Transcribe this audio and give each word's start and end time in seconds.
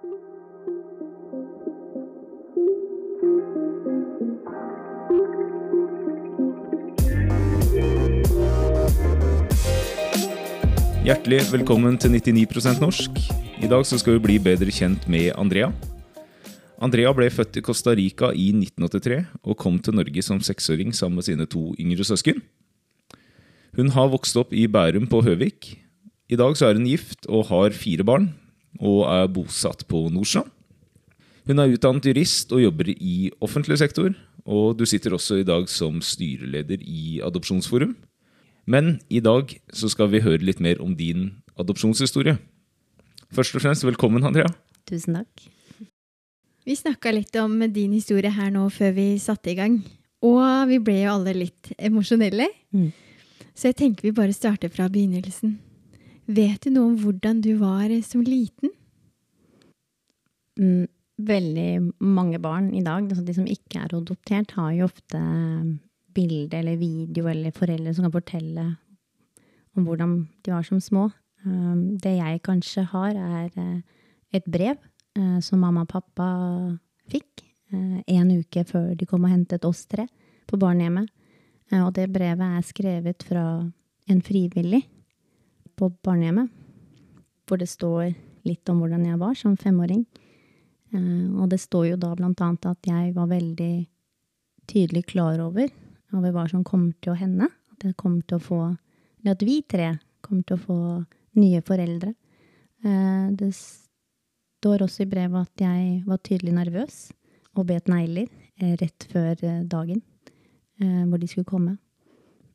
Hjertelig 0.00 0.12
velkommen 11.52 11.98
til 12.00 12.16
99% 12.16 12.80
norsk. 12.80 13.12
I 13.60 13.68
dag 13.68 13.84
så 13.84 14.00
skal 14.00 14.16
vi 14.16 14.24
bli 14.24 14.38
bedre 14.40 14.72
kjent 14.72 15.04
med 15.04 15.34
Andrea. 15.36 15.68
Andrea 16.80 17.12
ble 17.12 17.28
født 17.28 17.60
i 17.60 17.64
Costa 17.68 17.92
Rica 17.92 18.32
i 18.32 18.48
1983 18.56 19.20
og 19.44 19.58
kom 19.60 19.76
til 19.84 20.00
Norge 20.00 20.24
som 20.24 20.40
seksåring 20.40 20.96
sammen 20.96 21.20
med 21.20 21.28
sine 21.28 21.44
to 21.44 21.74
yngre 21.76 22.08
søsken. 22.08 22.40
Hun 23.76 23.92
har 23.92 24.08
vokst 24.08 24.40
opp 24.40 24.56
i 24.56 24.64
Bærum 24.64 25.04
på 25.12 25.20
Høvik. 25.28 25.76
I 26.32 26.40
dag 26.40 26.56
så 26.56 26.70
er 26.70 26.80
hun 26.80 26.88
gift 26.88 27.28
og 27.28 27.50
har 27.52 27.76
fire 27.76 28.00
barn, 28.00 28.32
og 28.78 29.04
er 29.10 29.30
bosatt 29.32 29.86
på 29.90 30.06
Nordstrand. 30.12 30.50
Hun 31.48 31.58
er 31.58 31.72
utdannet 31.72 32.06
jurist 32.06 32.52
og 32.54 32.62
jobber 32.62 32.92
i 32.92 33.30
offentlig 33.42 33.80
sektor, 33.80 34.12
og 34.46 34.76
du 34.78 34.84
sitter 34.86 35.16
også 35.16 35.40
i 35.40 35.46
dag 35.46 35.66
som 35.72 35.98
styreleder 36.04 36.82
i 36.84 37.18
Adopsjonsforum. 37.24 37.96
Men 38.70 38.98
i 39.10 39.22
dag 39.24 39.56
så 39.74 39.88
skal 39.90 40.12
vi 40.12 40.22
høre 40.22 40.44
litt 40.44 40.60
mer 40.62 40.80
om 40.84 40.92
din 40.96 41.30
adopsjonshistorie. 41.58 42.36
Først 43.34 43.56
og 43.56 43.64
fremst 43.64 43.86
velkommen, 43.86 44.24
Andrea. 44.26 44.50
Tusen 44.88 45.16
takk. 45.18 45.48
Vi 46.66 46.76
snakka 46.76 47.12
litt 47.14 47.34
om 47.40 47.56
din 47.72 47.94
historie 47.96 48.30
her 48.30 48.50
nå 48.54 48.68
før 48.70 48.92
vi 48.94 49.06
satte 49.22 49.50
i 49.52 49.56
gang. 49.58 49.80
Og 50.22 50.68
vi 50.68 50.78
ble 50.84 50.98
jo 51.00 51.14
alle 51.16 51.34
litt 51.34 51.72
emosjonelle. 51.78 52.50
Mm. 52.76 52.90
Så 53.56 53.70
jeg 53.70 53.78
tenker 53.80 54.10
vi 54.10 54.16
bare 54.16 54.36
starter 54.36 54.70
fra 54.72 54.88
begynnelsen. 54.92 55.56
Vet 56.30 56.62
du 56.62 56.70
noe 56.70 56.92
om 56.92 56.98
hvordan 57.00 57.40
du 57.42 57.54
var 57.58 57.90
som 58.06 58.22
liten? 58.22 58.70
Mm, 60.60 60.86
veldig 61.26 61.70
mange 62.04 62.38
barn 62.42 62.68
i 62.76 62.82
dag, 62.86 63.08
altså 63.08 63.24
de 63.26 63.34
som 63.34 63.48
ikke 63.50 63.80
er 63.80 63.94
adoptert, 63.96 64.52
har 64.54 64.74
jo 64.76 64.86
ofte 64.86 65.20
bilde 66.14 66.58
eller 66.58 66.78
video 66.78 67.26
eller 67.30 67.54
foreldre 67.54 67.94
som 67.96 68.06
kan 68.06 68.14
fortelle 68.14 68.66
om 69.78 69.86
hvordan 69.86 70.14
de 70.44 70.52
var 70.52 70.66
som 70.66 70.82
små. 70.82 71.08
Um, 71.46 71.96
det 71.98 72.14
jeg 72.18 72.42
kanskje 72.46 72.84
har, 72.92 73.16
er 73.16 73.50
eh, 73.56 73.80
et 74.36 74.46
brev 74.46 74.76
eh, 75.16 75.38
som 75.42 75.62
mamma 75.64 75.86
og 75.86 75.90
pappa 75.94 76.28
fikk 77.10 77.46
eh, 77.72 78.02
en 78.12 78.32
uke 78.36 78.66
før 78.68 78.92
de 78.98 79.08
kom 79.08 79.24
og 79.24 79.32
hentet 79.32 79.64
oss 79.66 79.86
tre 79.88 80.06
på 80.46 80.60
barnehjemmet. 80.60 81.08
Og 81.80 81.92
det 81.94 82.10
brevet 82.10 82.42
er 82.42 82.66
skrevet 82.66 83.22
fra 83.22 83.44
en 84.10 84.22
frivillig 84.26 84.82
på 85.80 85.88
barnehjemmet, 86.04 86.50
hvor 87.48 87.58
det 87.60 87.70
står 87.72 88.12
litt 88.46 88.68
om 88.70 88.82
hvordan 88.82 89.06
jeg 89.08 89.20
var 89.20 89.34
som 89.38 89.56
femåring. 89.58 90.04
Og 90.92 91.46
det 91.50 91.60
står 91.62 91.92
jo 91.92 91.98
da 92.02 92.12
blant 92.18 92.40
annet 92.44 92.68
at 92.70 92.88
jeg 92.88 93.14
var 93.16 93.30
veldig 93.30 93.74
tydelig 94.70 95.04
klar 95.10 95.40
over 95.42 95.70
over 96.16 96.32
hva 96.34 96.44
som 96.50 96.64
kommer 96.66 96.92
til 97.02 97.12
å 97.12 97.18
hende. 97.18 97.46
At 97.74 97.84
jeg 97.86 97.98
kommer 97.98 98.22
til 98.26 98.38
å 98.40 98.44
få 98.44 98.60
Eller 99.20 99.36
at 99.36 99.42
vi 99.44 99.60
tre 99.68 99.90
kommer 100.24 100.42
til 100.48 100.56
å 100.56 100.64
få 100.64 100.78
nye 101.36 101.60
foreldre. 101.60 102.14
Det 103.36 103.50
står 103.52 104.86
også 104.86 105.04
i 105.04 105.10
brevet 105.10 105.44
at 105.44 105.64
jeg 105.66 106.00
var 106.06 106.22
tydelig 106.24 106.54
nervøs 106.56 106.96
og 107.58 107.66
bet 107.68 107.90
negler 107.92 108.30
rett 108.80 109.06
før 109.12 109.36
dagen 109.68 110.00
hvor 110.80 111.20
de 111.20 111.28
skulle 111.28 111.48
komme. 111.48 111.76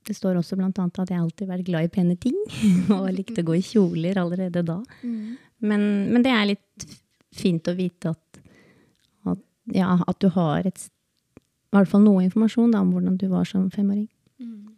Det 0.06 0.14
står 0.14 0.38
også 0.40 0.58
annet 0.60 0.80
at 0.80 1.12
jeg 1.12 1.20
alltid 1.20 1.48
har 1.48 1.56
vært 1.56 1.68
glad 1.68 1.88
i 1.88 1.94
pene 1.94 2.16
ting, 2.22 2.38
og 2.96 3.10
likte 3.14 3.42
å 3.42 3.48
gå 3.48 3.58
i 3.58 3.66
kjoler 3.66 4.20
allerede 4.22 4.66
da. 4.66 4.80
Mm. 5.02 5.38
Men, 5.66 5.88
men, 6.12 6.26
det 6.26 6.34
er 6.34 6.52
litt 6.52 6.86
fint 7.36 7.68
å 7.68 7.76
vite 7.78 8.14
at, 8.14 8.42
at, 9.32 9.42
ja, 9.74 9.96
at 10.06 10.22
du 10.22 10.30
har 10.36 10.68
et 10.68 10.90
i 11.76 11.76
hvert 11.76 11.90
fall 11.92 12.06
noe 12.06 12.24
informasjon 12.24 12.72
da, 12.72 12.80
om 12.86 12.94
hvordan 12.96 13.18
du 13.20 13.26
var 13.28 13.48
som 13.50 13.66
femåring. 13.74 14.08
Mm. 14.40 14.78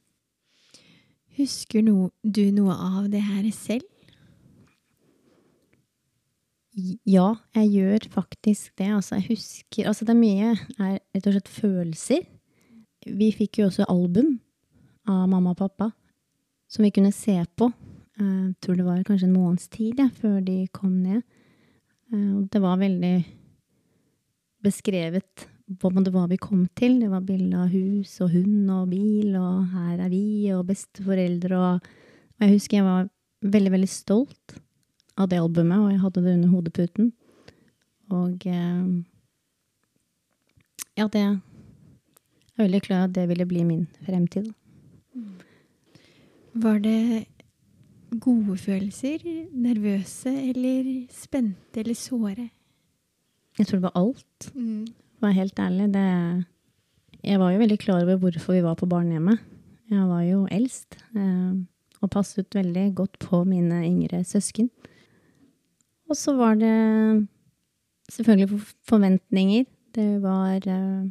Husker 1.37 1.83
no, 1.85 2.09
du 2.23 2.47
noe 2.55 2.73
av 2.73 3.11
det 3.13 3.21
her 3.21 3.45
selv? 3.53 3.85
Ja, 7.05 7.35
jeg 7.57 7.69
gjør 7.73 8.07
faktisk 8.13 8.73
det. 8.77 8.89
Altså, 8.93 9.17
jeg 9.17 9.31
husker 9.31 9.87
Altså, 9.89 10.05
det 10.05 10.13
er 10.13 10.19
mye 10.19 10.49
er 10.77 10.97
rett 11.13 11.29
og 11.29 11.33
slett 11.35 11.53
følelser. 11.53 12.25
Vi 13.05 13.29
fikk 13.33 13.61
jo 13.61 13.69
også 13.69 13.85
album 13.89 14.35
av 15.07 15.27
mamma 15.31 15.53
og 15.55 15.59
pappa 15.61 15.91
som 16.67 16.83
vi 16.83 16.91
kunne 16.91 17.13
se 17.15 17.37
på. 17.55 17.71
Jeg 18.17 18.55
tror 18.63 18.77
det 18.77 18.85
var 18.87 19.03
kanskje 19.07 19.27
en 19.29 19.35
måneds 19.37 19.69
tid 19.71 19.99
ja, 20.01 20.07
før 20.09 20.39
de 20.43 20.65
kom 20.73 20.97
ned. 21.03 21.21
Det 22.51 22.59
var 22.63 22.79
veldig 22.81 23.13
beskrevet 24.63 25.47
på 25.79 25.89
en 25.89 25.97
måte 25.99 26.11
hva 26.15 26.25
vi 26.31 26.39
kom 26.41 26.65
til. 26.79 26.99
Det 27.01 27.11
var 27.11 27.23
bilde 27.27 27.61
av 27.61 27.71
hus 27.71 28.17
og 28.23 28.33
hund 28.33 28.71
og 28.73 28.89
bil, 28.91 29.35
og 29.39 29.67
her 29.75 30.03
er 30.05 30.11
vi, 30.11 30.25
og 30.55 30.65
besteforeldre 30.71 31.61
og 31.61 31.89
jeg 32.37 32.53
husker 32.53 32.77
jeg 32.77 32.85
var 32.85 33.07
veldig, 33.49 33.71
veldig 33.73 33.89
stolt 33.89 34.57
av 35.17 35.29
det 35.31 35.39
albumet, 35.41 35.79
og 35.81 35.89
jeg 35.89 36.01
hadde 36.03 36.23
det 36.23 36.33
under 36.37 36.51
hodeputen. 36.53 37.11
Og 38.13 38.45
eh, 38.45 38.89
Ja, 40.97 41.07
det 41.07 41.21
Jeg 41.21 42.63
er 42.63 42.65
veldig 42.65 42.81
klar 42.81 43.03
at 43.05 43.13
det 43.13 43.27
ville 43.29 43.45
bli 43.45 43.63
min 43.63 43.87
fremtid. 44.05 44.53
Var 46.57 46.79
det 46.79 47.25
gode 48.19 48.57
følelser? 48.57 49.23
Nervøse 49.51 50.31
eller 50.49 51.07
spente 51.13 51.81
eller 51.83 51.97
såre? 51.97 52.49
Jeg 53.57 53.67
tror 53.67 53.77
det 53.77 53.87
var 53.89 53.97
alt. 53.99 54.51
Mm. 54.55 54.87
For 55.19 55.33
helt 55.33 55.59
ærlig, 55.59 55.93
det 55.93 56.45
Jeg 57.23 57.39
var 57.39 57.51
jo 57.51 57.59
veldig 57.59 57.79
klar 57.79 58.03
over 58.03 58.15
hvorfor 58.15 58.53
vi 58.53 58.63
var 58.63 58.75
på 58.75 58.85
barnehjemmet. 58.85 59.39
Jeg 59.89 60.07
var 60.07 60.21
jo 60.21 60.47
eldst 60.51 60.97
eh, 61.15 61.53
og 62.01 62.09
passet 62.11 62.55
veldig 62.55 62.95
godt 62.95 63.19
på 63.19 63.43
mine 63.43 63.81
yngre 63.85 64.23
søsken. 64.23 64.69
Og 66.09 66.15
så 66.15 66.35
var 66.35 66.55
det 66.55 67.27
selvfølgelig 68.09 68.61
forventninger. 68.87 69.65
Det 69.95 70.21
var 70.21 70.55
eh, 70.67 71.09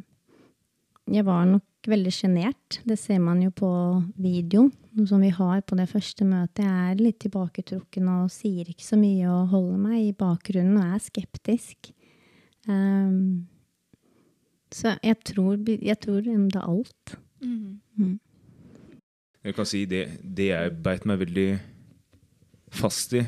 Jeg 1.13 1.25
var 1.25 1.45
nok 1.45 1.63
veldig 1.87 2.13
sjenert. 2.13 2.79
Det 2.87 2.97
ser 2.99 3.19
man 3.23 3.41
jo 3.43 3.51
på 3.55 3.69
videoen 4.19 4.71
som 5.07 5.21
vi 5.21 5.29
har 5.33 5.61
på 5.67 5.77
det 5.77 5.87
første 5.91 6.25
møtet. 6.27 6.63
Jeg 6.65 6.91
er 6.91 7.01
litt 7.01 7.19
tilbaketrukken 7.23 8.09
og 8.11 8.31
sier 8.33 8.69
ikke 8.69 8.85
så 8.85 8.99
mye 8.99 9.27
og 9.29 9.51
holder 9.53 9.81
meg 9.81 9.99
i 10.07 10.15
bakgrunnen 10.17 10.79
og 10.81 10.95
er 10.97 11.03
skeptisk. 11.05 11.91
Um, 12.67 13.47
så 14.73 14.97
jeg 14.99 15.19
tror, 15.27 15.59
jeg 15.65 15.99
tror 16.03 16.23
det 16.25 16.35
er 16.35 16.63
alt. 16.65 17.17
Mm. 17.41 17.79
Mm. 17.95 18.15
Jeg 19.47 19.55
kan 19.55 19.69
si 19.69 19.85
det, 19.87 20.05
det 20.21 20.49
jeg 20.51 20.79
beit 20.83 21.05
meg 21.07 21.21
veldig 21.21 21.49
fast 22.75 23.13
i 23.15 23.23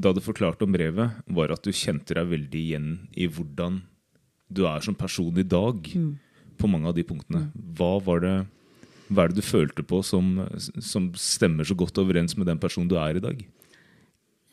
da 0.00 0.12
du 0.16 0.20
forklarte 0.24 0.64
om 0.64 0.72
brevet, 0.72 1.16
var 1.28 1.52
at 1.52 1.64
du 1.64 1.72
kjente 1.76 2.16
deg 2.16 2.28
veldig 2.30 2.60
igjen 2.60 2.90
i 3.20 3.26
hvordan 3.28 3.80
du 4.50 4.64
er 4.68 4.82
som 4.84 4.96
person 4.96 5.36
i 5.38 5.46
dag. 5.46 5.76
Mm. 5.94 6.14
På 6.60 6.70
mange 6.70 6.90
av 6.90 6.96
de 6.96 7.04
punktene. 7.06 7.46
Hva 7.78 7.94
var 8.04 8.22
det, 8.24 8.34
hva 9.08 9.24
er 9.24 9.32
det 9.32 9.40
du 9.40 9.46
følte 9.46 9.84
på 9.86 10.02
som, 10.06 10.36
som 10.60 11.10
stemmer 11.18 11.66
så 11.66 11.76
godt 11.78 11.98
overens 12.02 12.36
med 12.36 12.50
den 12.50 12.60
personen 12.62 12.90
du 12.90 12.98
er 13.00 13.16
i 13.16 13.24
dag? 13.24 13.42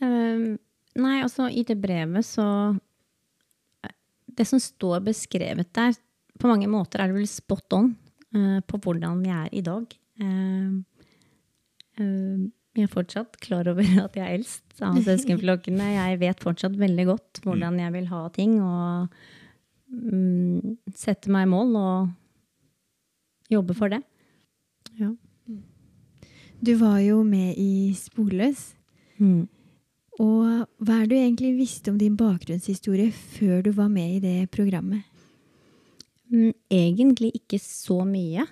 Um, 0.02 0.58
nei, 0.98 1.16
altså 1.26 1.50
i 1.50 1.66
det 1.68 1.80
brevet 1.82 2.26
så 2.26 2.48
det 4.38 4.46
som 4.46 4.62
står 4.62 5.02
beskrevet 5.08 5.72
der, 5.74 5.96
på 6.38 6.50
mange 6.50 6.70
måter 6.70 7.02
er 7.02 7.10
det 7.10 7.18
vel 7.18 7.30
spot 7.30 7.74
on 7.74 7.96
uh, 8.36 8.60
på 8.68 8.80
hvordan 8.84 9.24
vi 9.24 9.34
er 9.34 9.50
i 9.58 9.64
dag. 9.66 9.98
Uh, 10.22 10.78
uh, 11.98 12.46
jeg 12.78 12.86
er 12.86 12.94
fortsatt 12.94 13.40
klar 13.42 13.70
over 13.72 13.88
at 14.06 14.18
jeg 14.18 14.26
er 14.26 14.36
eldst 14.38 14.86
av 14.86 15.00
søskenflokkene. 15.02 15.90
Jeg 15.96 16.22
vet 16.22 16.46
fortsatt 16.46 16.78
veldig 16.78 17.08
godt 17.10 17.42
hvordan 17.46 17.82
jeg 17.82 17.96
vil 17.96 18.10
ha 18.12 18.22
ting, 18.36 18.60
og 18.62 19.18
sette 20.98 21.32
meg 21.32 21.48
mål 21.52 21.76
og 21.80 23.52
jobbe 23.52 23.76
for 23.78 23.94
det. 23.94 24.02
Ja. 25.00 25.14
Du 26.58 26.74
var 26.80 27.00
jo 27.04 27.22
med 27.24 27.54
i 27.58 27.94
Sporløs. 27.96 28.74
Mm. 29.22 29.48
Og 30.18 30.66
hva 30.82 30.96
er 30.98 31.06
det 31.06 31.12
du 31.12 31.18
egentlig 31.20 31.52
visste 31.60 31.94
om 31.94 32.00
din 32.02 32.18
bakgrunnshistorie 32.18 33.12
før 33.14 33.62
du 33.68 33.72
var 33.78 33.92
med 33.94 34.18
i 34.18 34.24
det 34.24 34.50
programmet? 34.54 35.06
Mm, 36.34 36.54
egentlig 36.74 37.32
ikke 37.38 37.60
så 37.62 38.02
mye. 38.08 38.48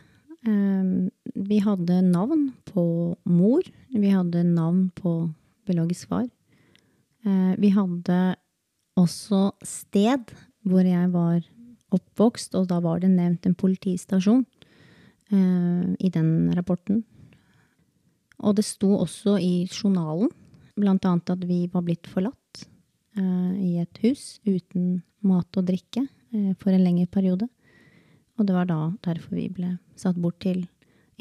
Um, 0.45 1.09
vi 1.33 1.57
hadde 1.65 2.03
navn 2.05 2.51
på 2.69 2.85
mor. 3.25 3.65
Vi 3.89 4.13
hadde 4.13 4.45
navn 4.45 4.91
på 4.95 5.17
biologisk 5.65 6.13
far. 6.13 6.27
Uh, 7.25 7.57
vi 7.57 7.73
hadde 7.73 8.35
også 8.95 9.49
sted 9.65 10.29
hvor 10.65 10.85
jeg 10.85 11.09
var 11.13 11.43
oppvokst, 11.95 12.55
og 12.57 12.69
da 12.71 12.79
var 12.83 13.01
det 13.01 13.11
nevnt 13.13 13.45
en 13.47 13.57
politistasjon 13.57 14.43
eh, 15.31 15.85
i 15.99 16.11
den 16.11 16.51
rapporten. 16.57 17.03
Og 18.43 18.57
det 18.57 18.65
sto 18.67 18.91
også 18.97 19.37
i 19.39 19.67
journalen 19.69 20.31
blant 20.75 21.05
annet 21.07 21.31
at 21.31 21.45
vi 21.47 21.65
var 21.71 21.85
blitt 21.87 22.09
forlatt 22.11 22.65
eh, 23.17 23.53
i 23.61 23.71
et 23.83 24.01
hus 24.03 24.41
uten 24.43 25.03
mat 25.25 25.59
og 25.59 25.69
drikke 25.69 26.03
eh, 26.03 26.51
for 26.59 26.73
en 26.73 26.83
lengre 26.83 27.07
periode. 27.11 27.47
Og 28.35 28.47
det 28.47 28.57
var 28.57 28.67
da 28.67 28.79
derfor 29.05 29.37
vi 29.37 29.47
ble 29.53 29.77
satt 29.95 30.19
bort 30.19 30.41
til 30.43 30.65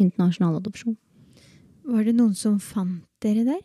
internasjonal 0.01 0.59
adopsjon. 0.59 0.97
Var 1.85 2.07
det 2.09 2.17
noen 2.17 2.35
som 2.35 2.59
fant 2.59 3.05
dere 3.23 3.45
der? 3.47 3.63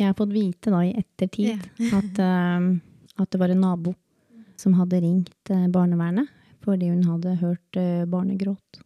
Jeg 0.00 0.08
har 0.08 0.16
fått 0.16 0.32
vite 0.32 0.72
da 0.72 0.80
i 0.86 0.94
ettertid 0.96 1.60
at, 1.92 2.22
eh, 2.24 2.70
at 3.20 3.30
det 3.30 3.40
var 3.40 3.52
en 3.52 3.66
nabo 3.68 3.94
som 4.60 4.76
hadde 4.78 5.00
ringt 5.04 5.52
eh, 5.52 5.66
barnevernet 5.72 6.30
fordi 6.60 6.90
hun 6.92 7.06
hadde 7.08 7.38
hørt 7.40 7.80
eh, 7.80 8.04
barnegråt. 8.08 8.82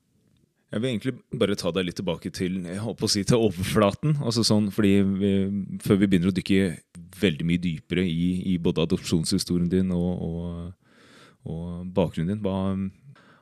Jeg 0.75 0.83
vil 0.83 0.91
egentlig 0.91 1.15
bare 1.39 1.55
ta 1.59 1.71
deg 1.75 1.87
litt 1.87 1.99
tilbake 2.01 2.31
til 2.35 2.57
si, 3.11 3.23
til 3.23 3.43
overflaten. 3.47 4.17
altså 4.23 4.43
sånn, 4.47 4.73
vi, 4.75 4.95
Før 5.83 6.01
vi 6.01 6.09
begynner 6.09 6.33
å 6.33 6.35
dykke 6.35 6.73
veldig 7.21 7.47
mye 7.47 7.63
dypere 7.63 8.03
i, 8.03 8.55
i 8.55 8.57
både 8.59 8.83
adopsjonshistorien 8.83 9.71
din 9.71 9.93
og, 9.95 10.23
og, 10.27 10.97
og 11.47 11.93
bakgrunnen 11.95 12.35
din, 12.35 12.43
hva, 12.43 12.75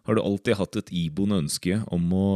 har 0.09 0.19
du 0.19 0.23
alltid 0.23 0.59
hatt 0.59 0.77
et 0.81 0.93
iboende 0.93 1.41
ønske 1.45 1.79
om 1.95 2.13
å 2.17 2.29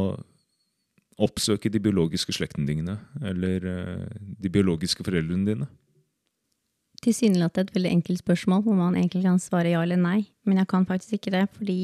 oppsøke 1.17 1.69
de 1.73 1.81
biologiske 1.81 2.33
slektningene 2.37 2.97
eller 3.25 3.69
eh, 3.69 4.07
de 4.17 4.53
biologiske 4.53 5.05
foreldrene 5.05 5.49
dine? 5.49 5.69
Tilsynelatende 7.05 7.67
et 7.69 7.75
veldig 7.75 7.91
enkelt 7.93 8.19
spørsmål 8.23 8.63
hvor 8.65 8.75
man 8.79 8.95
egentlig 8.97 9.23
kan 9.27 9.39
svare 9.39 9.69
ja 9.75 9.81
eller 9.85 9.99
nei. 10.01 10.25
Men 10.45 10.57
jeg 10.61 10.67
kan 10.71 10.85
faktisk 10.89 11.19
ikke 11.19 11.33
det, 11.35 11.43
fordi 11.53 11.79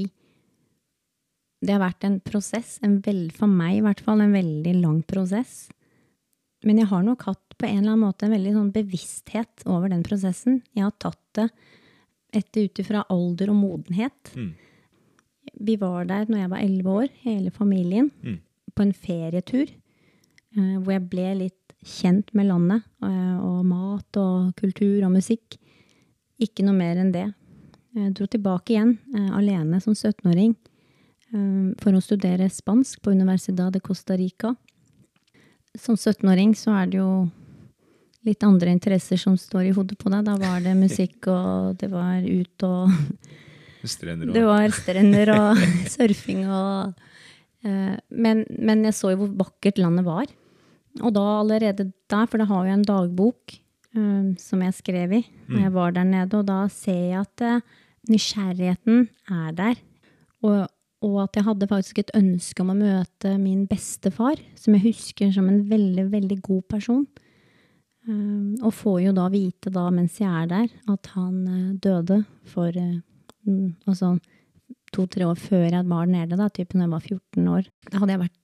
det 1.64 1.72
har 1.72 1.80
vært 1.86 2.04
en 2.08 2.18
prosess, 2.20 2.80
en 2.84 2.98
vel, 3.06 3.30
for 3.32 3.48
meg 3.48 3.78
i 3.78 3.84
hvert 3.86 4.02
fall, 4.04 4.20
en 4.24 4.34
veldig 4.36 4.74
lang 4.82 4.98
prosess. 5.08 5.70
Men 6.66 6.80
jeg 6.82 6.90
har 6.92 7.04
nok 7.06 7.24
hatt 7.28 7.56
på 7.60 7.68
en 7.68 7.78
eller 7.84 7.94
annen 7.94 8.04
måte 8.08 8.26
en 8.28 8.34
veldig 8.36 8.54
sånn 8.58 8.74
bevissthet 8.76 9.64
over 9.70 9.92
den 9.94 10.04
prosessen. 10.04 10.62
Jeg 10.76 10.84
har 10.88 10.96
tatt 11.00 11.22
det 11.40 11.48
etter 12.34 12.66
ut 12.68 12.82
ifra 12.84 13.06
alder 13.14 13.52
og 13.54 13.60
modenhet. 13.62 14.34
Mm. 14.36 14.52
Vi 15.70 15.76
var 15.80 16.08
der 16.10 16.26
når 16.28 16.40
jeg 16.42 16.52
var 16.56 16.64
elleve 16.66 16.98
år, 17.04 17.10
hele 17.24 17.52
familien, 17.52 18.12
Mm. 18.24 18.40
på 18.76 18.82
en 18.82 18.94
ferietur. 18.94 19.68
eh, 20.58 20.78
Hvor 20.82 20.92
jeg 20.94 21.10
ble 21.10 21.36
litt 21.36 21.63
kjent 21.84 22.32
med 22.36 22.48
landet 22.50 22.84
eh, 23.04 23.38
og 23.44 23.64
mat 23.68 24.20
og 24.20 24.54
kultur 24.60 25.04
og 25.06 25.14
musikk. 25.14 25.58
Ikke 26.42 26.66
noe 26.66 26.76
mer 26.78 27.00
enn 27.00 27.14
det. 27.14 27.28
Jeg 27.94 28.16
dro 28.18 28.28
tilbake 28.30 28.74
igjen, 28.74 28.96
eh, 29.14 29.30
alene 29.38 29.80
som 29.84 29.94
17-åring, 29.94 30.56
eh, 31.34 31.70
for 31.84 31.94
å 31.96 32.04
studere 32.04 32.50
spansk 32.52 33.04
på 33.04 33.14
Universidad 33.14 33.76
de 33.76 33.84
Costa 33.84 34.18
Rica. 34.20 34.56
Som 35.78 35.98
17-åring 35.98 36.54
så 36.58 36.76
er 36.82 36.92
det 36.92 37.02
jo 37.02 37.14
litt 38.24 38.44
andre 38.48 38.72
interesser 38.72 39.20
som 39.20 39.36
står 39.38 39.68
i 39.68 39.74
hodet 39.76 39.98
på 40.00 40.12
deg. 40.14 40.24
Da 40.26 40.38
var 40.40 40.62
det 40.64 40.78
musikk, 40.80 41.28
og 41.36 41.80
det 41.82 41.92
var 41.94 42.24
ut 42.24 42.70
og 42.70 43.00
Strender 43.84 44.30
og 44.30 44.38
det 44.38 44.42
var 44.48 44.72
strender 44.72 45.30
og 45.34 45.58
surfing 45.92 46.46
og 46.48 47.02
men, 47.64 48.46
men 48.48 48.86
jeg 48.88 48.96
så 48.96 49.10
jo 49.12 49.18
hvor 49.22 49.34
vakkert 49.42 49.78
landet 49.80 50.06
var. 50.08 50.32
Og 51.02 51.14
da 51.16 51.24
allerede 51.40 51.90
der, 52.12 52.28
for 52.30 52.38
det 52.38 52.50
har 52.50 52.68
jo 52.68 52.76
en 52.76 52.86
dagbok 52.86 53.56
um, 53.98 54.36
som 54.42 54.62
jeg 54.62 54.78
skrev 54.78 55.18
i 55.20 55.24
når 55.48 55.66
jeg 55.66 55.74
var 55.74 55.96
der 55.96 56.06
nede, 56.08 56.38
og 56.38 56.46
da 56.48 56.60
ser 56.72 57.00
jeg 57.00 57.24
at 57.24 57.46
uh, 57.48 57.82
nysgjerrigheten 58.12 59.08
er 59.32 59.58
der. 59.58 59.82
Og, 60.44 60.68
og 61.04 61.18
at 61.24 61.40
jeg 61.40 61.48
hadde 61.48 61.70
faktisk 61.72 62.04
et 62.04 62.14
ønske 62.18 62.64
om 62.64 62.74
å 62.74 62.78
møte 62.78 63.36
min 63.42 63.66
bestefar, 63.70 64.42
som 64.60 64.78
jeg 64.78 64.90
husker 64.92 65.34
som 65.36 65.50
en 65.50 65.64
veldig, 65.70 66.10
veldig 66.14 66.40
god 66.46 66.64
person. 66.76 67.08
Um, 68.04 68.60
og 68.60 68.76
får 68.76 69.00
jo 69.06 69.16
da 69.16 69.30
vite 69.32 69.72
da, 69.74 69.88
mens 69.96 70.20
jeg 70.20 70.30
er 70.30 70.50
der, 70.52 70.70
at 70.92 71.12
han 71.16 71.42
uh, 71.48 71.74
døde 71.80 72.22
for 72.52 72.70
mm, 72.76 73.88
altså 73.88 74.18
to-tre 74.94 75.26
år 75.26 75.40
før 75.40 75.68
jeg 75.72 75.86
var 75.90 76.10
nede, 76.10 76.38
da, 76.38 76.50
typ 76.54 76.76
når 76.76 76.86
jeg 76.86 76.94
var 76.94 77.08
14 77.08 77.54
år. 77.56 77.70
Da 77.90 78.02
hadde 78.02 78.16
jeg 78.16 78.24
vært 78.28 78.40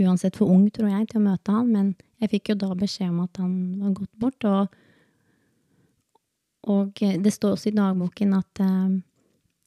uansett 0.00 0.36
for 0.36 0.50
ung, 0.52 0.66
tror 0.70 0.90
jeg, 0.90 1.08
til 1.10 1.20
å 1.20 1.26
møte 1.26 1.54
han, 1.54 1.70
men 1.72 1.92
jeg 2.22 2.32
fikk 2.32 2.52
jo 2.52 2.58
da 2.60 2.72
beskjed 2.78 3.12
om 3.12 3.22
at 3.24 3.40
han 3.40 3.54
var 3.80 3.94
gått 3.96 4.12
bort, 4.20 4.48
og, 4.48 4.74
og 6.72 7.02
eh, 7.04 7.16
det 7.22 7.32
står 7.34 7.56
også 7.56 7.70
i 7.70 7.76
dagboken 7.76 8.36
at 8.36 8.62
eh, 8.64 8.98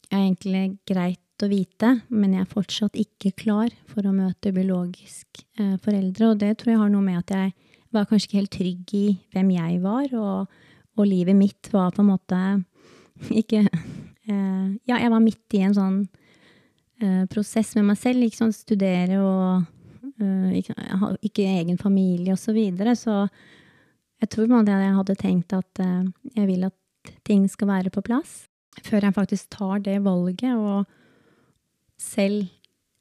jeg 0.09 0.17
er 0.17 0.25
egentlig 0.25 0.63
greit 0.89 1.45
å 1.45 1.49
vite, 1.49 1.93
men 2.11 2.33
jeg 2.35 2.43
er 2.43 2.51
fortsatt 2.51 2.97
ikke 2.99 3.31
klar 3.37 3.73
for 3.87 4.03
å 4.03 4.11
møte 4.11 4.51
biologisk 4.51 5.39
uh, 5.61 5.77
foreldre, 5.79 6.33
og 6.33 6.41
det 6.41 6.49
tror 6.59 6.73
jeg 6.73 6.81
har 6.81 6.89
noe 6.91 7.05
med 7.05 7.21
at 7.21 7.31
jeg 7.31 7.53
var 7.95 8.09
kanskje 8.09 8.27
ikke 8.27 8.39
helt 8.41 8.51
trygg 8.57 8.93
i 8.97 9.05
hvem 9.31 9.53
jeg 9.53 9.77
var, 9.85 10.09
og, 10.19 10.57
og 10.99 11.07
livet 11.07 11.37
mitt 11.37 11.69
var 11.71 11.93
på 11.95 12.03
en 12.03 12.09
måte 12.09 12.41
ikke 13.41 13.61
uh, 13.69 14.67
Ja, 14.83 14.97
jeg 14.97 15.13
var 15.13 15.23
midt 15.23 15.55
i 15.55 15.63
en 15.63 15.77
sånn 15.77 16.01
prosess 17.31 17.71
med 17.77 17.85
meg 17.87 17.95
selv, 17.95 18.19
Liksom 18.25 18.49
studere 18.51 19.21
og 19.23 19.69
ikke, 20.19 20.75
jeg 20.77 20.99
har 20.99 21.17
ikke 21.23 21.45
egen 21.59 21.77
familie 21.79 22.33
og 22.35 22.39
så 22.41 22.53
videre, 22.53 22.95
så 22.95 23.27
jeg 24.19 24.29
tror 24.29 24.47
man 24.51 24.67
jeg 24.67 24.95
hadde 24.97 25.15
tenkt 25.15 25.53
at 25.55 25.79
eh, 25.79 26.03
jeg 26.35 26.47
vil 26.47 26.63
at 26.67 26.75
ting 27.25 27.45
skal 27.49 27.67
være 27.67 27.89
på 27.89 28.01
plass 28.03 28.45
før 28.83 29.03
jeg 29.07 29.13
faktisk 29.15 29.49
tar 29.49 29.79
det 29.83 29.97
valget, 30.05 30.55
og 30.55 30.85
selv, 31.99 32.47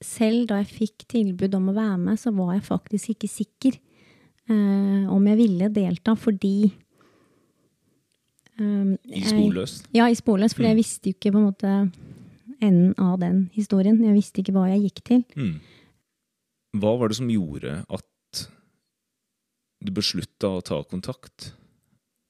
selv 0.02 0.46
da 0.48 0.56
jeg 0.62 0.66
fikk 0.72 1.04
tilbud 1.08 1.54
om 1.54 1.68
å 1.70 1.74
være 1.76 1.98
med, 1.98 2.18
så 2.18 2.32
var 2.34 2.54
jeg 2.56 2.64
faktisk 2.66 3.12
ikke 3.14 3.28
sikker 3.30 3.76
eh, 4.50 5.04
om 5.12 5.26
jeg 5.28 5.38
ville 5.38 5.68
delta, 5.74 6.14
fordi 6.18 6.72
eh, 8.58 8.94
i 9.14 9.22
sporløs? 9.26 9.82
ja, 9.94 10.08
i 10.08 10.14
sporløs, 10.18 10.54
for 10.54 10.62
Mm. 10.62 10.68
jeg 10.68 10.76
visste 10.76 11.10
jo 11.10 11.14
ikke 11.14 11.32
på 11.32 11.38
en 11.38 11.50
måte 11.52 11.92
enden 12.60 12.94
av 12.98 13.18
den 13.20 13.50
historien. 13.54 14.00
Jeg 14.02 14.14
visste 14.14 14.40
ikke 14.42 14.52
hva 14.56 14.66
jeg 14.68 14.82
gikk 14.88 15.04
til. 15.04 15.24
Mm. 15.36 15.60
Hva 16.76 16.98
var 17.00 17.08
det 17.08 17.16
som 17.16 17.30
gjorde 17.32 17.84
at 17.88 18.42
du 19.78 19.92
beslutta 19.94 20.50
å 20.58 20.60
ta 20.64 20.82
kontakt 20.84 21.52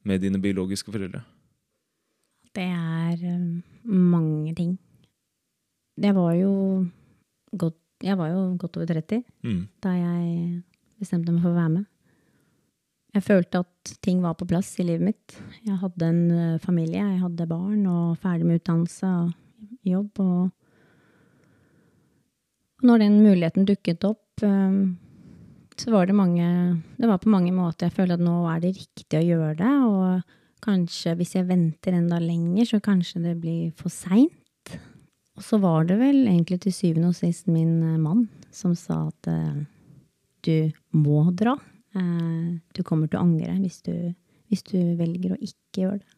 med 0.06 0.20
dine 0.22 0.38
biologiske 0.42 0.92
foreldre? 0.94 1.24
Det 2.54 2.64
er 2.64 3.16
um, 3.34 3.62
mange 3.84 4.54
ting. 4.56 4.78
Jeg 5.98 6.14
var 6.14 6.32
jo 6.38 6.52
godt, 7.58 7.78
var 8.04 8.28
jo 8.30 8.56
godt 8.60 8.76
over 8.78 8.86
30 8.86 9.24
Mm. 9.44 9.68
da 9.82 9.90
jeg 9.96 10.62
bestemte 11.00 11.32
meg 11.32 11.42
for 11.42 11.50
å 11.50 11.58
være 11.58 11.74
med. 11.78 11.86
Jeg 13.14 13.22
følte 13.24 13.58
at 13.64 13.96
ting 14.04 14.20
var 14.22 14.34
på 14.36 14.46
plass 14.46 14.78
i 14.78 14.84
livet 14.84 15.00
mitt. 15.08 15.36
Jeg 15.64 15.78
hadde 15.80 16.02
en 16.06 16.30
eh, 16.30 16.58
familie, 16.60 17.00
jeg 17.00 17.22
hadde 17.22 17.46
barn 17.48 17.86
og 17.88 18.18
ferdig 18.20 18.44
med 18.46 18.60
utdannelse 18.60 19.06
og 19.08 19.32
jobb. 19.88 20.20
Og 20.20 20.50
når 22.84 22.98
den 23.02 23.16
muligheten 23.24 23.64
dukket 23.66 24.04
opp, 24.04 24.20
eh, 24.20 24.27
så 24.42 25.92
var 25.94 26.08
det 26.08 26.16
mange 26.16 26.46
Det 26.98 27.06
var 27.06 27.20
på 27.22 27.30
mange 27.30 27.52
måter 27.54 27.86
jeg 27.86 27.96
føler 27.96 28.18
at 28.18 28.24
nå 28.24 28.34
er 28.50 28.60
det 28.62 28.74
riktig 28.76 29.18
å 29.18 29.24
gjøre 29.24 29.54
det. 29.60 29.72
Og 29.86 30.36
kanskje 30.64 31.14
hvis 31.18 31.36
jeg 31.36 31.48
venter 31.48 31.96
enda 31.96 32.18
lenger, 32.22 32.66
så 32.66 32.82
kanskje 32.82 33.22
det 33.24 33.36
blir 33.42 33.72
for 33.78 33.92
seint. 33.94 34.76
Og 35.38 35.44
så 35.46 35.60
var 35.62 35.86
det 35.86 36.00
vel 36.00 36.24
egentlig 36.26 36.58
til 36.64 36.74
syvende 36.74 37.12
og 37.12 37.18
sist 37.18 37.46
min 37.46 37.76
eh, 37.86 37.98
mann 38.02 38.26
som 38.50 38.74
sa 38.74 39.04
at 39.06 39.28
eh, 39.30 39.60
du 40.42 40.72
må 40.98 41.28
dra. 41.30 41.54
Eh, 41.94 42.58
du 42.74 42.82
kommer 42.82 43.06
til 43.06 43.20
å 43.20 43.26
angre 43.28 43.54
hvis 43.62 43.78
du, 43.86 43.94
hvis 44.50 44.66
du 44.66 44.78
velger 44.98 45.36
å 45.36 45.38
ikke 45.38 45.84
gjøre 45.84 46.00
det. 46.02 46.14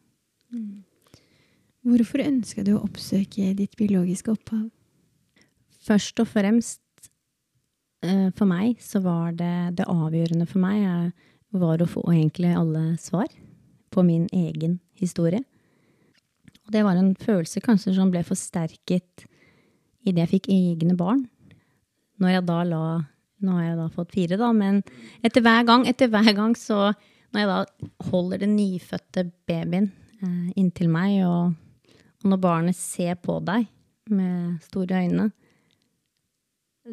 Hvorfor 1.85 2.25
ønska 2.25 2.65
du 2.65 2.75
å 2.75 2.85
oppsøke 2.85 3.53
ditt 3.57 3.77
biologiske 3.77 4.33
opphav? 4.33 4.67
Først 5.85 6.21
og 6.21 6.29
fremst 6.29 6.81
for 8.37 8.49
meg 8.49 8.81
så 8.81 9.03
var 9.05 9.35
det 9.37 9.77
det 9.77 9.89
avgjørende 9.91 10.47
for 10.49 10.63
meg 10.63 10.85
eh, 10.89 11.29
var 11.61 11.83
å 11.83 11.89
få 11.91 12.05
egentlig 12.13 12.53
alle 12.57 12.95
svar 13.03 13.29
på 13.91 14.05
min 14.07 14.29
egen 14.33 14.79
historie. 14.99 15.43
Og 16.65 16.73
det 16.73 16.85
var 16.87 16.97
en 16.97 17.13
følelse 17.19 17.63
kanskje 17.65 17.97
som 17.97 18.13
ble 18.13 18.23
forsterket 18.27 19.27
idet 20.07 20.25
jeg 20.25 20.33
fikk 20.37 20.51
egne 20.55 20.97
barn. 20.97 21.27
Når 22.21 22.37
jeg 22.37 22.47
da 22.51 22.61
la 22.75 22.85
Nå 23.41 23.55
har 23.57 23.71
jeg 23.71 23.77
da 23.79 23.85
fått 23.89 24.11
fire, 24.13 24.37
da, 24.37 24.51
men 24.53 24.83
etter 25.25 25.41
hver 25.41 25.63
gang, 25.65 25.87
etter 25.89 26.11
hver 26.13 26.27
gang 26.37 26.51
så 26.61 26.91
Når 27.33 27.39
jeg 27.41 27.49
da 27.49 28.11
holder 28.11 28.43
den 28.43 28.53
nyfødte 28.59 29.23
babyen 29.49 29.87
eh, 30.21 30.51
inntil 30.61 30.91
meg, 30.93 31.23
og, 31.25 31.55
og 32.21 32.27
når 32.29 32.41
barnet 32.43 32.77
ser 32.77 33.15
på 33.23 33.39
deg 33.47 33.65
med 34.13 34.59
store 34.67 35.05
øyne, 35.07 35.31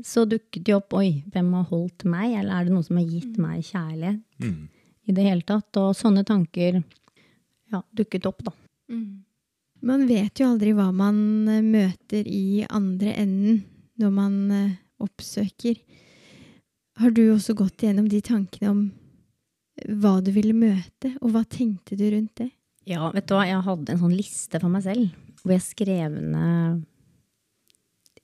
så 0.04 0.26
dukket 0.30 0.66
det 0.68 0.76
opp 0.76 0.94
Oi, 1.00 1.24
hvem 1.34 1.54
har 1.58 1.64
holdt 1.72 2.04
meg? 2.10 2.34
Eller 2.40 2.54
er 2.60 2.66
det 2.68 2.74
noen 2.76 2.86
som 2.86 2.98
har 3.00 3.08
gitt 3.08 3.38
meg 3.42 3.64
kjærlighet 3.64 4.22
Mm. 4.44 4.68
i 5.08 5.12
det 5.16 5.24
hele 5.24 5.42
tatt? 5.48 5.78
Og 5.80 5.96
sånne 5.96 6.26
tanker 6.28 6.84
ja, 7.72 7.82
dukket 7.96 8.26
opp, 8.30 8.44
da. 8.44 8.52
Man 9.82 10.08
vet 10.10 10.40
jo 10.40 10.48
aldri 10.52 10.74
hva 10.74 10.90
man 10.96 11.48
eh, 11.48 11.62
møter 11.62 12.28
i 12.28 12.66
andre 12.70 13.14
enden 13.16 13.64
når 14.00 14.12
man 14.14 14.38
eh, 14.52 14.76
oppsøker. 15.04 15.78
Har 16.98 17.12
du 17.14 17.24
også 17.34 17.54
gått 17.56 17.84
gjennom 17.86 18.08
de 18.10 18.22
tankene 18.26 18.70
om 18.72 18.82
hva 20.02 20.16
du 20.26 20.32
ville 20.34 20.56
møte, 20.58 21.12
og 21.22 21.32
hva 21.36 21.44
tenkte 21.46 21.96
du 22.00 22.08
rundt 22.10 22.36
det? 22.42 22.50
Ja, 22.90 23.12
vet 23.14 23.28
du 23.30 23.36
hva, 23.36 23.44
jeg 23.46 23.62
hadde 23.62 23.94
en 23.94 24.00
sånn 24.02 24.16
liste 24.18 24.60
for 24.64 24.72
meg 24.74 24.82
selv, 24.88 25.12
hvor 25.44 25.54
jeg 25.54 25.62
skrev 25.68 26.16
ned 26.18 26.82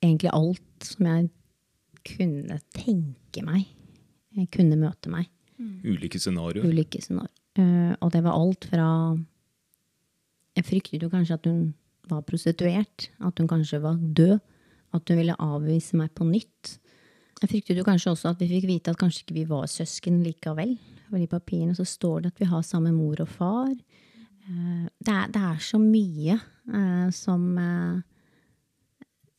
egentlig 0.02 0.32
alt 0.34 0.88
som 0.88 1.06
jeg 1.12 1.30
kunne 2.08 2.60
tenke 2.76 3.44
meg 3.46 3.66
jeg 4.34 4.50
kunne 4.54 4.78
møte 4.80 5.12
meg. 5.14 5.30
Ulike 5.86 6.20
scenarioer. 6.22 6.66
Ulike 6.66 7.02
scenarioer. 7.04 7.40
Uh, 7.54 7.94
og 8.02 8.10
det 8.16 8.24
var 8.26 8.34
alt 8.34 8.66
fra 8.66 8.86
Jeg 10.58 10.66
fryktet 10.66 11.04
jo 11.06 11.10
kanskje 11.10 11.36
at 11.38 11.46
hun 11.50 11.74
var 12.10 12.24
prostituert, 12.26 13.10
at 13.22 13.40
hun 13.40 13.50
kanskje 13.50 13.80
var 13.82 13.98
død, 13.98 14.40
at 14.94 15.10
hun 15.10 15.18
ville 15.18 15.38
avvise 15.42 15.98
meg 15.98 16.12
på 16.18 16.26
nytt. 16.30 16.78
Jeg 17.42 17.50
fryktet 17.50 17.80
jo 17.80 17.86
kanskje 17.86 18.14
også 18.14 18.34
at 18.34 18.42
vi 18.42 18.50
fikk 18.52 18.68
vite 18.70 18.94
at 18.94 19.00
kanskje 19.00 19.24
ikke 19.24 19.38
vi 19.38 19.46
var 19.50 19.70
søsken 19.70 20.22
likevel. 20.26 20.76
For 21.10 21.22
i 21.22 21.30
papirene 21.30 21.78
så 21.78 21.86
står 21.86 22.24
det 22.24 22.34
at 22.34 22.42
vi 22.42 22.50
har 22.50 22.66
samme 22.66 22.94
mor 22.94 23.22
og 23.22 23.30
far. 23.30 23.74
Uh, 24.50 24.86
det 24.98 25.14
er, 25.14 25.30
det 25.34 25.46
er 25.46 25.62
så 25.62 25.82
mye 25.82 26.38
uh, 26.38 27.10
som 27.14 27.46
eh, 27.58 28.02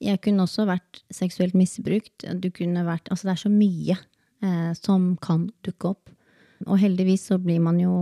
Jeg 0.03 0.21
kunne 0.25 0.45
også 0.45 0.67
vært 0.69 1.03
seksuelt 1.15 1.55
misbrukt. 1.57 2.27
Du 2.41 2.51
kunne 2.55 2.85
vært 2.87 3.11
Altså, 3.13 3.29
det 3.29 3.35
er 3.37 3.43
så 3.45 3.53
mye 3.53 3.97
eh, 4.43 4.73
som 4.79 5.15
kan 5.23 5.49
dukke 5.67 5.95
opp. 5.95 6.11
Og 6.67 6.81
heldigvis 6.81 7.29
så 7.31 7.39
blir 7.43 7.61
man 7.63 7.79
jo 7.81 7.95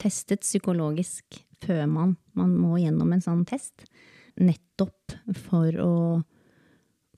testet 0.00 0.44
psykologisk 0.44 1.42
før 1.60 1.84
man, 1.90 2.16
man 2.32 2.54
må 2.56 2.78
gjennom 2.80 3.12
en 3.12 3.24
sånn 3.24 3.44
test. 3.48 3.84
Nettopp 4.40 5.16
for 5.36 5.76
å 5.82 5.94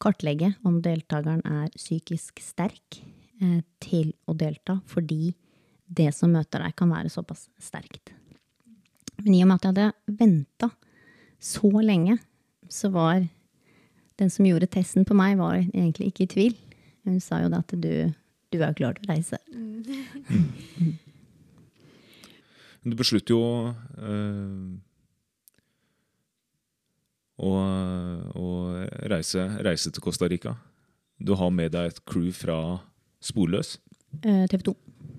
kartlegge 0.02 0.54
om 0.66 0.80
deltakeren 0.82 1.44
er 1.46 1.70
psykisk 1.76 2.42
sterk 2.42 2.98
eh, 3.42 3.60
til 3.82 4.12
å 4.26 4.34
delta, 4.34 4.80
fordi 4.90 5.34
det 5.86 6.10
som 6.16 6.32
møter 6.32 6.64
deg, 6.64 6.74
kan 6.76 6.90
være 6.90 7.12
såpass 7.12 7.46
sterkt. 7.62 8.14
Men 9.22 9.36
i 9.36 9.42
og 9.44 9.50
med 9.50 9.60
at 9.60 9.66
jeg 9.66 9.74
hadde 9.74 10.16
venta 10.18 10.70
så 11.42 11.70
lenge, 11.84 12.16
så 12.72 12.90
var 12.94 13.22
den 14.20 14.30
som 14.30 14.46
gjorde 14.46 14.68
testen 14.70 15.06
på 15.08 15.14
meg, 15.16 15.38
var 15.40 15.60
egentlig 15.60 16.10
ikke 16.12 16.24
i 16.26 16.32
tvil. 16.34 16.56
Hun 17.06 17.20
sa 17.20 17.40
jo 17.42 17.48
da 17.52 17.62
at 17.64 17.72
du, 17.74 17.92
du 18.52 18.58
er 18.60 18.74
klar 18.78 18.98
til 18.98 19.08
å 19.08 19.12
reise. 19.14 19.38
Du 22.82 22.96
beslutter 22.98 23.30
jo 23.30 23.42
øh, 24.02 24.72
å, 27.38 27.50
å 28.34 28.46
reise, 29.12 29.44
reise 29.62 29.92
til 29.94 30.02
Costa 30.02 30.26
Rica. 30.26 30.56
Du 31.22 31.36
har 31.38 31.52
med 31.54 31.70
deg 31.76 31.92
et 31.92 32.00
crew 32.10 32.32
fra 32.34 32.56
Sporløs, 33.22 33.76
Eh, 34.20 34.42
TV 34.50 34.60
2. 34.66 34.74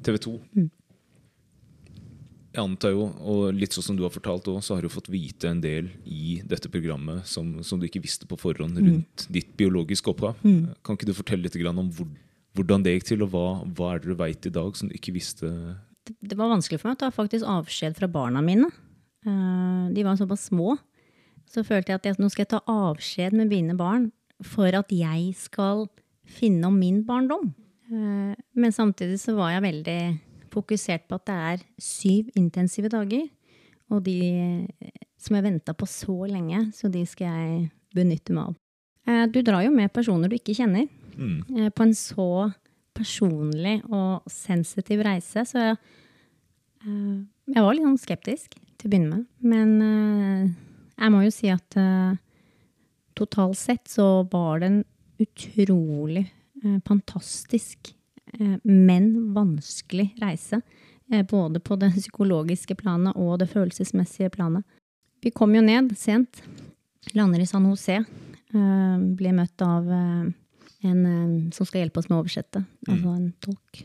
TV 0.06 0.18
2. 0.22 0.32
Mm. 0.54 0.68
Jeg 2.54 2.62
antar 2.62 2.94
jo, 2.94 3.08
og 3.26 3.56
litt 3.58 3.74
sånn 3.74 3.86
som 3.88 3.96
du 3.98 4.04
har 4.06 4.14
fortalt 4.14 4.46
òg, 4.52 4.60
så 4.62 4.76
har 4.76 4.86
du 4.86 4.92
fått 4.94 5.10
vite 5.10 5.50
en 5.50 5.62
del 5.64 5.88
i 6.06 6.36
dette 6.46 6.70
programmet 6.70 7.26
som, 7.26 7.56
som 7.66 7.80
du 7.82 7.88
ikke 7.88 8.04
visste 8.04 8.30
på 8.30 8.38
forhånd 8.38 8.78
rundt 8.78 9.26
ditt 9.34 9.56
biologiske 9.58 10.12
opphav. 10.12 10.38
Kan 10.86 11.00
ikke 11.00 11.10
du 11.10 11.16
fortelle 11.18 11.48
litt 11.48 11.58
om 11.72 11.90
hvor, 11.90 12.12
hvordan 12.54 12.86
det 12.86 12.94
gikk 12.94 13.10
til, 13.10 13.26
og 13.26 13.34
hva, 13.34 13.48
hva 13.74 13.96
er 13.96 14.04
det 14.04 14.14
du 14.14 14.22
veit 14.22 14.46
i 14.46 14.54
dag 14.54 14.78
som 14.78 14.92
du 14.92 14.94
ikke 14.94 15.16
visste? 15.18 15.50
det, 16.08 16.16
det 16.20 16.38
var 16.40 16.52
vanskelig 16.52 16.82
for 16.82 16.92
meg 16.92 16.98
å 16.98 17.04
ta 17.06 17.12
faktisk 17.14 17.48
avskjed 17.48 17.96
fra 17.98 18.10
barna 18.12 18.44
mine. 18.44 18.70
Eh, 19.26 19.86
de 19.96 20.06
var 20.06 20.20
såpass 20.20 20.50
små. 20.52 20.76
Så 21.50 21.64
følte 21.68 21.94
jeg 21.94 22.02
at 22.02 22.08
jeg, 22.08 22.20
nå 22.20 22.30
skal 22.32 22.46
jeg 22.46 22.54
ta 22.56 22.62
avskjed 22.70 23.36
med 23.38 23.52
mine 23.52 23.76
barn 23.80 24.10
for 24.44 24.74
at 24.76 24.92
jeg 24.92 25.34
skal 25.40 25.88
finne 26.28 26.68
om 26.70 26.78
min 26.80 27.04
barndom. 27.08 27.54
Eh, 27.92 28.34
men 28.36 28.76
samtidig 28.76 29.20
så 29.22 29.36
var 29.38 29.56
jeg 29.56 29.68
veldig 29.68 30.00
fokusert 30.54 31.08
på 31.10 31.18
at 31.20 31.26
det 31.30 31.36
er 31.52 31.64
syv 31.82 32.30
intensive 32.40 32.90
dager. 32.94 33.26
Og 33.92 34.04
de 34.06 34.18
eh, 34.30 34.92
som 35.20 35.36
jeg 35.38 35.46
venta 35.46 35.74
på 35.78 35.88
så 35.90 36.16
lenge, 36.30 36.68
så 36.76 36.90
de 36.92 37.04
skal 37.10 37.28
jeg 37.34 37.72
benytte 37.96 38.34
meg 38.36 38.52
av. 38.52 38.56
Eh, 39.08 39.26
Du 39.34 39.42
drar 39.46 39.64
jo 39.66 39.72
med 39.76 39.92
personer 39.94 40.30
du 40.32 40.38
ikke 40.40 40.56
kjenner 40.58 40.88
Mm. 41.14 41.44
eh, 41.60 41.70
på 41.70 41.84
en 41.86 41.94
så 41.94 42.54
personlig 42.96 43.84
og 43.92 44.24
sensitiv 44.30 45.02
reise, 45.06 45.44
så 45.46 45.60
jeg, 45.62 45.78
jeg 47.54 47.62
var 47.64 47.74
litt 47.74 47.86
sånn 47.86 48.02
skeptisk 48.02 48.56
til 48.78 48.88
å 48.88 48.92
begynne 48.92 49.10
med. 49.12 49.26
Men 49.42 50.56
jeg 50.98 51.12
må 51.14 51.22
jo 51.24 51.32
si 51.34 51.50
at 51.54 51.78
totalt 53.18 53.58
sett 53.58 53.86
så 53.90 54.24
var 54.32 54.60
det 54.62 54.70
en 54.72 54.84
utrolig 55.22 56.26
fantastisk, 56.86 57.94
men 58.64 59.34
vanskelig 59.36 60.10
reise. 60.22 60.62
Eh, 61.12 61.26
både 61.26 61.60
på 61.60 61.76
det 61.76 61.94
psykologiske 62.00 62.76
planet 62.76 63.16
og 63.16 63.40
det 63.40 63.50
følelsesmessige 63.52 64.30
planet. 64.30 64.64
Vi 65.24 65.32
kom 65.32 65.56
jo 65.56 65.64
ned 65.64 65.94
sent, 65.98 66.42
lander 67.14 67.44
i 67.44 67.48
San 67.48 67.68
José, 67.70 68.04
Blir 68.54 69.34
møtt 69.34 69.62
av 69.66 69.88
eh, 69.90 70.26
en 70.86 71.06
eh, 71.10 71.52
som 71.56 71.66
skal 71.66 71.82
hjelpe 71.82 72.04
oss 72.04 72.10
med 72.10 72.20
å 72.20 72.22
oversette, 72.22 72.62
altså 72.86 73.14
en 73.16 73.32
tolk. 73.42 73.80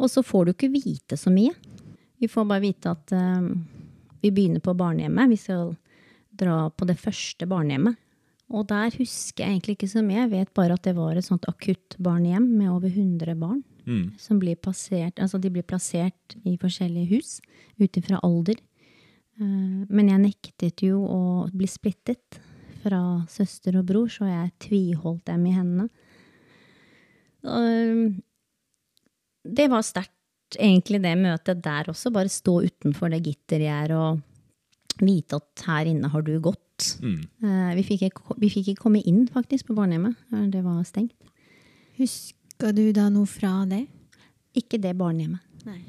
Og 0.00 0.10
så 0.10 0.24
får 0.26 0.48
du 0.48 0.50
ikke 0.50 0.72
vite 0.72 1.18
så 1.20 1.30
mye. 1.30 1.52
Vi 2.18 2.26
får 2.28 2.48
bare 2.50 2.64
vite 2.64 2.90
at 2.90 3.14
eh, 3.14 3.52
vi 4.24 4.32
begynner 4.34 4.64
på 4.64 4.74
barnehjemmet. 4.74 5.30
Vi 5.30 5.38
skal 5.38 5.76
dra 6.42 6.64
på 6.74 6.88
det 6.90 6.98
første 6.98 7.46
barnehjemmet. 7.46 8.00
Og 8.50 8.66
der 8.66 8.90
husker 8.98 9.44
jeg 9.44 9.52
egentlig 9.52 9.76
ikke 9.76 9.90
så 9.92 10.02
mye. 10.02 10.24
Jeg 10.24 10.32
vet 10.32 10.54
bare 10.58 10.74
at 10.74 10.82
det 10.82 10.96
var 10.96 11.16
et 11.16 11.26
sånt 11.26 11.46
akuttbarnehjem 11.48 12.48
med 12.58 12.70
over 12.72 12.90
100 12.90 13.36
barn. 13.38 13.62
Mm. 13.86 14.10
Som 14.20 14.40
blir 14.42 14.58
plassert, 14.60 15.18
altså 15.22 15.38
de 15.40 15.50
blir 15.50 15.64
plassert 15.66 16.36
i 16.44 16.56
forskjellige 16.60 17.10
hus 17.14 17.38
ut 17.80 17.96
ifra 17.96 18.20
alder. 18.26 18.58
Eh, 19.40 19.86
Men 19.88 20.10
jeg 20.10 20.24
nektet 20.26 20.82
jo 20.84 21.00
å 21.06 21.20
bli 21.54 21.66
splittet 21.70 22.40
fra 22.82 23.24
søster 23.28 23.76
og 23.76 23.86
bror, 23.88 24.08
så 24.08 24.28
jeg 24.28 24.54
tviholdt 24.66 25.26
dem 25.28 25.46
i 25.46 25.54
hendene. 25.56 25.88
Det 29.44 29.66
var 29.72 29.84
sterkt, 29.84 30.16
egentlig, 30.58 31.00
det 31.04 31.16
møtet 31.20 31.62
der 31.64 31.90
også. 31.92 32.12
Bare 32.12 32.32
stå 32.32 32.60
utenfor 32.66 33.12
det 33.12 33.22
gittergjerdet 33.24 33.96
og 33.96 34.20
vite 35.06 35.36
at 35.40 35.64
her 35.66 35.88
inne 35.90 36.08
har 36.12 36.22
du 36.22 36.34
gått. 36.40 36.96
Mm. 37.02 37.20
Eh, 37.44 37.74
Vi 37.76 37.82
fikk 37.84 38.02
ikke, 38.08 38.36
vi 38.40 38.48
fikk 38.50 38.68
ikke 38.72 38.82
komme 38.86 39.02
inn, 39.04 39.26
faktisk, 39.28 39.66
på 39.68 39.74
barnehjemmet. 39.76 40.16
Eh, 40.32 40.46
Det 40.50 40.62
var 40.64 40.82
stengt. 40.84 41.12
Husker 41.98 42.72
du 42.74 42.92
da 42.92 43.08
noe 43.10 43.26
fra 43.26 43.64
det? 43.68 43.86
Ikke 44.56 44.80
det 44.80 44.96
barnehjemmet. 44.96 45.40
Nei. 45.66 45.80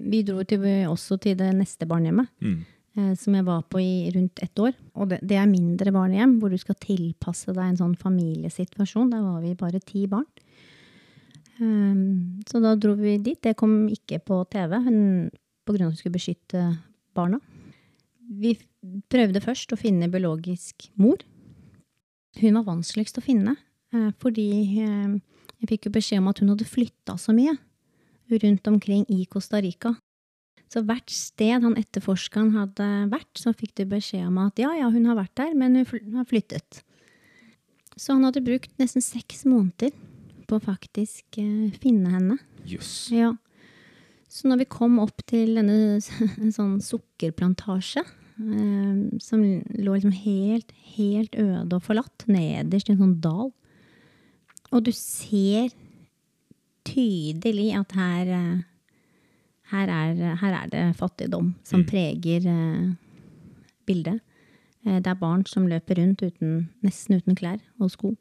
Vi 0.00 0.22
dro 0.24 0.42
til, 0.44 0.60
også 0.88 1.18
til 1.20 1.36
det 1.36 1.52
neste 1.54 1.86
barnehjemmet, 1.86 2.28
Mm. 2.40 2.64
eh, 2.96 3.14
som 3.14 3.34
jeg 3.34 3.44
var 3.44 3.62
på 3.62 3.78
i 3.80 4.10
rundt 4.14 4.38
ett 4.42 4.54
år. 4.58 4.72
Og 4.96 5.08
det, 5.10 5.20
det 5.22 5.36
er 5.36 5.46
mindre 5.46 5.92
barnehjem, 5.92 6.38
hvor 6.40 6.50
du 6.50 6.56
skal 6.58 6.74
tilpasse 6.80 7.52
deg 7.52 7.62
en 7.64 7.76
sånn 7.76 7.96
familiesituasjon. 7.96 9.10
Der 9.10 9.22
var 9.22 9.40
vi 9.42 9.54
bare 9.54 9.78
ti 9.80 10.06
barn. 10.06 10.24
Um, 11.60 12.40
så 12.48 12.60
da 12.62 12.74
dro 12.74 12.94
vi 12.96 13.18
dit. 13.18 13.40
Det 13.42 13.56
kom 13.56 13.86
ikke 13.92 14.18
på 14.24 14.38
TV, 14.50 14.78
grunn 15.70 15.86
at 15.86 15.92
vi 15.92 16.00
skulle 16.00 16.16
beskytte 16.16 16.62
barna. 17.14 17.38
Vi 18.30 18.54
prøvde 19.10 19.42
først 19.42 19.72
å 19.74 19.78
finne 19.80 20.10
biologisk 20.10 20.86
mor. 21.00 21.18
Hun 22.38 22.60
var 22.60 22.68
vanskeligst 22.68 23.18
å 23.18 23.24
finne, 23.24 23.56
eh, 23.92 24.12
fordi 24.22 24.50
eh, 24.84 25.16
jeg 25.60 25.72
fikk 25.72 25.88
jo 25.88 25.96
beskjed 25.96 26.22
om 26.22 26.30
at 26.30 26.38
hun 26.38 26.52
hadde 26.52 26.68
flytta 26.68 27.18
så 27.18 27.34
mye 27.34 27.56
rundt 28.30 28.68
omkring 28.70 29.02
i 29.10 29.24
Costa 29.26 29.58
Rica. 29.58 29.96
Så 30.70 30.84
hvert 30.86 31.10
sted 31.10 31.64
han 31.64 31.74
etterforskeren 31.74 32.52
hadde 32.54 32.86
vært, 33.10 33.32
så 33.34 33.50
fikk 33.50 33.74
du 33.80 33.88
beskjed 33.90 34.28
om 34.28 34.38
at 34.44 34.60
ja, 34.62 34.70
ja, 34.78 34.86
hun 34.94 35.08
har 35.10 35.18
vært 35.18 35.34
der, 35.40 35.56
men 35.58 35.80
hun 35.82 36.20
har 36.20 36.28
flyttet. 36.30 36.84
Så 37.98 38.14
han 38.14 38.22
hadde 38.28 38.44
brukt 38.46 38.70
nesten 38.78 39.02
seks 39.02 39.42
måneder 39.50 39.90
på 40.46 40.60
å 40.60 40.62
faktisk 40.62 41.40
eh, 41.42 41.74
finne 41.82 42.14
henne. 42.14 42.38
Yes. 42.62 43.10
Ja. 43.10 43.34
Så 44.30 44.46
når 44.46 44.62
vi 44.62 44.70
kom 44.70 45.00
opp 45.02 45.24
til 45.26 45.58
denne 45.58 45.98
sånn 46.56 46.78
sukkerplantasje, 46.86 48.06
som 49.20 49.42
lå 49.76 49.94
liksom 49.94 50.14
helt, 50.16 50.72
helt 50.96 51.34
øde 51.36 51.76
og 51.76 51.84
forlatt, 51.84 52.24
nederst 52.30 52.88
i 52.88 52.94
en 52.94 53.02
sånn 53.02 53.18
dal, 53.20 53.50
og 54.70 54.84
du 54.86 54.92
ser 54.94 55.72
tydelig 56.86 57.72
at 57.78 57.92
her, 57.98 58.30
eh, 58.36 58.62
her, 59.72 59.92
er, 59.92 60.34
her 60.40 60.56
er 60.62 60.72
det 60.72 60.84
fattigdom 60.98 61.54
som 61.66 61.84
preger 61.86 62.46
eh, 62.48 62.90
bildet. 63.86 64.20
Eh, 64.86 64.98
Det 65.00 65.10
er 65.10 65.20
barn 65.20 65.44
som 65.46 65.68
løper 65.68 66.00
rundt 66.00 66.22
uten, 66.22 66.68
nesten 66.82 67.18
uten 67.18 67.38
klær 67.38 67.60
og 67.80 67.90
sko. 67.90 68.14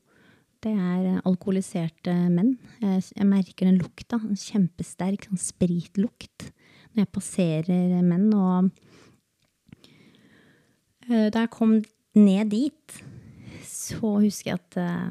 Det 0.60 0.74
er 0.76 1.22
alkoholiserte 1.24 2.12
menn. 2.34 2.58
Jeg, 2.82 3.26
merker 3.26 3.70
den 3.70 3.78
lukta. 3.80 4.18
En 4.20 4.36
kjempesterk 4.36 5.30
sånn 5.30 5.40
spritlukt 5.40 6.50
når 6.92 7.06
jeg 7.06 7.12
passerer 7.16 8.02
menn. 8.04 8.28
Og 8.36 8.68
da 11.10 11.44
jeg 11.44 11.50
kom 11.54 11.80
ned 12.18 12.52
dit, 12.54 13.00
så 13.66 14.20
husker 14.20 14.54
jeg 14.54 14.62
at 14.62 14.80
eh, 14.84 15.10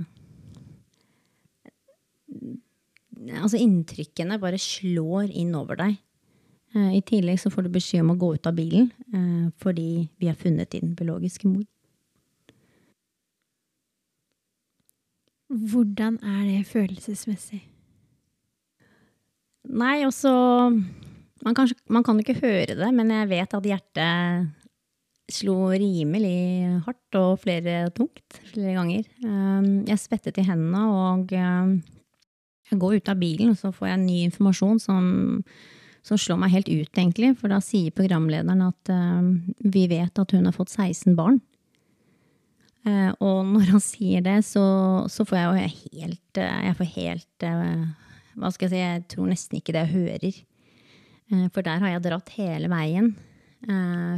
Altså, 3.19 3.59
inntrykkene 3.59 4.37
bare 4.39 4.61
slår 4.63 5.33
inn 5.35 5.51
over 5.59 5.75
deg. 5.81 5.97
Eh, 6.77 6.93
I 6.99 7.01
tillegg 7.03 7.41
så 7.43 7.51
får 7.51 7.67
du 7.67 7.73
beskjed 7.75 8.05
om 8.05 8.13
å 8.15 8.21
gå 8.21 8.29
ut 8.37 8.47
av 8.47 8.55
bilen 8.57 8.93
eh, 9.11 9.49
fordi 9.59 10.07
vi 10.21 10.29
har 10.31 10.39
funnet 10.39 10.71
din 10.71 10.95
biologiske 10.97 11.51
mor. 11.51 11.65
Hvordan 15.49 16.21
er 16.21 16.45
det 16.45 16.69
følelsesmessig? 16.69 17.63
Nei, 19.69 19.97
også 20.07 20.31
man 21.45 21.57
kanskje, 21.57 21.79
man 21.89 22.05
kan 22.05 22.21
ikke 22.21 22.39
høre 22.41 22.77
det, 22.77 22.89
men 22.95 23.13
jeg 23.15 23.31
vet 23.31 23.55
at 23.57 23.69
hjertet 23.73 24.58
slo 25.29 25.69
rimelig 25.75 26.83
hardt 26.87 27.19
og 27.19 27.41
flere 27.43 27.89
tungt 27.97 28.39
flere 28.49 28.77
ganger. 28.79 29.09
Um, 29.25 29.85
jeg 29.89 30.01
svettet 30.01 30.41
i 30.41 30.47
hendene, 30.47 30.85
og 30.89 31.35
um, 31.37 31.75
jeg 32.71 32.81
går 32.81 32.97
ut 32.99 33.11
av 33.13 33.21
bilen, 33.21 33.53
og 33.53 33.61
så 33.61 33.73
får 33.75 33.91
jeg 33.91 34.01
ny 34.05 34.17
informasjon 34.29 34.81
som, 34.81 35.11
som 36.05 36.21
slår 36.21 36.41
meg 36.41 36.55
helt 36.57 36.71
ut, 36.73 36.91
egentlig. 36.95 37.35
For 37.41 37.53
da 37.53 37.61
sier 37.65 37.95
programlederen 37.97 38.65
at 38.71 38.93
um, 38.93 39.31
vi 39.61 39.85
vet 39.91 40.21
at 40.21 40.35
hun 40.37 40.49
har 40.49 40.57
fått 40.57 40.73
16 40.73 41.17
barn. 41.19 41.41
Uh, 42.89 43.13
og 43.21 43.45
når 43.53 43.75
han 43.75 43.85
sier 43.85 44.25
det, 44.25 44.41
så, 44.49 44.65
så 45.13 45.29
får 45.29 45.43
jeg 45.43 45.49
jo 45.49 46.01
helt 46.01 46.39
Jeg 46.39 46.77
får 46.79 46.93
helt 46.95 47.47
Hva 48.39 48.53
skal 48.55 48.69
jeg 48.69 48.73
si, 48.73 48.81
jeg 48.81 49.07
tror 49.13 49.29
nesten 49.29 49.61
ikke 49.61 49.75
det 49.77 49.85
jeg 49.85 49.97
hører. 49.97 50.43
For 51.53 51.61
der 51.61 51.83
har 51.83 51.91
jeg 51.93 52.05
dratt 52.07 52.31
hele 52.39 52.71
veien 52.73 53.11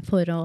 for 0.06 0.28
å 0.30 0.40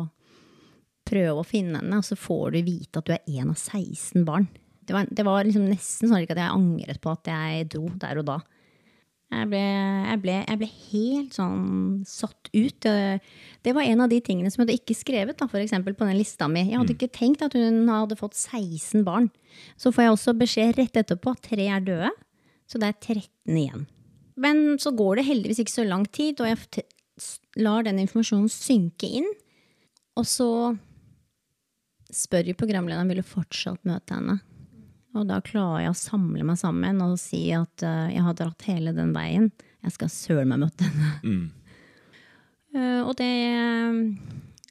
prøve 1.06 1.42
å 1.42 1.48
finne 1.48 1.80
henne, 1.80 2.02
og 2.02 2.08
så 2.08 2.18
får 2.20 2.56
du 2.56 2.62
vite 2.66 3.02
at 3.02 3.08
du 3.08 3.14
er 3.16 3.40
en 3.40 3.54
av 3.54 3.60
16 3.60 4.26
barn. 4.28 4.50
Det 4.86 4.94
var, 4.94 5.08
det 5.10 5.26
var 5.26 5.46
liksom 5.46 5.66
nesten 5.70 6.12
sånn 6.12 6.26
at 6.26 6.38
jeg 6.38 6.46
angret 6.46 7.02
på 7.02 7.14
at 7.14 7.30
jeg 7.30 7.70
dro 7.74 7.88
der 8.02 8.22
og 8.22 8.28
da. 8.28 8.42
Jeg 9.34 9.50
ble, 9.50 9.60
jeg, 9.60 10.20
ble, 10.22 10.34
jeg 10.46 10.60
ble, 10.62 10.68
helt 10.92 11.34
sånn 11.36 11.64
satt 12.08 12.52
ut. 12.54 12.86
Det 12.86 13.74
var 13.74 13.88
en 13.88 14.04
av 14.06 14.12
de 14.12 14.20
tingene 14.24 14.52
som 14.54 14.62
jeg 14.62 14.68
hadde 14.68 14.78
ikke 14.78 14.98
skrevet 14.98 15.40
da, 15.40 15.48
for 15.50 15.66
på 15.66 16.06
den 16.06 16.20
lista 16.20 16.48
mi. 16.48 16.62
Jeg 16.62 16.78
hadde 16.78 16.94
mm. 16.94 17.00
ikke 17.00 17.18
tenkt 17.18 17.44
at 17.44 17.58
hun 17.58 17.90
hadde 17.90 18.20
fått 18.20 18.38
16 18.38 19.02
barn. 19.08 19.32
Så 19.82 19.92
får 19.92 20.06
jeg 20.06 20.14
også 20.14 20.36
beskjed 20.38 20.78
rett 20.78 21.02
etterpå 21.02 21.34
at 21.34 21.44
tre 21.50 21.66
er 21.66 21.84
døde, 21.84 22.14
så 22.70 22.82
det 22.82 22.92
er 22.92 23.00
13 23.02 23.58
igjen. 23.58 23.88
Men 24.40 24.78
så 24.82 24.94
går 24.96 25.20
det 25.20 25.28
heldigvis 25.28 25.64
ikke 25.64 25.74
så 25.74 25.88
lang 25.88 26.06
tid, 26.14 26.40
og 26.44 26.52
jeg 26.52 26.86
lar 27.66 27.86
den 27.88 28.02
informasjonen 28.04 28.52
synke 28.52 29.10
inn. 29.20 29.28
Og 30.20 30.28
så 30.30 30.50
spør 32.14 32.52
jo 32.52 32.58
programlederen 32.60 33.10
vil 33.12 33.22
du 33.22 33.28
fortsatt 33.28 33.82
møte 33.88 34.18
henne. 34.18 34.40
Og 35.16 35.28
da 35.30 35.40
klarer 35.44 35.86
jeg 35.86 35.94
å 35.94 35.98
samle 35.98 36.44
meg 36.44 36.60
sammen 36.60 37.00
og 37.06 37.16
si 37.22 37.48
at 37.56 37.86
uh, 37.88 38.12
jeg 38.12 38.24
har 38.26 38.36
dratt 38.38 38.68
hele 38.68 38.92
den 38.96 39.14
veien. 39.16 39.50
Jeg 39.86 39.96
skal 39.96 40.12
søren 40.12 40.52
meg 40.52 40.66
møte 40.66 40.90
henne. 40.90 41.12
Mm. 41.24 41.46
Uh, 42.76 43.02
og 43.08 43.14
det 43.22 43.32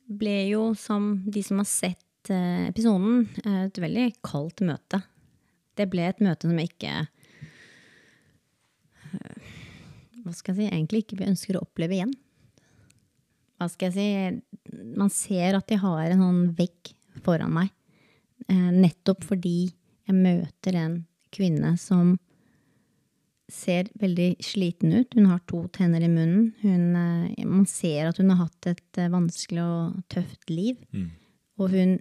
ble 0.04 0.36
jo, 0.50 0.66
som 0.76 1.14
de 1.24 1.40
som 1.46 1.62
har 1.62 1.70
sett 1.70 2.32
uh, 2.34 2.68
episoden, 2.68 3.24
et 3.64 3.80
veldig 3.80 4.10
kaldt 4.26 4.60
møte. 4.68 5.00
Det 5.74 5.88
ble 5.90 6.10
et 6.10 6.20
møte 6.22 6.50
som 6.50 6.60
jeg 6.60 6.74
ikke 6.74 6.94
hva 10.24 10.32
skal 10.32 10.54
jeg 10.54 10.62
si, 10.62 10.72
egentlig 10.72 11.02
ikke 11.04 11.28
ønsker 11.28 11.58
å 11.58 11.64
oppleve 11.66 11.98
igjen. 11.98 12.12
Hva 13.60 13.68
skal 13.70 13.92
jeg 13.92 13.94
si 13.94 14.86
Man 14.98 15.12
ser 15.12 15.58
at 15.58 15.68
de 15.70 15.76
har 15.78 16.08
en 16.10 16.22
sånn 16.24 16.40
vegg 16.58 16.94
foran 17.22 17.52
meg. 17.54 17.72
Eh, 18.48 18.70
nettopp 18.74 19.24
fordi 19.24 19.58
jeg 20.04 20.16
møter 20.16 20.78
en 20.78 20.96
kvinne 21.34 21.74
som 21.80 22.16
ser 23.50 23.90
veldig 24.00 24.34
sliten 24.44 24.94
ut. 24.94 25.14
Hun 25.16 25.28
har 25.30 25.42
to 25.48 25.64
tenner 25.74 26.04
i 26.04 26.10
munnen. 26.10 26.52
Hun, 26.62 26.96
eh, 26.96 27.44
man 27.46 27.66
ser 27.70 28.08
at 28.08 28.18
hun 28.20 28.32
har 28.32 28.46
hatt 28.46 28.72
et 28.72 29.00
eh, 29.00 29.12
vanskelig 29.12 29.62
og 29.62 30.02
tøft 30.12 30.50
liv. 30.50 30.80
Mm. 30.92 31.10
Og 31.60 31.70
hun 31.70 31.96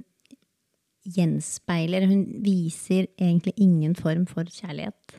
gjenspeiler 1.03 2.05
Hun 2.07 2.21
viser 2.45 3.09
egentlig 3.19 3.51
ingen 3.59 3.93
form 3.93 4.23
for 4.25 4.47
kjærlighet. 4.47 5.17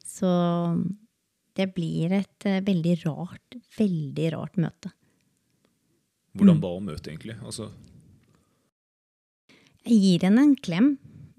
Så 0.00 0.30
det 1.52 1.74
blir 1.74 2.14
et 2.16 2.46
veldig 2.64 2.94
rart, 3.04 3.58
veldig 3.76 4.30
rart 4.32 4.56
møte. 4.56 4.92
Hvordan 6.32 6.62
var 6.62 6.80
møtet, 6.80 7.10
egentlig? 7.12 7.36
Altså, 7.44 7.68
jeg 9.86 10.02
gir 10.02 10.26
henne 10.26 10.42
en 10.48 10.56
klem. 10.58 10.90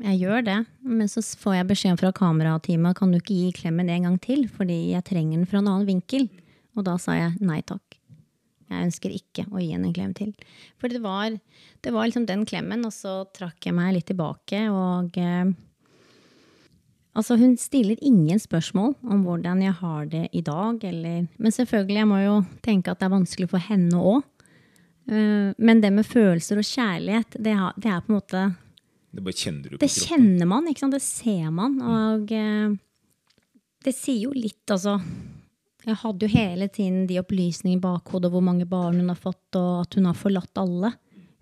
Jeg 0.04 0.22
gjør 0.22 0.46
det. 0.46 0.58
Men 0.86 1.10
så 1.12 1.24
får 1.42 1.58
jeg 1.58 1.70
beskjed 1.72 2.02
fra 2.02 2.14
kamerateamet 2.16 2.98
kan 2.98 3.12
du 3.12 3.20
ikke 3.20 3.36
gi 3.36 3.54
klemmen 3.62 3.90
en 3.92 4.10
gang 4.10 4.18
til, 4.24 4.46
fordi 4.50 4.94
jeg 4.94 5.06
trenger 5.08 5.40
den 5.40 5.50
fra 5.50 5.62
en 5.62 5.70
annen 5.72 5.88
vinkel. 5.90 6.28
Og 6.78 6.86
da 6.88 6.98
sa 7.02 7.18
jeg 7.18 7.38
nei 7.42 7.62
takk. 7.66 7.84
Jeg 8.68 8.90
ønsker 8.90 9.14
ikke 9.16 9.46
å 9.48 9.62
gi 9.62 9.72
henne 9.72 9.90
en 9.90 9.96
klem 9.96 10.12
til. 10.16 10.34
For 10.80 10.92
det 10.92 11.00
var, 11.04 11.32
det 11.84 11.94
var 11.96 12.08
liksom 12.08 12.28
den 12.28 12.44
klemmen, 12.48 12.84
og 12.86 12.92
så 12.94 13.22
trakk 13.36 13.70
jeg 13.70 13.76
meg 13.78 13.96
litt 13.96 14.10
tilbake, 14.12 14.68
og 14.74 15.18
eh, 15.22 15.56
Altså, 17.18 17.34
hun 17.34 17.56
stiller 17.58 17.98
ingen 18.06 18.38
spørsmål 18.38 18.92
om 19.10 19.24
hvordan 19.26 19.64
jeg 19.66 19.74
har 19.80 20.06
det 20.06 20.28
i 20.38 20.42
dag, 20.46 20.84
eller 20.86 21.26
Men 21.38 21.52
selvfølgelig, 21.52 21.98
jeg 21.98 22.08
må 22.08 22.20
jo 22.22 22.36
tenke 22.62 22.92
at 22.92 23.00
det 23.00 23.08
er 23.08 23.16
vanskelig 23.16 23.50
for 23.50 23.58
henne 23.58 23.98
òg. 23.98 24.22
Eh, 25.08 25.54
men 25.58 25.82
det 25.82 25.92
med 25.96 26.08
følelser 26.08 26.60
og 26.60 26.68
kjærlighet, 26.68 27.40
det 27.40 27.54
er, 27.56 27.80
det 27.80 27.96
på 28.04 28.12
en 28.12 28.18
måte 28.18 28.44
Det 29.16 29.24
bare 29.24 29.40
kjenner 29.40 29.64
du 29.64 29.78
på 29.78 29.80
Det 29.80 29.92
kroppen. 29.94 30.10
kjenner 30.10 30.52
man, 30.52 30.68
ikke 30.68 30.84
sant? 30.84 30.98
Det 30.98 31.06
ser 31.06 31.50
man. 31.56 31.80
Og 31.80 32.34
mm. 32.34 32.78
det 33.88 33.96
sier 33.96 34.28
jo 34.28 34.36
litt, 34.36 34.66
altså. 34.74 34.98
Jeg 35.88 35.96
hadde 36.02 36.28
jo 36.28 36.34
hele 36.34 36.68
tiden 36.68 37.06
de 37.08 37.22
opplysningene 37.22 37.80
i 37.80 37.86
bakhodet 37.86 38.32
hvor 38.34 38.44
mange 38.44 38.68
barn 38.68 39.00
hun 39.00 39.14
har 39.14 39.20
fått, 39.20 39.56
og 39.56 39.86
at 39.86 39.96
hun 39.96 40.10
har 40.10 40.20
forlatt 40.20 40.60
alle. 40.60 40.92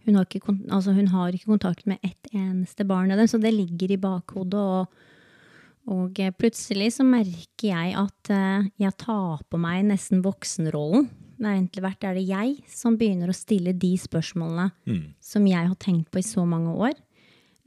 Hun 0.05 0.19
har 0.19 0.29
ikke, 0.29 0.53
altså 0.69 0.93
hun 0.93 1.09
har 1.09 1.33
ikke 1.33 1.49
kontakt 1.49 1.87
med 1.89 1.97
ett 2.05 2.29
eneste 2.29 2.85
barn 2.85 3.09
av 3.09 3.17
dem, 3.17 3.27
så 3.27 3.41
det 3.41 3.55
ligger 3.55 3.95
i 3.95 3.97
bakhodet. 3.97 4.61
Og, 4.61 5.89
og 5.89 6.21
plutselig 6.37 6.91
så 6.99 7.07
merker 7.07 7.71
jeg 7.71 7.95
at 7.97 8.29
eh, 8.29 8.69
jeg 8.85 8.93
tar 9.01 9.41
på 9.49 9.57
meg 9.57 9.87
nesten 9.89 10.21
voksenrollen 10.25 11.09
det 11.35 11.47
har 11.49 11.57
egentlig 11.57 11.83
vært 11.83 12.05
er 12.07 12.15
det 12.17 12.25
jeg 12.29 12.53
som 12.71 12.95
begynner 12.99 13.31
å 13.31 13.35
stille 13.35 13.73
de 13.75 13.91
spørsmålene 13.99 14.69
mm. 14.87 15.03
som 15.23 15.47
jeg 15.49 15.67
har 15.67 15.77
tenkt 15.81 16.07
på 16.13 16.21
i 16.21 16.25
så 16.25 16.45
mange 16.47 16.71
år. 16.71 16.95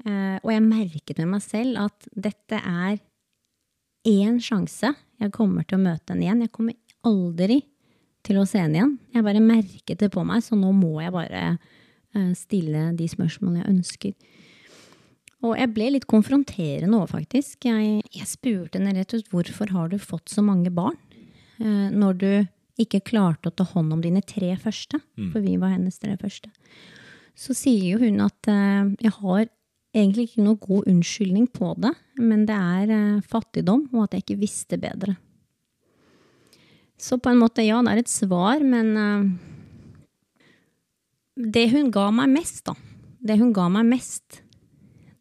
Uh, 0.06 0.38
og 0.40 0.52
jeg 0.54 0.64
merket 0.64 1.20
med 1.20 1.32
meg 1.34 1.44
selv 1.44 1.80
at 1.88 2.08
dette 2.14 2.60
er 2.60 3.00
én 4.08 4.38
sjanse. 4.42 4.94
Jeg 5.18 5.34
kommer 5.34 5.66
til 5.66 5.78
å 5.78 5.84
møte 5.84 6.14
henne 6.14 6.24
igjen. 6.24 6.44
Jeg 6.46 6.54
kommer 6.54 6.78
aldri 7.08 7.60
til 8.26 8.40
å 8.40 8.46
se 8.48 8.62
henne 8.62 8.80
igjen. 8.80 8.96
Jeg 9.14 9.26
bare 9.26 9.44
merket 9.44 10.00
det 10.00 10.10
på 10.14 10.24
meg, 10.26 10.42
så 10.44 10.58
nå 10.58 10.72
må 10.76 10.98
jeg 11.02 11.14
bare 11.14 11.44
uh, 11.58 12.32
stille 12.38 12.90
de 12.96 13.08
spørsmålene 13.10 13.64
jeg 13.64 13.74
ønsker. 13.74 14.36
Og 15.46 15.54
jeg 15.54 15.70
ble 15.70 15.92
litt 15.94 16.08
konfronterende 16.10 16.98
òg, 16.98 17.10
faktisk. 17.12 17.68
Jeg, 17.68 18.00
jeg, 18.14 18.26
spurte 18.26 18.80
henne 18.80 18.96
rett 18.96 19.12
og 19.12 19.20
slett 19.20 19.34
hvorfor 19.34 19.74
har 19.76 19.92
du 19.92 20.00
fått 20.02 20.32
så 20.32 20.42
mange 20.46 20.72
barn? 20.74 20.96
Uh, 21.60 21.90
når 21.92 22.22
du 22.22 22.30
ikke 22.78 23.02
klarte 23.10 23.50
å 23.50 23.54
ta 23.54 23.66
hånd 23.66 23.92
om 23.94 24.02
dine 24.02 24.22
tre 24.26 24.54
første, 24.60 25.00
mm. 25.18 25.30
for 25.32 25.44
vi 25.44 25.56
var 25.60 25.74
hennes 25.74 25.98
tre 26.00 26.14
første, 26.20 26.50
så 27.38 27.54
sier 27.54 27.94
jo 27.94 28.02
hun 28.02 28.20
at 28.24 28.50
uh, 28.50 28.90
jeg 29.02 29.14
har 29.20 29.46
egentlig 29.96 30.28
ikke 30.28 30.44
noe 30.46 30.60
god 30.62 30.88
unnskyldning 30.90 31.48
på 31.54 31.72
det, 31.82 31.92
men 32.20 32.44
det 32.48 32.56
er 32.56 32.92
uh, 32.92 33.24
fattigdom, 33.26 33.86
og 33.94 34.06
at 34.06 34.16
jeg 34.16 34.26
ikke 34.26 34.42
visste 34.42 34.78
bedre. 34.80 35.16
Så 36.98 37.20
på 37.22 37.30
en 37.30 37.38
måte, 37.38 37.62
ja, 37.62 37.78
det 37.86 37.94
er 37.94 38.02
et 38.02 38.10
svar, 38.10 38.62
men 38.66 38.92
uh, 38.98 39.22
det 41.38 41.68
hun 41.74 41.92
ga 41.94 42.08
meg 42.14 42.32
mest, 42.34 42.64
da, 42.66 42.74
det 43.22 43.38
hun 43.38 43.54
ga 43.54 43.68
meg 43.70 43.86
mest, 43.86 44.42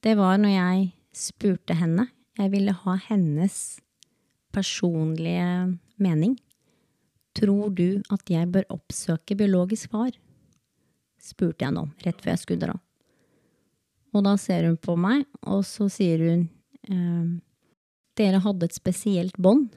det 0.06 0.18
var 0.18 0.38
når 0.42 0.54
jeg 0.54 0.88
spurte 1.18 1.78
henne. 1.78 2.08
Jeg 2.38 2.52
ville 2.54 2.74
ha 2.84 2.94
hennes 3.08 3.80
personlige 4.54 5.78
mening. 6.02 6.38
Tror 7.38 7.70
du 7.78 8.02
at 8.14 8.32
jeg 8.34 8.50
bør 8.52 8.66
oppsøke 8.74 9.38
biologisk 9.38 9.92
far? 9.94 10.16
spurte 11.28 11.66
jeg 11.66 11.76
nå, 11.76 11.88
rett 12.06 12.22
før 12.24 12.34
jeg 12.34 12.44
skulle 12.44 12.64
dra. 12.64 12.76
Og 14.16 14.24
da 14.26 14.36
ser 14.40 14.70
hun 14.70 14.78
på 14.80 14.96
meg, 15.00 15.26
og 15.46 15.64
så 15.68 15.90
sier 15.92 16.24
hun 16.24 16.48
eh, 16.88 17.36
Dere 18.18 18.40
hadde 18.42 18.66
et 18.66 18.74
spesielt 18.74 19.36
bånd, 19.38 19.68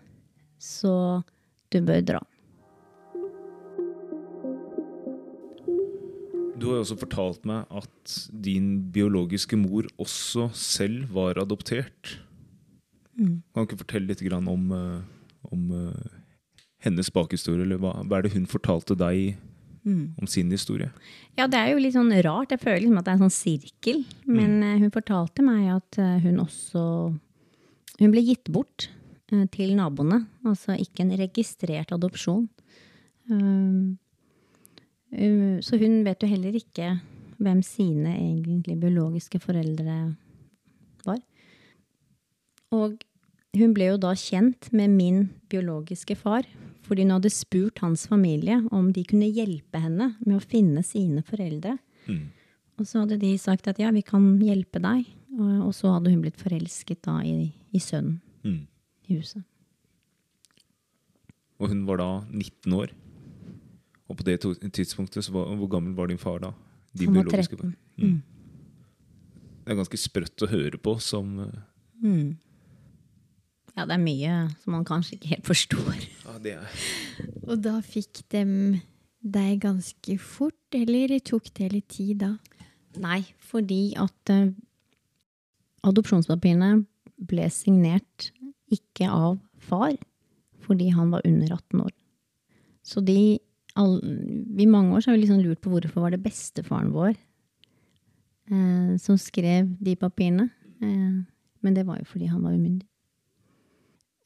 så 0.57 1.21
du 1.69 1.81
bør 1.85 2.05
dra. 2.15 2.21
Du 6.61 6.71
har 6.71 6.79
jo 6.79 6.85
også 6.87 6.97
fortalt 7.03 7.45
meg 7.49 7.69
at 7.69 8.15
din 8.33 8.73
biologiske 8.93 9.59
mor 9.61 9.89
også 10.01 10.49
selv 10.57 11.13
var 11.13 11.41
adoptert. 11.41 12.17
Mm. 13.17 13.43
Kan 13.53 13.65
du 13.65 13.69
ikke 13.69 13.83
fortelle 13.83 14.09
litt 14.13 14.25
om, 14.41 14.73
eh, 14.73 15.05
om 15.53 15.69
eh, 15.77 16.20
hennes 16.85 17.11
bakhistorie, 17.13 17.65
eller 17.67 17.81
hva, 17.81 17.95
hva, 18.05 18.19
er 18.19 18.27
det 18.27 18.35
hun 18.35 18.47
fortalte 18.49 18.97
deg 18.99 19.37
mm. 19.85 20.21
om 20.21 20.29
sin 20.31 20.53
historie? 20.53 20.91
Ja, 21.39 21.47
det 21.51 21.61
er 21.61 21.73
jo 21.73 21.83
litt 21.83 21.97
sånn 21.97 22.13
rart. 22.25 22.55
Jeg 22.55 22.63
føler 22.63 22.85
liksom 22.85 23.01
at 23.01 23.07
det 23.09 23.13
er 23.13 23.19
en 23.19 23.27
sånn 23.27 23.37
sirkel. 23.37 24.05
Men 24.29 24.61
mm. 24.63 24.71
hun 24.85 24.95
fortalte 24.95 25.45
meg 25.45 25.69
at 25.77 26.01
eh, 26.01 26.17
hun 26.25 26.41
også 26.47 26.85
Hun 28.01 28.13
ble 28.15 28.23
gitt 28.25 28.49
bort 28.49 28.87
uh, 29.29 29.45
til 29.53 29.75
naboene. 29.77 30.23
Altså 30.49 30.73
ikke 30.81 31.03
en 31.05 31.13
registrert 31.21 31.91
adopsjon. 31.93 32.47
Um, 33.29 33.99
um, 35.13 35.59
så 35.61 35.77
hun 35.77 35.99
vet 36.07 36.25
jo 36.25 36.31
heller 36.31 36.57
ikke 36.57 36.95
hvem 37.41 37.61
sine 37.65 38.15
egentlig 38.15 38.79
biologiske 38.81 39.41
foreldre 39.45 39.99
var. 41.05 41.21
Og 42.73 43.05
hun 43.59 43.73
ble 43.75 43.91
jo 43.91 44.01
da 44.01 44.15
kjent 44.15 44.69
med 44.77 44.93
min 44.95 45.23
biologiske 45.51 46.15
far, 46.19 46.47
fordi 46.91 47.07
hun 47.07 47.15
hadde 47.15 47.31
spurt 47.31 47.79
hans 47.85 48.03
familie 48.11 48.59
om 48.75 48.91
de 48.93 49.05
kunne 49.07 49.29
hjelpe 49.31 49.79
henne 49.79 50.11
med 50.27 50.37
å 50.37 50.43
finne 50.43 50.83
sine 50.87 51.23
foreldre. 51.27 51.77
Mm. 52.11 52.25
Og 52.81 52.89
så 52.89 53.05
hadde 53.05 53.21
de 53.23 53.31
sagt 53.39 53.69
at 53.71 53.79
ja, 53.79 53.93
vi 53.95 54.03
kan 54.03 54.25
hjelpe 54.43 54.83
deg. 54.83 55.07
Og, 55.39 55.71
så 55.77 55.93
hadde 55.95 56.11
hun 56.11 56.25
blitt 56.25 56.41
forelsket 56.41 57.05
da 57.07 57.21
i, 57.23 57.53
i 57.71 57.79
sønnen 57.83 58.19
Mm. 58.43 58.65
i 59.07 59.17
huset. 59.21 59.43
Og 61.61 61.69
hun 61.69 61.85
var 61.87 62.01
da 62.01 62.09
19 62.33 62.73
år. 62.73 62.93
Og 64.09 64.17
på 64.19 64.25
det 64.27 64.39
tidspunktet, 64.73 65.23
så 65.27 65.35
var, 65.35 65.51
hvor 65.61 65.69
gammel 65.71 65.93
var 65.95 66.09
din 66.11 66.19
far 66.19 66.41
da? 66.43 66.55
De 66.97 67.07
Han 67.07 67.15
var 67.15 67.29
biologiske 67.29 67.55
13. 67.55 67.61
far. 67.61 67.75
Mm. 68.01 68.23
Det 69.61 69.75
er 69.75 69.79
ganske 69.85 70.01
sprøtt 70.01 70.43
å 70.43 70.51
høre 70.51 70.81
på 70.83 70.97
som 71.05 71.37
eh, 71.45 71.59
Mm. 72.01 72.39
Ja, 73.81 73.87
det 73.89 73.97
er 73.97 74.03
mye 74.03 74.33
som 74.61 74.75
man 74.77 74.85
kanskje 74.85 75.17
ikke 75.17 75.31
helt 75.33 75.47
forstår. 75.49 76.01
Ja, 76.27 76.35
det 76.45 76.53
er 76.59 76.81
Og 77.49 77.63
da 77.65 77.79
fikk 77.81 78.21
dem 78.29 78.83
deg 79.25 79.63
ganske 79.63 80.17
fort, 80.21 80.77
eller 80.77 81.15
tok 81.25 81.49
det 81.57 81.71
litt 81.73 81.89
tid 81.97 82.21
da? 82.21 82.35
Nei, 83.01 83.23
fordi 83.41 83.95
at 84.01 84.33
uh, 84.35 84.53
adopsjonspapirene 85.89 86.83
ble 87.31 87.47
signert 87.53 88.29
ikke 88.69 89.09
av 89.09 89.39
far, 89.65 89.97
fordi 90.61 90.91
han 90.93 91.09
var 91.15 91.25
under 91.25 91.57
18 91.57 91.85
år. 91.87 91.95
Så 92.85 93.01
de 93.05 93.41
all, 93.81 93.97
I 94.61 94.69
mange 94.69 94.93
år 94.93 95.01
så 95.01 95.11
har 95.11 95.17
vi 95.17 95.25
liksom 95.25 95.41
lurt 95.41 95.63
på 95.65 95.73
hvorfor 95.73 96.05
var 96.05 96.13
det 96.13 96.21
bestefaren 96.25 96.93
vår 96.93 97.15
eh, 98.51 98.93
som 99.01 99.17
skrev 99.21 99.73
de 99.81 99.97
papirene. 99.97 100.51
Eh, 100.83 101.21
men 101.61 101.77
det 101.77 101.87
var 101.89 102.01
jo 102.01 102.09
fordi 102.09 102.29
han 102.29 102.43
var 102.45 102.57
umyndig. 102.57 102.90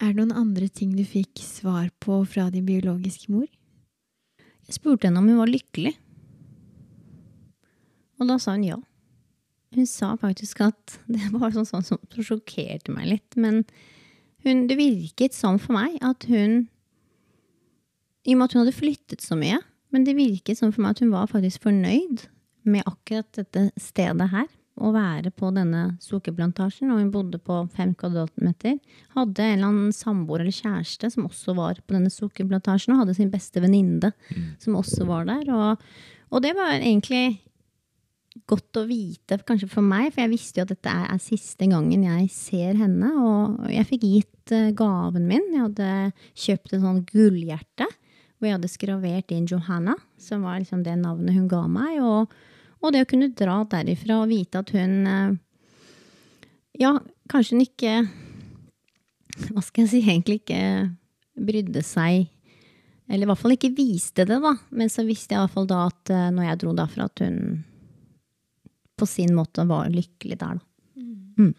Er 0.02 0.10
det 0.10 0.18
noen 0.18 0.34
andre 0.34 0.66
ting 0.72 0.94
du 0.96 1.04
fikk 1.06 1.42
svar 1.44 1.88
på 2.02 2.22
fra 2.26 2.48
din 2.52 2.66
biologiske 2.66 3.30
mor? 3.32 3.46
Jeg 4.64 4.78
spurte 4.78 5.06
henne 5.06 5.20
om 5.20 5.28
hun 5.28 5.40
var 5.42 5.50
lykkelig. 5.50 5.94
Og 8.18 8.30
da 8.30 8.38
sa 8.40 8.56
hun 8.56 8.66
ja. 8.66 8.78
Hun 9.74 9.88
sa 9.90 10.14
faktisk 10.18 10.62
at 10.64 10.98
Det 11.14 11.30
var 11.34 11.54
sånn, 11.54 11.68
sånn 11.68 11.86
som 11.86 12.00
sjokkerte 12.14 12.94
meg 12.94 13.10
litt. 13.12 13.36
Men 13.36 13.62
hun, 14.44 14.66
det 14.70 14.78
virket 14.80 15.36
sånn 15.36 15.60
for 15.62 15.76
meg 15.76 15.98
at 16.04 16.26
hun 16.30 16.66
I 18.24 18.34
og 18.34 18.40
med 18.40 18.46
at 18.46 18.54
hun 18.56 18.64
hadde 18.64 18.76
flyttet 18.76 19.24
så 19.24 19.36
mye, 19.36 19.58
men 19.92 20.06
det 20.06 20.16
virket 20.16 20.58
sånn 20.58 20.72
for 20.72 20.82
meg 20.82 20.94
at 20.94 21.04
hun 21.04 21.12
var 21.12 21.28
faktisk 21.30 21.66
fornøyd 21.66 22.24
med 22.64 22.86
akkurat 22.88 23.28
dette 23.36 23.66
stedet 23.76 24.30
her. 24.32 24.48
Å 24.74 24.90
være 24.90 25.30
på 25.30 25.52
denne 25.54 25.84
sukkerplantasjen, 26.02 26.90
og 26.90 26.98
hun 26.98 27.12
bodde 27.14 27.38
på 27.38 27.60
fem 27.76 27.92
kvadratmeter. 27.94 28.80
Hadde 29.14 29.44
en 29.44 29.52
eller 29.52 29.68
annen 29.68 29.94
samboer 29.94 30.42
eller 30.42 30.56
kjæreste 30.56 31.12
som 31.14 31.28
også 31.28 31.54
var 31.54 31.78
på 31.84 31.94
denne 31.94 32.10
sukkerplantasjen, 32.10 32.96
og 32.96 33.04
hadde 33.04 33.14
sin 33.20 33.30
beste 33.30 33.62
venninne 33.62 34.10
som 34.62 34.78
også 34.80 35.06
var 35.06 35.28
der. 35.30 35.46
Og, 35.54 35.84
og 36.34 36.42
det 36.42 36.56
var 36.58 36.74
egentlig 36.80 37.38
godt 38.50 38.80
å 38.80 38.86
vite, 38.88 39.38
kanskje 39.46 39.68
for 39.70 39.86
meg, 39.86 40.10
for 40.12 40.24
jeg 40.24 40.32
visste 40.32 40.60
jo 40.60 40.66
at 40.66 40.72
dette 40.74 40.90
er, 40.90 41.04
er 41.14 41.22
siste 41.22 41.68
gangen 41.70 42.02
jeg 42.08 42.30
ser 42.34 42.74
henne. 42.80 43.10
Og 43.22 43.68
jeg 43.72 43.88
fikk 43.92 44.08
gitt 44.08 44.54
eh, 44.54 44.72
gaven 44.76 45.28
min. 45.30 45.46
Jeg 45.54 45.68
hadde 45.68 45.92
kjøpt 46.46 46.74
et 46.74 46.82
sånn 46.82 47.04
gullhjerte 47.12 47.88
hvor 48.34 48.50
jeg 48.50 48.56
hadde 48.58 48.72
skravert 48.72 49.30
inn 49.32 49.46
Johanna, 49.48 49.94
som 50.20 50.42
var 50.44 50.58
liksom 50.60 50.82
det 50.84 50.98
navnet 51.00 51.38
hun 51.38 51.46
ga 51.48 51.62
meg. 51.70 52.02
Og, 52.02 52.34
og 52.84 52.94
det 52.94 53.04
å 53.04 53.08
kunne 53.08 53.32
dra 53.36 53.60
derifra 53.70 54.20
og 54.22 54.30
vite 54.32 54.60
at 54.60 54.72
hun 54.76 54.94
eh, 55.08 55.34
Ja, 56.82 56.96
kanskje 57.32 57.56
hun 57.56 57.64
ikke 57.64 57.94
Hva 59.50 59.64
skal 59.64 59.84
jeg 59.84 59.92
si, 59.92 60.02
egentlig 60.04 60.40
ikke 60.42 60.62
brydde 61.34 61.82
seg 61.86 62.28
Eller 63.08 63.26
i 63.26 63.30
hvert 63.30 63.42
fall 63.42 63.56
ikke 63.56 63.74
viste 63.76 64.26
det, 64.28 64.40
da. 64.40 64.54
Men 64.70 64.92
så 64.92 65.06
visste 65.06 65.34
jeg 65.34 65.40
i 65.40 65.44
hvert 65.44 65.56
fall 65.56 65.70
da 65.70 65.84
at 65.90 66.12
eh, 66.14 66.28
når 66.34 66.50
jeg 66.50 66.60
dro 66.62 66.74
derfra, 66.76 67.08
at 67.10 67.24
hun 67.24 67.64
på 68.94 69.08
sin 69.10 69.34
måte 69.34 69.64
var 69.66 69.90
lykkelig 69.90 70.38
der, 70.38 70.60
da. 70.60 70.68
Mm. 71.34 71.50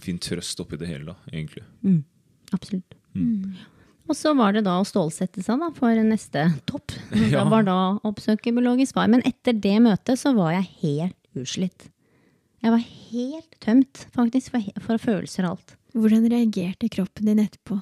fin 0.00 0.18
trøst 0.22 0.60
oppi 0.62 0.78
det 0.80 0.88
hele, 0.88 1.12
da, 1.12 1.32
egentlig. 1.32 1.62
Absolutt. 2.56 2.96
Og 4.08 4.16
så 4.16 4.32
var 4.36 4.54
det 4.56 4.64
da 4.64 4.78
å 4.80 4.86
stålsette 4.88 5.42
seg 5.44 5.60
da, 5.60 5.68
for 5.76 6.02
neste 6.04 6.48
topp. 6.68 6.94
Ja. 7.28 7.42
Det 7.42 7.50
var 7.52 7.66
da 7.66 7.76
å 7.76 8.08
oppsøke 8.08 8.54
biologisk 8.56 8.96
far. 8.96 9.10
Men 9.12 9.24
etter 9.28 9.56
det 9.56 9.76
møtet 9.84 10.20
så 10.20 10.32
var 10.36 10.54
jeg 10.54 10.70
helt 10.82 11.42
utslitt. 11.42 11.90
Jeg 12.64 12.72
var 12.72 12.82
helt 12.82 13.58
tømt, 13.62 14.06
faktisk, 14.14 14.54
for, 14.54 14.80
for 14.82 15.02
følelser 15.02 15.46
og 15.46 15.56
alt. 15.56 15.76
Hvordan 15.98 16.26
reagerte 16.30 16.88
kroppen 16.92 17.28
din 17.28 17.42
etterpå? 17.42 17.78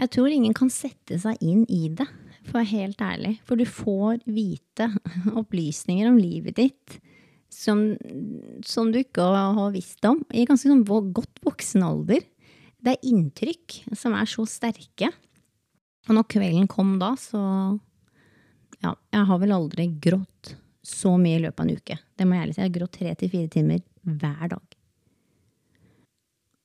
Jeg 0.00 0.12
tror 0.14 0.32
ingen 0.32 0.56
kan 0.56 0.72
sette 0.72 1.18
seg 1.20 1.38
inn 1.44 1.66
i 1.68 1.90
det, 1.92 2.06
for 2.46 2.56
å 2.56 2.62
være 2.62 2.72
helt 2.72 3.04
ærlig. 3.04 3.34
For 3.46 3.60
du 3.60 3.66
får 3.68 4.24
vite 4.24 4.88
opplysninger 5.40 6.08
om 6.08 6.18
livet 6.18 6.56
ditt 6.58 7.00
som, 7.50 7.82
som 8.66 8.90
du 8.92 9.00
ikke 9.02 9.24
har 9.26 9.54
har 9.56 9.72
visst 9.74 10.04
om 10.06 10.22
i 10.32 10.46
ganske 10.48 10.70
sånn 10.70 10.86
godt 10.86 11.42
voksen 11.44 11.84
alder. 11.84 12.22
Det 12.80 12.94
er 12.94 13.08
inntrykk 13.10 13.82
som 13.98 14.16
er 14.16 14.28
så 14.30 14.46
sterke. 14.48 15.10
Og 16.08 16.16
når 16.16 16.28
kvelden 16.32 16.68
kom 16.70 16.98
da, 17.00 17.14
så 17.20 17.40
Ja, 18.80 18.94
jeg 19.12 19.28
har 19.28 19.38
vel 19.42 19.52
aldri 19.52 19.90
grått 20.00 20.54
så 20.86 21.12
mye 21.20 21.36
i 21.36 21.42
løpet 21.42 21.60
av 21.60 21.66
en 21.66 21.76
uke. 21.76 21.96
Det 22.16 22.24
må 22.24 22.36
jeg 22.36 22.46
ærlig 22.46 22.54
si. 22.54 22.60
Jeg 22.62 22.70
har 22.70 22.78
grått 22.78 22.94
tre 22.96 23.10
til 23.20 23.32
fire 23.32 23.50
timer 23.52 23.82
hver 24.08 24.52
dag. 24.54 24.76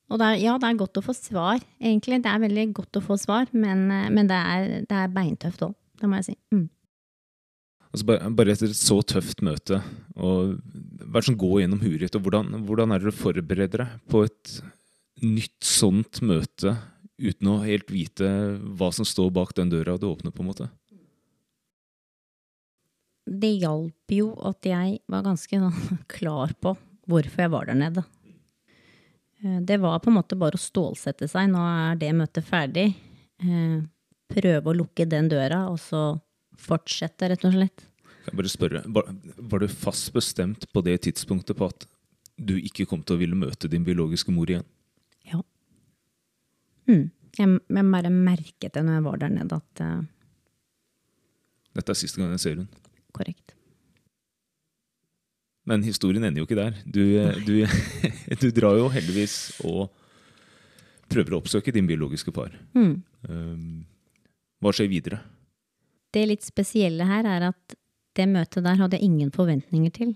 Og 0.06 0.20
det 0.22 0.28
er, 0.30 0.38
ja, 0.40 0.54
det 0.62 0.68
er 0.70 0.78
godt 0.78 1.00
å 1.00 1.02
få 1.04 1.12
svar, 1.18 1.60
egentlig. 1.82 2.20
Det 2.24 2.30
er 2.30 2.40
veldig 2.40 2.64
godt 2.78 3.00
å 3.00 3.02
få 3.04 3.18
svar, 3.20 3.50
men, 3.52 3.84
eh, 3.90 4.08
men 4.14 4.30
det, 4.30 4.38
er, 4.38 4.66
det 4.86 5.00
er 5.02 5.12
beintøft 5.12 5.64
òg. 5.66 5.74
Det 6.00 6.08
må 6.08 6.20
jeg 6.20 6.28
si. 6.30 6.36
Mm. 6.54 6.68
Altså 7.90 8.08
bare, 8.08 8.30
bare 8.38 8.54
etter 8.54 8.70
et 8.70 8.78
så 8.78 9.00
tøft 9.08 9.42
møte, 9.46 9.80
og 10.16 10.56
hva 10.56 11.18
er 11.18 11.20
det 11.20 11.28
som 11.28 11.38
går 11.40 11.60
gjennom 11.62 11.82
huet 11.82 12.02
ditt, 12.04 12.18
og 12.18 12.26
hvordan, 12.26 12.62
hvordan 12.68 12.92
er 12.92 13.02
det 13.02 13.12
du 13.12 13.18
forbereder 13.18 13.82
deg 13.82 13.94
på 14.12 14.24
et 14.26 14.56
nytt 15.22 15.64
sånt 15.64 16.20
møte 16.22 16.76
uten 17.16 17.48
å 17.48 17.60
helt 17.64 17.88
vite 17.90 18.26
hva 18.76 18.90
som 18.92 19.06
står 19.08 19.30
bak 19.32 19.54
den 19.56 19.70
døra 19.72 19.96
du 19.98 20.04
åpner, 20.10 20.32
på 20.34 20.42
en 20.44 20.50
måte? 20.50 20.66
Det 23.26 23.50
hjalp 23.58 24.12
jo 24.14 24.28
at 24.46 24.66
jeg 24.68 25.00
var 25.10 25.24
ganske 25.26 25.58
sånn 25.62 25.98
klar 26.18 26.52
på 26.62 26.76
hvorfor 27.10 27.42
jeg 27.46 27.52
var 27.54 27.66
der 27.70 27.78
nede. 27.80 28.04
Eh, 29.42 29.58
Det 29.66 29.80
var 29.82 29.98
på 30.02 30.10
en 30.12 30.18
måte 30.20 30.38
bare 30.38 30.58
å 30.58 30.62
stålsette 30.62 31.28
seg. 31.30 31.50
Nå 31.52 31.62
er 31.62 31.98
det 32.00 32.12
møtet 32.14 32.46
ferdig. 32.46 32.92
Eh, 33.42 33.82
Prøve 34.26 34.72
å 34.72 34.74
lukke 34.74 35.04
den 35.06 35.28
døra, 35.30 35.68
og 35.70 35.76
så 35.78 36.16
fortsette, 36.58 37.28
rett 37.30 37.44
og 37.46 37.52
slett. 37.54 37.84
Jeg 38.26 38.34
bare 38.34 38.50
spørre, 38.50 38.80
var, 38.90 39.12
var 39.38 39.62
du 39.62 39.68
fast 39.70 40.08
bestemt 40.16 40.64
på 40.74 40.82
det 40.82 40.96
tidspunktet 41.06 41.54
på 41.54 41.68
at 41.70 41.84
du 42.34 42.56
ikke 42.58 42.88
kom 42.90 43.04
til 43.06 43.14
å 43.14 43.20
ville 43.20 43.38
møte 43.38 43.70
din 43.70 43.84
biologiske 43.86 44.34
mor 44.34 44.50
igjen? 44.50 44.66
Mm. 46.86 47.04
Jeg, 47.36 47.58
jeg 47.76 47.90
bare 47.92 48.12
merket 48.12 48.72
det 48.72 48.82
når 48.84 48.98
jeg 48.98 49.04
var 49.06 49.20
der 49.20 49.34
nede, 49.34 49.58
at 49.60 49.82
uh, 49.84 50.04
Dette 51.76 51.92
er 51.92 51.98
siste 51.98 52.22
gang 52.22 52.32
jeg 52.32 52.40
ser 52.40 52.56
hun. 52.62 52.68
korrekt. 53.12 53.52
Men 55.66 55.82
historien 55.82 56.24
ender 56.24 56.40
jo 56.40 56.46
ikke 56.46 56.58
der. 56.58 56.76
Du, 56.86 57.02
du, 57.44 57.54
du 58.42 58.50
drar 58.54 58.78
jo 58.78 58.86
heldigvis 58.92 59.56
og 59.66 59.90
prøver 61.10 61.34
å 61.34 61.40
oppsøke 61.42 61.74
din 61.74 61.88
biologiske 61.88 62.32
far. 62.34 62.54
Mm. 62.76 62.94
Um, 63.28 63.82
hva 64.62 64.72
skjer 64.74 64.90
videre? 64.90 65.20
Det 66.14 66.22
litt 66.30 66.46
spesielle 66.46 67.06
her 67.08 67.26
er 67.28 67.50
at 67.50 67.76
det 68.16 68.28
møtet 68.30 68.64
der 68.64 68.78
hadde 68.80 68.96
jeg 68.96 69.10
ingen 69.10 69.32
forventninger 69.34 69.92
til. 69.92 70.14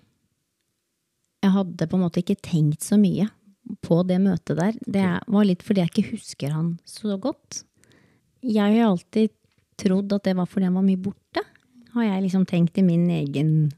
Jeg 1.45 1.55
hadde 1.57 1.89
på 1.89 1.99
en 1.99 2.05
måte 2.05 2.23
ikke 2.23 2.39
tenkt 2.45 2.85
så 2.85 2.97
mye 3.01 3.27
på 3.85 4.01
det 4.09 4.19
møtet 4.23 4.59
der. 4.59 4.79
Det 4.87 5.07
var 5.31 5.47
litt 5.47 5.65
fordi 5.67 5.85
jeg 5.85 5.93
ikke 5.93 6.15
husker 6.15 6.55
han 6.55 6.73
så 6.89 7.19
godt. 7.21 7.63
Jeg 8.41 8.63
har 8.63 8.77
jo 8.77 8.93
alltid 8.95 9.35
trodd 9.81 10.13
at 10.17 10.27
det 10.29 10.37
var 10.39 10.49
fordi 10.49 10.69
han 10.69 10.79
var 10.79 10.87
mye 10.87 11.01
borte. 11.01 11.45
Har 11.95 12.07
jeg 12.07 12.25
liksom 12.27 12.47
tenkt 12.49 12.79
i 12.79 12.87
min 12.87 13.09
egen 13.13 13.71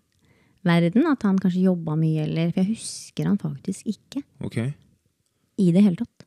verden 0.67 1.07
at 1.11 1.25
han 1.27 1.41
kanskje 1.43 1.67
jobba 1.67 1.97
mye, 1.99 2.27
eller 2.27 2.53
For 2.53 2.63
jeg 2.63 2.77
husker 2.77 3.31
han 3.31 3.41
faktisk 3.41 3.89
ikke 3.91 4.23
Ok, 4.45 4.59
i 5.59 5.73
det 5.75 5.83
hele 5.83 5.99
tatt. 5.99 6.27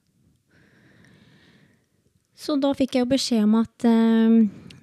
Så 2.36 2.58
da 2.60 2.74
fikk 2.76 2.98
jeg 2.98 3.06
jo 3.06 3.12
beskjed 3.14 3.46
om 3.46 3.56
at 3.62 3.86
eh, 3.88 4.36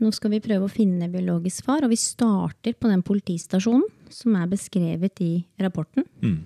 nå 0.02 0.10
skal 0.16 0.32
vi 0.32 0.40
prøve 0.42 0.66
å 0.66 0.72
finne 0.72 1.10
biologisk 1.12 1.66
far, 1.68 1.84
og 1.84 1.92
vi 1.92 2.00
starter 2.00 2.74
på 2.74 2.88
den 2.90 3.04
politistasjonen 3.06 3.84
som 4.12 4.38
er 4.40 4.48
beskrevet 4.50 5.20
i 5.24 5.34
rapporten. 5.60 6.08
mm. 6.24 6.40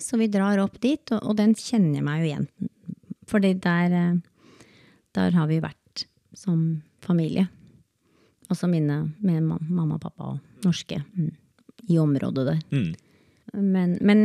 Så 0.00 0.18
vi 0.20 0.28
drar 0.28 0.58
opp 0.62 0.78
dit, 0.82 1.02
og, 1.14 1.22
og 1.30 1.36
den 1.38 1.54
kjenner 1.56 1.98
jeg 2.00 2.04
meg 2.06 2.20
jo 2.22 2.28
igjen. 2.30 2.48
Fordi 3.30 3.54
der, 3.64 3.94
eh, 3.96 4.18
der 5.16 5.30
har 5.38 5.48
vi 5.50 5.60
vært 5.64 6.06
som 6.36 6.82
familie. 7.04 7.46
Altså 8.50 8.68
mine 8.70 9.00
med 9.24 9.42
mamma 9.48 9.96
og 9.96 10.02
pappa 10.04 10.28
og 10.34 10.62
norske 10.66 11.00
mm, 11.02 11.30
i 11.90 11.96
området 11.98 12.44
der. 12.46 12.60
Mm. 12.70 12.94
Men, 13.56 13.96
men 14.04 14.20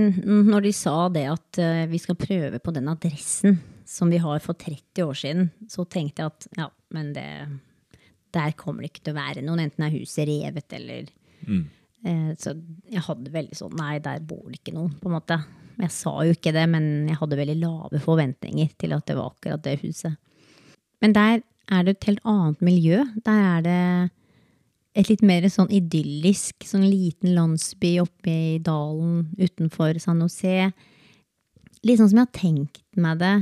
når 0.49 0.65
de 0.67 0.71
sa 0.75 0.95
det 1.13 1.23
at 1.31 1.59
eh, 1.61 1.85
vi 1.89 1.99
skal 2.01 2.17
prøve 2.19 2.59
på 2.61 2.73
den 2.75 2.89
adressen 2.91 3.59
som 3.87 4.11
vi 4.11 4.19
har 4.21 4.41
for 4.43 4.57
30 4.59 5.03
år 5.07 5.17
siden, 5.17 5.49
så 5.71 5.85
tenkte 5.89 6.21
jeg 6.25 6.31
at 6.33 6.47
ja, 6.59 6.67
men 6.95 7.13
det 7.15 7.25
Der 8.31 8.53
kommer 8.55 8.81
det 8.85 8.91
ikke 8.93 9.03
til 9.03 9.13
å 9.15 9.19
være 9.19 9.41
noen, 9.43 9.59
enten 9.65 9.83
er 9.87 9.95
huset 9.97 10.27
revet 10.29 10.73
eller 10.77 11.09
Mm. 11.41 11.63
eh, 12.05 12.35
Så 12.37 12.51
jeg 12.85 13.01
hadde 13.01 13.31
veldig 13.33 13.55
sånn 13.57 13.73
Nei, 13.79 13.95
der 13.99 14.19
bor 14.21 14.43
det 14.51 14.59
ikke 14.59 14.75
noen, 14.75 14.91
på 15.01 15.09
en 15.09 15.15
måte. 15.15 15.39
Jeg 15.79 15.93
sa 15.93 16.13
jo 16.25 16.35
ikke 16.35 16.53
det, 16.55 16.65
men 16.69 17.07
jeg 17.09 17.19
hadde 17.19 17.39
veldig 17.39 17.57
lave 17.61 18.01
forventninger 18.03 18.73
til 18.81 18.95
at 18.95 19.05
det 19.07 19.17
var 19.17 19.31
akkurat 19.31 19.63
det 19.65 19.79
huset. 19.83 20.17
Men 21.01 21.15
der 21.15 21.41
er 21.71 21.85
det 21.85 21.95
et 21.95 22.09
helt 22.09 22.25
annet 22.27 22.65
miljø. 22.65 23.03
Der 23.25 23.45
er 23.55 23.63
det 23.65 23.83
et 24.99 25.07
litt 25.07 25.23
mer 25.23 25.47
sånn 25.49 25.71
idyllisk, 25.71 26.65
sånn 26.67 26.83
liten 26.89 27.33
landsby 27.37 27.95
oppe 28.03 28.31
i 28.31 28.59
dalen 28.63 29.29
utenfor 29.39 29.99
San 30.03 30.19
José. 30.23 30.71
Litt 31.87 32.01
sånn 32.01 32.11
som 32.11 32.21
jeg 32.21 32.27
har 32.27 32.37
tenkt 32.37 32.83
meg 32.99 33.21
det, 33.21 33.35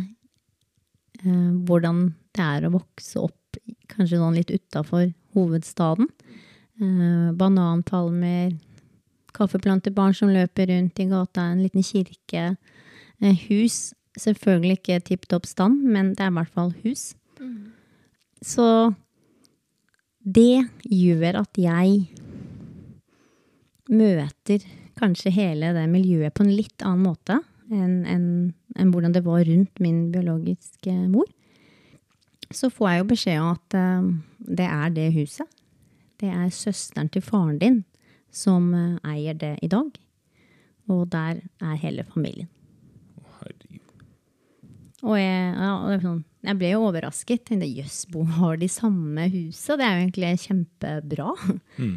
eh, 1.26 1.52
hvordan 1.68 2.14
det 2.38 2.46
er 2.46 2.68
å 2.68 2.76
vokse 2.78 3.20
opp 3.20 3.60
kanskje 3.90 4.22
sånn 4.22 4.38
litt 4.38 4.54
utafor 4.54 5.10
hovedstaden. 5.36 6.08
Eh, 6.80 7.32
bananpalmer, 7.36 8.54
kaffeplantebarn 9.36 10.14
som 10.18 10.30
løper 10.34 10.70
rundt 10.72 11.00
i 11.00 11.06
gata, 11.10 11.42
en 11.52 11.62
liten 11.64 11.84
kirke. 11.84 12.56
Eh, 13.22 13.36
hus, 13.50 13.94
selvfølgelig 14.20 14.80
ikke 14.80 15.00
tipp 15.08 15.28
topp 15.32 15.46
stand, 15.46 15.84
men 15.84 16.14
det 16.16 16.26
er 16.26 16.32
i 16.32 16.38
hvert 16.40 16.54
fall 16.56 16.74
hus. 16.84 17.14
Så 18.42 18.94
det 20.24 20.66
gjør 20.90 21.42
at 21.42 21.58
jeg 21.60 22.08
møter 23.90 24.64
kanskje 25.00 25.32
hele 25.34 25.72
det 25.76 25.86
miljøet 25.90 26.34
på 26.36 26.44
en 26.46 26.54
litt 26.54 26.84
annen 26.86 27.06
måte 27.08 27.40
enn 27.72 28.04
enn- 28.10 28.54
enn 28.80 28.92
hvordan 28.94 29.14
det 29.16 29.24
var 29.26 29.44
rundt 29.46 29.80
min 29.80 30.12
biologiske 30.12 30.94
mor. 31.10 31.26
Så 32.52 32.70
får 32.74 32.90
jeg 32.90 33.00
jo 33.04 33.08
beskjed 33.12 33.40
om 33.42 33.52
at 33.54 33.76
eh, 33.78 34.10
det 34.58 34.66
er 34.66 34.90
det 34.96 35.08
huset. 35.14 35.48
Det 36.20 36.30
er 36.34 36.50
søsteren 36.50 37.10
til 37.14 37.22
faren 37.22 37.60
din 37.62 37.84
som 38.32 38.74
eh, 38.74 38.98
eier 39.16 39.34
det 39.38 39.56
i 39.66 39.68
dag. 39.72 39.90
Og 40.90 41.04
der 41.14 41.42
er 41.62 41.76
hele 41.82 42.04
familien. 42.08 42.48
Herregud. 43.40 43.84
Og 45.06 45.16
jeg, 45.16 45.54
ja, 45.56 46.00
sånn, 46.04 46.24
jeg 46.44 46.58
ble 46.60 46.72
jo 46.74 46.82
overrasket. 46.90 47.44
Tenkte 47.48 47.68
jøss, 47.70 48.02
bo 48.12 48.24
har 48.40 48.58
de 48.60 48.68
samme 48.72 49.28
huset? 49.32 49.78
Det 49.80 49.86
er 49.86 49.94
jo 49.96 50.08
egentlig 50.08 50.32
kjempebra. 50.44 51.30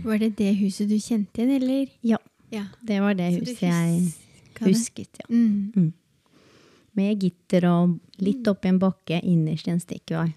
Var 0.04 0.20
det 0.22 0.30
det 0.38 0.52
huset 0.60 0.88
du 0.92 0.98
kjente 1.02 1.42
igjen, 1.42 1.56
eller? 1.62 1.88
Ja, 2.06 2.20
Ja. 2.52 2.66
det 2.84 3.00
var 3.00 3.14
det 3.18 3.30
Så 3.32 3.40
huset 3.40 3.62
jeg 3.64 4.12
husket. 4.60 5.18
ja. 5.18 5.26
Mm. 5.32 5.92
Med 6.94 7.22
gitter 7.24 7.64
og 7.70 7.98
litt 8.20 8.44
oppi 8.46 8.68
en 8.68 8.78
bakke 8.78 9.18
innerst 9.24 9.66
i 9.66 9.72
en 9.72 9.80
stikkvei. 9.80 10.34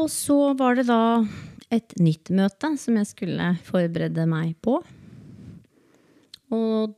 Og 0.00 0.08
så 0.10 0.54
var 0.58 0.74
det 0.80 0.86
da 0.88 1.00
et 1.74 1.96
nytt 2.00 2.30
møte 2.34 2.74
som 2.80 2.98
jeg 3.00 3.10
skulle 3.10 3.48
forberede 3.66 4.26
meg 4.30 4.54
på. 4.64 4.78
Og 6.54 6.94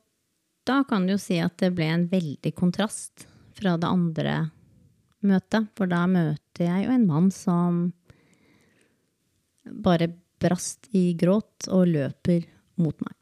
da 0.67 0.81
kan 0.89 1.07
du 1.07 1.15
jo 1.15 1.21
si 1.23 1.39
at 1.43 1.57
det 1.63 1.73
ble 1.77 1.89
en 1.93 2.07
veldig 2.11 2.53
kontrast 2.57 3.27
fra 3.57 3.77
det 3.81 3.89
andre 3.89 4.37
møtet. 5.27 5.71
For 5.79 5.91
da 5.91 6.05
møter 6.11 6.67
jeg 6.67 6.87
jo 6.87 6.95
en 6.97 7.07
mann 7.09 7.31
som 7.35 7.87
bare 9.67 10.11
brast 10.43 10.91
i 10.95 11.11
gråt 11.19 11.69
og 11.73 11.89
løper 11.91 12.45
mot 12.83 12.99
meg. 13.01 13.15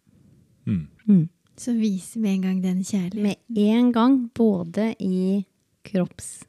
Mm. 0.67 0.85
Mm. 1.07 1.25
Så 1.61 1.77
viser 1.79 2.21
med 2.25 2.39
en 2.39 2.45
gang 2.49 2.63
den 2.65 2.81
kjærligheten. 2.83 3.23
Med 3.23 3.77
en 3.79 3.93
gang, 3.95 4.19
både 4.35 4.91
i 4.99 5.45
kropps... 5.87 6.43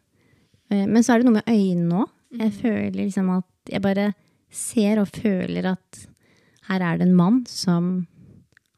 Eh, 0.71 0.87
Men 0.87 1.03
så 1.03 1.13
er 1.13 1.21
det 1.21 1.27
noe 1.27 1.37
med 1.37 1.51
øynene 1.51 1.99
òg. 2.01 2.13
Jeg 2.35 2.51
føler 2.57 2.95
liksom 2.97 3.29
at 3.31 3.45
Jeg 3.69 3.81
bare 3.81 4.13
ser 4.55 5.01
og 5.01 5.11
føler 5.13 5.71
at 5.75 6.01
her 6.69 6.81
er 6.81 6.99
det 6.99 7.07
en 7.07 7.17
mann 7.17 7.43
som 7.49 8.07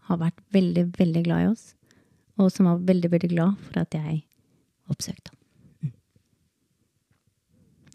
har 0.08 0.20
vært 0.22 0.40
veldig, 0.56 0.88
veldig 0.98 1.24
glad 1.28 1.44
i 1.44 1.50
oss. 1.52 1.66
Og 2.38 2.52
som 2.54 2.70
var 2.70 2.84
veldig, 2.86 3.12
veldig 3.14 3.32
glad 3.32 3.58
for 3.66 3.82
at 3.82 3.96
jeg 3.98 4.22
oppsøkte 4.92 5.32
ham. 5.32 5.40
Mm. 5.82 5.94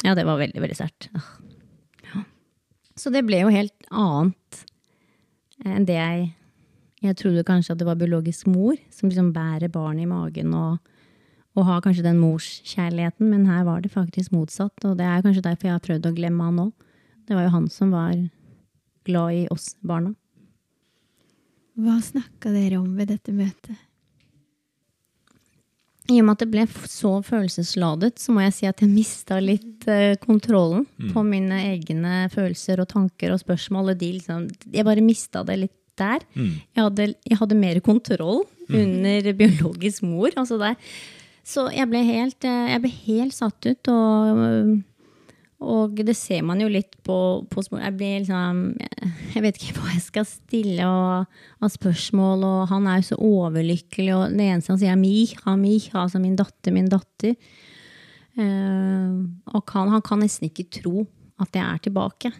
Ja, 0.06 0.14
det 0.18 0.26
var 0.28 0.40
veldig, 0.40 0.60
veldig 0.64 0.78
sterkt. 0.78 1.08
Ah. 1.14 1.30
Så 2.98 3.10
det 3.12 3.24
ble 3.26 3.40
jo 3.42 3.52
helt 3.52 3.90
annet 3.90 4.64
enn 5.62 5.86
det 5.88 5.96
jeg 5.96 6.30
jeg 7.02 7.18
trodde 7.18 7.42
kanskje 7.42 7.74
at 7.74 7.80
det 7.80 7.86
var 7.88 7.98
biologisk 7.98 8.46
mor 8.46 8.76
som 8.94 9.08
liksom 9.08 9.32
bærer 9.34 9.72
barnet 9.74 10.04
i 10.04 10.10
magen 10.10 10.52
og, 10.54 10.76
og 11.58 11.66
har 11.66 11.80
kanskje 11.82 12.04
den 12.06 12.20
morskjærligheten, 12.22 13.26
men 13.26 13.48
her 13.50 13.64
var 13.66 13.82
det 13.82 13.90
faktisk 13.90 14.30
motsatt. 14.30 14.84
Og 14.86 14.94
det 15.00 15.08
er 15.08 15.24
kanskje 15.24 15.42
derfor 15.42 15.66
jeg 15.66 15.74
har 15.74 15.82
prøvd 15.82 16.06
å 16.06 16.14
glemme 16.14 16.46
han 16.46 16.60
òg. 16.68 16.86
Det 17.26 17.36
var 17.36 17.46
jo 17.46 17.54
han 17.54 17.70
som 17.70 17.92
var 17.94 18.16
glad 19.06 19.34
i 19.34 19.46
oss 19.50 19.72
barna. 19.80 20.14
Hva 21.78 21.96
snakka 22.04 22.52
dere 22.52 22.82
om 22.82 22.92
ved 22.98 23.10
dette 23.14 23.32
møtet? 23.34 23.78
I 26.10 26.18
og 26.18 26.26
med 26.26 26.34
at 26.34 26.42
det 26.42 26.50
ble 26.50 26.64
så 26.90 27.12
følelsesladet, 27.24 28.18
så 28.20 28.34
må 28.34 28.42
jeg 28.42 28.54
si 28.56 28.66
at 28.68 28.82
jeg 28.82 28.90
mista 28.90 29.38
litt 29.40 29.86
kontrollen 29.86 30.18
kontrollen 30.22 31.12
på 31.14 31.22
mine 31.24 31.60
egne 31.70 32.26
følelser 32.32 32.82
og 32.82 32.90
tanker 32.90 33.32
og 33.32 33.40
spørsmål. 33.40 33.92
Og 33.94 34.00
de 34.00 34.10
liksom, 34.18 34.48
jeg 34.74 34.86
bare 34.86 35.04
mista 35.04 35.44
det 35.46 35.60
litt 35.62 35.78
der. 35.98 36.24
Mm. 36.34 36.52
Jeg 36.74 36.82
hadde, 36.82 37.08
jeg 37.28 37.38
hadde 37.38 37.58
mer 37.58 37.80
kontroll 37.84 38.42
under 38.68 39.32
biologisk 39.40 40.04
mor. 40.06 40.30
Altså 40.36 40.58
der. 40.60 40.76
Så 41.46 41.66
jeg 41.74 41.88
ble 41.90 42.02
helt, 42.06 42.44
eh, 42.46 42.72
jeg 42.74 42.82
ble 42.84 42.92
helt 43.06 43.36
satt 43.36 43.66
ut. 43.66 43.92
Og, 43.92 44.42
og 45.62 46.00
det 46.02 46.14
ser 46.18 46.42
man 46.46 46.60
jo 46.62 46.68
litt 46.70 46.96
på, 47.06 47.16
på 47.50 47.62
Jeg 47.70 47.94
liksom 47.98 48.62
Jeg 49.34 49.42
vet 49.44 49.58
ikke 49.58 49.78
hva 49.78 49.94
jeg 49.94 50.04
skal 50.04 50.26
stille 50.28 50.86
og, 50.88 51.40
av 51.62 51.72
spørsmål, 51.72 52.44
og 52.46 52.60
han 52.72 52.88
er 52.90 53.00
jo 53.00 53.08
så 53.12 53.18
overlykkelig, 53.22 54.10
og 54.16 54.36
det 54.36 54.48
eneste 54.48 54.74
han 54.74 54.80
sier, 54.82 54.94
er 54.94 55.00
Miha, 55.00 55.56
'mi', 55.56 55.90
altså 55.94 56.20
min 56.22 56.36
datter, 56.36 56.74
min 56.74 56.90
datter. 56.90 57.36
Uh, 58.32 59.28
og 59.52 59.66
kan, 59.68 59.90
han 59.92 60.00
kan 60.00 60.22
nesten 60.24 60.48
ikke 60.48 60.70
tro 60.80 61.04
at 61.42 61.52
jeg 61.52 61.62
er 61.62 61.82
tilbake. 61.84 62.32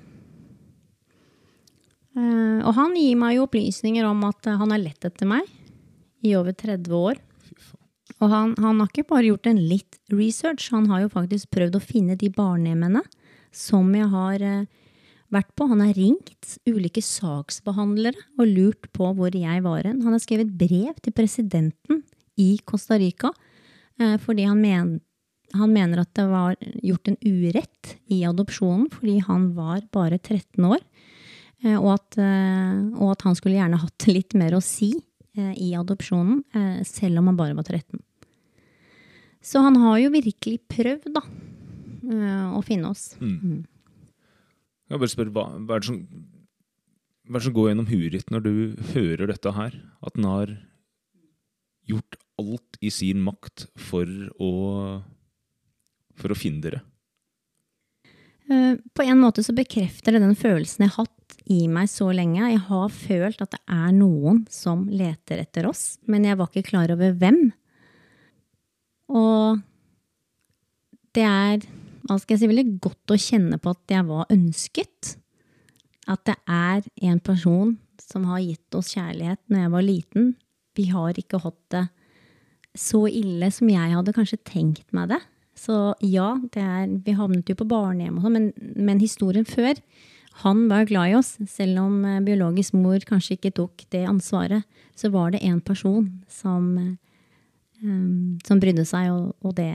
Uh, 2.16 2.61
og 2.64 2.72
han 2.76 2.96
gir 2.96 3.18
meg 3.20 3.37
jo 3.37 3.46
opplysninger 3.46 4.06
om 4.08 4.24
at 4.28 4.48
han 4.48 4.72
har 4.72 4.80
lett 4.80 5.04
etter 5.04 5.28
meg 5.28 5.48
i 6.24 6.35
over 6.38 6.56
30 6.56 6.96
år. 6.96 7.20
Og 8.22 8.30
han, 8.30 8.52
han 8.62 8.78
har 8.78 8.90
ikke 8.90 9.08
bare 9.11 9.26
gjort 9.32 9.48
en 9.50 9.58
litt 9.58 9.98
research, 10.12 10.68
han 10.70 10.87
har 10.92 11.02
jo 11.02 11.11
faktisk 11.11 11.50
prøvd 11.54 11.78
å 11.78 11.82
finne 11.82 12.14
de 12.18 12.28
barnehjemmene 12.30 13.02
som 13.52 13.88
jeg 13.96 14.06
har 14.12 14.44
eh, 14.46 14.66
vært 15.32 15.50
på. 15.58 15.66
Han 15.72 15.82
har 15.82 15.96
ringt 15.98 16.56
ulike 16.68 17.02
saksbehandlere 17.02 18.20
og 18.38 18.46
lurt 18.46 18.90
på 18.94 19.11
hvor 19.18 19.35
jeg 19.35 19.64
var 19.64 19.88
hen. 19.88 20.04
Han 20.06 20.14
har 20.14 20.22
skrevet 20.22 20.52
brev 20.54 20.92
til 21.02 21.16
presidenten 21.16 22.04
i 22.38 22.54
Costa 22.64 23.00
Rica 23.00 23.32
eh, 23.98 24.14
fordi 24.22 24.46
han, 24.46 24.62
men, 24.62 24.92
han 25.58 25.74
mener 25.74 26.04
at 26.04 26.14
det 26.14 26.28
var 26.30 26.54
gjort 26.78 27.11
en 27.11 27.18
urett 27.26 27.96
i 28.06 28.22
adopsjonen 28.28 28.87
fordi 28.94 29.18
han 29.26 29.50
var 29.58 29.82
bare 29.92 30.20
13 30.22 30.62
år. 30.70 30.78
Eh, 31.64 31.74
Og 31.74 31.90
at, 31.96 32.22
og 32.22 33.16
at 33.16 33.26
han 33.26 33.35
skulle 33.38 33.58
gjerne 33.58 33.82
hatt 33.82 34.08
litt 34.11 34.38
mer 34.38 34.54
å 34.54 34.62
si 34.62 34.92
i 35.32 35.70
adopsjonen, 35.72 36.42
selv 36.85 37.22
om 37.22 37.30
han 37.30 37.37
bare 37.38 37.54
var 37.56 37.64
13. 37.64 37.96
Så 39.42 39.62
han 39.64 39.76
har 39.83 39.98
jo 39.98 40.12
virkelig 40.14 40.61
prøvd, 40.70 41.09
da, 41.16 41.22
eh, 42.07 42.50
å 42.55 42.62
finne 42.66 42.92
oss. 42.92 43.16
Mm. 43.20 43.64
Jeg 44.92 45.00
bare 45.00 45.11
spør, 45.11 45.33
hva, 45.35 45.46
hva, 45.59 45.76
er 45.76 45.83
det 45.83 45.88
som, 45.88 46.02
hva 47.26 47.38
er 47.38 47.40
det 47.40 47.46
som 47.48 47.57
går 47.57 47.70
gjennom 47.70 47.90
huet 47.90 48.14
ditt 48.14 48.31
når 48.31 48.44
du 48.46 48.52
hører 48.92 49.33
dette 49.33 49.55
her? 49.57 49.78
At 50.05 50.18
han 50.18 50.28
har 50.28 50.55
gjort 51.90 52.18
alt 52.40 52.78
i 52.81 52.90
sin 52.94 53.22
makt 53.24 53.66
for 53.90 54.07
å, 54.38 54.52
for 56.18 56.35
å 56.35 56.38
finne 56.38 56.62
dere? 56.64 56.83
Eh, 58.50 58.76
På 58.94 59.07
en 59.07 59.20
måte 59.22 59.44
så 59.44 59.55
bekrefter 59.57 60.14
det 60.14 60.22
den 60.22 60.38
følelsen 60.38 60.87
jeg 60.87 60.94
har 60.94 61.07
hatt 61.07 61.37
i 61.50 61.64
meg 61.70 61.90
så 61.90 62.11
lenge. 62.14 62.44
Jeg 62.52 62.62
har 62.68 62.94
følt 62.94 63.42
at 63.42 63.57
det 63.57 63.62
er 63.70 63.90
noen 63.96 64.44
som 64.52 64.87
leter 64.90 65.42
etter 65.42 65.66
oss, 65.70 65.96
men 66.07 66.26
jeg 66.28 66.38
var 66.38 66.50
ikke 66.50 66.68
klar 66.70 66.92
over 66.94 67.14
hvem. 67.18 67.50
Og 69.12 69.61
det 71.16 71.25
er 71.29 71.64
hva 72.03 72.18
skal 72.18 72.35
jeg 72.35 72.42
si, 72.42 72.51
veldig 72.51 72.79
godt 72.83 73.14
å 73.14 73.20
kjenne 73.20 73.59
på 73.62 73.72
at 73.72 73.94
jeg 73.94 74.07
var 74.09 74.31
ønsket. 74.33 75.16
At 76.11 76.25
det 76.27 76.37
er 76.51 76.83
en 77.09 77.20
person 77.22 77.77
som 78.03 78.27
har 78.31 78.42
gitt 78.42 78.75
oss 78.75 78.94
kjærlighet 78.96 79.40
når 79.46 79.62
jeg 79.62 79.75
var 79.75 79.87
liten. 79.87 80.33
Vi 80.77 80.88
har 80.90 81.18
ikke 81.18 81.42
hatt 81.44 81.61
det 81.75 81.85
så 82.79 83.05
ille 83.07 83.51
som 83.53 83.68
jeg 83.68 83.92
hadde 83.92 84.14
kanskje 84.16 84.40
tenkt 84.48 84.88
meg 84.96 85.12
det. 85.12 85.20
Så 85.59 85.92
ja, 86.01 86.35
det 86.55 86.62
er, 86.64 86.88
vi 87.05 87.14
havnet 87.14 87.51
jo 87.51 87.59
på 87.61 87.68
barnehjem 87.68 88.16
og 88.18 88.25
sånn, 88.25 88.38
men, 88.38 88.75
men 88.88 89.03
historien 89.03 89.46
før 89.46 89.77
Han 90.40 90.62
var 90.70 90.87
glad 90.88 91.11
i 91.11 91.16
oss, 91.18 91.35
selv 91.44 91.83
om 91.83 92.07
eh, 92.09 92.22
biologisk 92.25 92.72
mor 92.72 93.03
kanskje 93.05 93.35
ikke 93.37 93.51
tok 93.59 93.83
det 93.92 94.07
ansvaret. 94.09 94.64
Så 94.96 95.11
var 95.12 95.35
det 95.35 95.42
en 95.44 95.59
person 95.61 96.07
som, 96.25 96.70
eh, 96.81 96.94
um, 97.83 98.38
som 98.47 98.61
brydde 98.62 98.85
seg, 98.88 99.11
og, 99.12 99.35
og 99.42 99.57
det, 99.59 99.71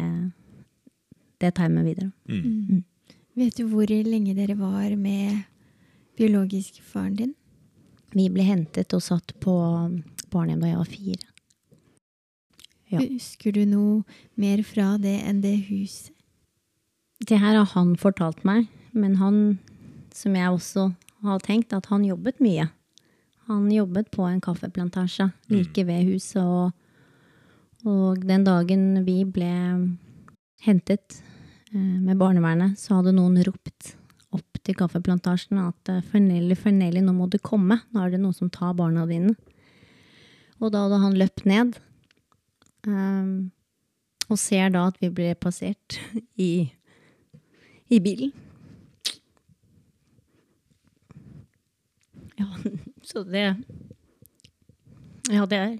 det 1.41 1.53
tar 1.53 1.67
jeg 1.67 1.75
med 1.75 1.87
videre. 1.87 2.11
Mm. 2.29 2.83
Vet 3.37 3.59
du 3.59 3.67
hvor 3.69 3.85
lenge 3.85 4.33
dere 4.37 4.57
var 4.57 4.95
med 4.97 5.43
biologisk 6.17 6.81
faren 6.81 7.15
din? 7.19 7.33
Vi 8.15 8.29
ble 8.33 8.45
hentet 8.47 8.95
og 8.95 9.03
satt 9.03 9.35
på 9.43 9.53
barnehjem 10.31 10.63
da 10.63 10.71
jeg 10.71 10.79
var 10.79 10.93
fire. 10.93 11.33
Ja. 12.87 13.01
Husker 13.03 13.51
du 13.51 13.65
noe 13.67 14.03
mer 14.39 14.63
fra 14.63 14.95
det 15.01 15.17
enn 15.27 15.41
det 15.43 15.57
huset? 15.67 16.13
Det 17.27 17.39
her 17.41 17.57
har 17.57 17.69
han 17.73 17.95
fortalt 17.97 18.43
meg, 18.45 18.67
men 18.93 19.17
han, 19.17 19.57
som 20.13 20.35
jeg 20.37 20.53
også 20.53 20.91
har 21.25 21.41
tenkt, 21.43 21.73
at 21.73 21.89
han 21.89 22.05
jobbet 22.05 22.39
mye. 22.43 22.67
Han 23.49 23.71
jobbet 23.73 24.11
på 24.13 24.27
en 24.27 24.41
kaffeplantasje 24.43 25.31
like 25.49 25.85
ved 25.87 26.11
huset, 26.11 26.43
og, 26.43 26.71
og 27.87 28.25
den 28.27 28.43
dagen 28.47 28.89
vi 29.07 29.21
ble 29.23 29.53
hentet 30.65 31.21
eh, 31.71 31.97
med 32.03 32.19
barnevernet, 32.19 32.77
så 32.79 32.99
hadde 32.99 33.15
noen 33.15 33.39
ropt 33.47 33.95
opp 34.35 34.59
til 34.67 34.75
kaffeplantasjen 34.77 35.61
at 35.63 35.93
eh, 35.93 36.03
Fernelli, 36.11 36.57
Fernelli, 36.59 37.01
nå 37.03 37.15
må 37.15 37.29
du 37.31 37.39
komme, 37.39 37.79
nå 37.93 38.03
er 38.03 38.13
det 38.13 38.21
noen 38.23 38.35
som 38.35 38.51
tar 38.51 38.75
barna 38.77 39.07
dine. 39.09 39.35
Og 40.57 40.73
da 40.73 40.87
hadde 40.87 41.03
han 41.03 41.19
løpt 41.21 41.45
ned, 41.47 41.77
Um, 42.87 43.51
og 44.31 44.37
ser 44.39 44.69
da 44.71 44.85
at 44.87 44.99
vi 45.01 45.09
ble 45.11 45.33
passert 45.39 45.97
i, 46.47 46.69
i 47.91 47.99
bilen. 48.03 48.31
Ja, 52.37 52.47
så 53.09 53.25
det 53.27 53.47
Ja, 55.27 55.43
det 55.49 55.57
er 55.57 55.73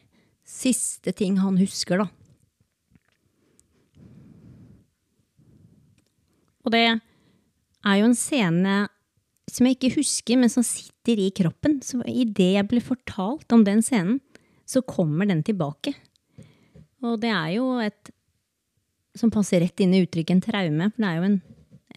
siste 0.48 1.12
ting 1.16 1.38
han 1.42 1.60
husker, 1.60 2.04
da. 2.04 2.08
Og 6.68 6.74
det 6.74 6.84
er 6.88 8.00
jo 8.00 8.08
en 8.10 8.18
scene 8.18 8.78
som 9.48 9.68
jeg 9.68 9.78
ikke 9.78 9.96
husker, 9.96 10.40
men 10.40 10.52
som 10.52 10.66
sitter 10.66 11.20
i 11.24 11.30
kroppen. 11.36 11.80
Så 11.84 12.02
idet 12.12 12.54
jeg 12.58 12.68
ble 12.68 12.84
fortalt 12.84 13.52
om 13.56 13.64
den 13.68 13.84
scenen, 13.86 14.20
så 14.68 14.84
kommer 14.84 15.30
den 15.30 15.46
tilbake. 15.48 15.94
Og 17.06 17.22
det 17.24 17.32
er 17.32 17.54
jo 17.56 17.78
et 17.80 18.12
som 19.18 19.32
passer 19.34 19.64
rett 19.64 19.82
inn 19.82 19.96
i 19.96 20.04
uttrykket 20.04 20.36
en 20.36 20.44
traume. 20.44 20.90
For 20.92 21.02
det 21.02 21.10
er 21.10 21.18
jo 21.18 21.30
en, 21.30 21.38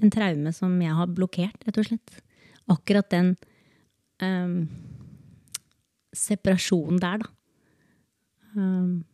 en 0.01 0.13
traume 0.15 0.53
som 0.57 0.77
jeg 0.81 0.97
har 0.97 1.11
blokkert, 1.17 1.67
rett 1.67 1.81
og 1.83 1.89
slett. 1.91 2.15
Akkurat 2.71 3.11
den 3.13 3.35
um, 4.23 4.55
separasjonen 6.17 7.03
der, 7.03 7.25
da. 7.25 7.35
Um, 8.57 9.05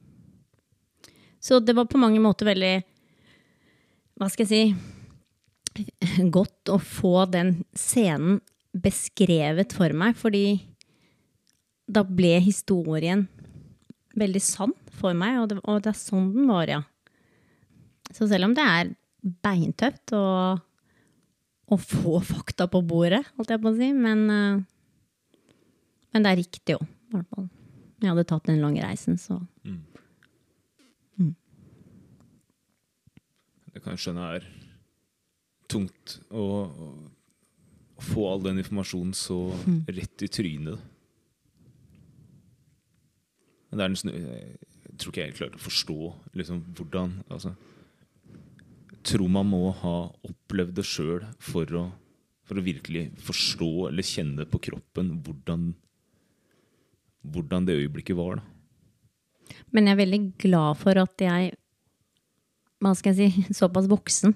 så 1.40 1.61
det 1.61 1.77
var 1.77 1.88
på 1.90 2.01
mange 2.01 2.20
måter 2.25 2.49
veldig 2.49 2.75
Hva 4.16 4.31
skal 4.33 4.46
jeg 4.49 4.72
si 5.77 6.22
Godt 6.33 6.72
å 6.72 6.79
få 6.81 7.27
den 7.29 7.59
scenen 7.77 8.40
beskrevet 8.77 9.75
for 9.77 9.92
meg, 9.96 10.16
fordi 10.16 10.59
da 11.88 12.03
ble 12.05 12.35
historien 12.44 13.27
veldig 14.16 14.42
sann 14.44 14.75
for 14.99 15.16
meg, 15.16 15.38
og 15.40 15.49
det, 15.49 15.59
og 15.64 15.83
det, 15.85 15.92
er 15.92 15.99
sånn 16.01 16.31
den 16.35 16.49
var, 16.51 16.68
ja. 16.68 16.81
Så 18.12 18.29
selv 18.29 18.49
om 18.49 18.57
det 18.57 18.64
er 18.64 18.92
beintøft 19.44 20.12
å, 20.16 20.25
å 21.72 21.79
få 21.81 22.20
fakta 22.25 22.68
på 22.72 22.83
bordet, 22.85 23.22
holdt 23.37 23.55
jeg 23.55 23.64
på 23.64 23.72
å 23.72 23.77
si, 23.79 23.92
men, 23.96 24.27
uh, 24.29 25.46
men 26.12 26.27
det 26.27 26.33
er 26.33 26.42
riktig 26.42 26.77
òg, 26.77 26.85
i 26.85 27.16
hvert 27.16 27.33
fall. 27.33 27.49
Jeg 28.03 28.11
hadde 28.13 28.27
tatt 28.29 28.47
den 28.49 28.61
lange 28.61 28.83
reisen, 28.85 29.17
så 29.19 29.41
Mm. 29.65 29.81
Mm. 31.19 31.35
Det 33.73 33.83
kan 33.83 33.93
jeg 33.97 34.03
skjønne 34.05 34.27
er 34.37 34.45
tungt 35.69 36.19
å, 36.31 36.45
å, 36.71 36.91
få 38.01 38.27
all 38.31 38.43
den 38.45 38.59
informasjonen 38.61 39.15
så 39.17 39.39
Mm. 39.67 39.81
rett 39.89 40.23
i 40.23 40.29
trynet. 40.29 40.79
Men 43.71 43.79
det 43.79 43.85
er 43.85 43.89
nesten, 43.89 44.13
jeg 44.13 44.99
tror 44.99 45.13
ikke 45.13 45.21
jeg 45.23 45.31
helt 45.33 45.41
klarte 45.41 45.59
å 45.61 45.65
forstå 45.67 45.99
liksom, 46.35 46.63
hvordan 46.77 47.23
altså, 47.31 47.55
Tror 49.07 49.29
man 49.31 49.47
må 49.47 49.71
ha 49.85 50.11
opplevd 50.27 50.75
det 50.81 50.83
sjøl 50.85 51.21
for, 51.39 51.71
for 52.43 52.59
å 52.59 52.63
virkelig 52.67 53.05
forstå 53.23 53.69
eller 53.87 54.03
kjenne 54.03 54.47
på 54.51 54.59
kroppen 54.59 55.13
hvordan, 55.23 55.69
hvordan 57.33 57.67
det 57.69 57.77
øyeblikket 57.81 58.19
var. 58.19 58.41
Da. 58.41 59.55
Men 59.75 59.89
jeg 59.89 59.97
er 59.97 60.03
veldig 60.03 60.21
glad 60.43 60.81
for 60.81 60.99
at 61.01 61.23
jeg 61.23 61.55
hva 62.83 62.93
skal 62.97 63.17
jeg 63.17 63.33
si, 63.33 63.47
såpass 63.61 63.89
voksen. 63.91 64.35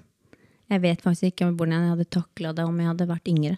Jeg 0.71 0.83
vet 0.83 1.03
faktisk 1.03 1.29
ikke 1.29 1.51
hvordan 1.51 1.77
jeg 1.77 1.93
hadde 1.93 2.11
takla 2.15 2.53
det 2.55 2.65
om 2.65 2.79
jeg 2.79 2.89
hadde 2.89 3.09
vært 3.09 3.31
yngre. 3.31 3.57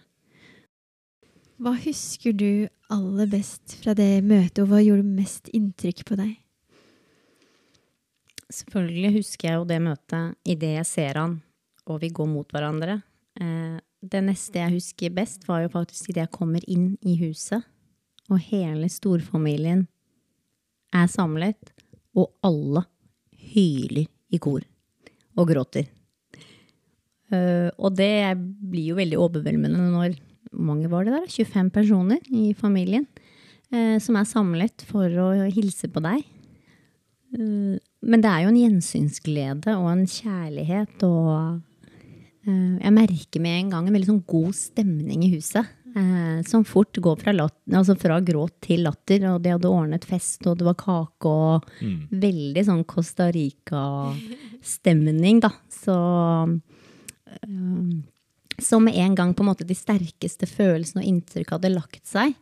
Hva 1.62 1.76
husker 1.78 2.34
du 2.34 2.66
aller 2.92 3.28
best 3.30 3.76
fra 3.80 3.94
det 3.96 4.24
møtet, 4.26 4.64
og 4.64 4.72
hva 4.72 4.82
gjorde 4.82 5.06
mest 5.06 5.48
inntrykk 5.54 6.02
på 6.08 6.18
deg? 6.18 6.34
Selvfølgelig 8.52 9.20
husker 9.20 9.48
jeg 9.48 9.60
jo 9.60 9.66
det 9.70 9.80
møtet 9.82 10.50
idet 10.50 10.74
jeg 10.76 10.88
ser 10.90 11.20
han 11.22 11.38
og 11.90 12.00
vi 12.02 12.10
går 12.14 12.28
mot 12.30 12.54
hverandre. 12.54 13.00
Eh, 13.40 13.76
det 14.04 14.22
neste 14.24 14.60
jeg 14.60 14.76
husker 14.76 15.14
best, 15.14 15.46
var 15.48 15.64
jo 15.64 15.72
faktisk 15.72 16.10
idet 16.10 16.26
jeg 16.26 16.34
kommer 16.34 16.64
inn 16.70 16.94
i 17.04 17.16
huset, 17.22 17.64
og 18.32 18.40
hele 18.48 18.88
storfamilien 18.92 19.84
er 20.94 21.10
samlet, 21.10 21.72
og 22.14 22.30
alle 22.46 22.84
hyler 23.54 24.06
i 24.30 24.38
kor 24.42 24.62
og 25.34 25.48
gråter. 25.50 25.88
Eh, 27.34 27.70
og 27.74 27.96
det 27.98 28.36
blir 28.38 28.92
jo 28.92 28.98
veldig 29.00 29.18
overveldende 29.18 29.88
når 29.94 30.16
mange 30.54 30.90
var 30.92 31.06
det 31.06 31.16
der? 31.16 31.26
25 31.26 31.72
personer 31.74 32.20
i 32.30 32.52
familien 32.54 33.06
eh, 33.72 33.98
som 34.02 34.18
er 34.20 34.28
samlet 34.28 34.84
for 34.86 35.08
å 35.08 35.28
hilse 35.50 35.90
på 35.90 36.02
deg. 36.04 36.22
Eh, 37.34 37.74
Men 38.04 38.20
det 38.22 38.30
er 38.30 38.44
jo 38.44 38.52
en 38.52 38.60
gjensynsglede 38.60 39.74
og 39.80 39.90
en 39.90 40.06
kjærlighet 40.06 41.06
og 41.08 41.62
Jeg 42.44 42.92
merker 42.92 43.40
med 43.40 43.54
en 43.56 43.70
gang 43.72 43.86
en 43.88 43.94
veldig 43.96 44.10
sånn 44.10 44.24
god 44.28 44.52
stemning 44.52 45.22
i 45.24 45.30
huset. 45.32 45.64
Eh, 45.96 46.42
Som 46.46 46.64
fort 46.64 46.96
går 46.96 47.16
fra, 47.20 47.32
lat 47.32 47.54
altså 47.70 47.96
fra 47.98 48.20
gråt 48.20 48.60
til 48.60 48.82
latter, 48.84 49.24
og 49.34 49.42
de 49.42 49.50
hadde 49.54 49.70
ordnet 49.70 50.04
fest, 50.04 50.46
og 50.46 50.58
det 50.58 50.66
var 50.66 50.74
kake 50.80 51.26
og 51.30 51.64
Mm. 51.80 52.08
veldig 52.10 52.64
sånn 52.66 52.84
Costa 52.86 53.30
Rica-stemning, 53.32 55.40
da. 55.40 55.50
Så 55.70 55.94
eh, 57.26 58.02
Så 58.58 58.78
med 58.80 58.94
en 58.94 59.14
gang 59.18 59.32
på 59.34 59.42
en 59.42 59.48
måte 59.50 59.66
de 59.66 59.74
sterkeste 59.74 60.46
følelsene 60.46 61.02
og 61.02 61.08
inntrykk 61.10 61.56
hadde 61.56 61.72
lagt 61.74 62.06
seg, 62.06 62.34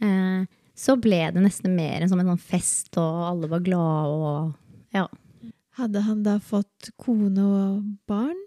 eh, 0.00 0.44
så 0.76 0.94
ble 1.00 1.24
det 1.32 1.42
nesten 1.42 1.74
mer 1.74 2.06
som 2.06 2.20
en 2.20 2.28
sånn 2.36 2.42
fest, 2.42 2.94
og 3.00 3.24
alle 3.32 3.48
var 3.50 3.64
glade 3.66 4.14
og 4.14 4.54
ja. 4.94 5.08
Hadde 5.76 6.00
han 6.06 6.22
da 6.22 6.38
fått 6.38 6.92
kone 6.96 7.42
og 7.42 7.82
barn? 8.08 8.38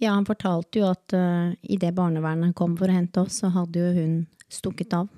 Ja, 0.00 0.14
han 0.14 0.24
fortalte 0.24 0.80
jo 0.80 0.88
at 0.88 1.12
uh, 1.12 1.52
idet 1.62 1.92
barnevernet 1.96 2.56
kom 2.56 2.76
for 2.78 2.88
å 2.88 2.96
hente 2.96 3.20
oss, 3.20 3.42
så 3.42 3.50
hadde 3.52 3.82
jo 3.82 3.90
hun 3.98 4.14
stukket 4.50 4.94
av. 4.96 5.10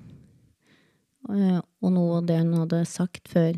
Uh, 1.29 1.61
og 1.79 1.93
noe 1.95 2.19
av 2.19 2.27
det 2.27 2.41
hun 2.41 2.51
hadde 2.57 2.81
sagt 2.89 3.31
før, 3.31 3.55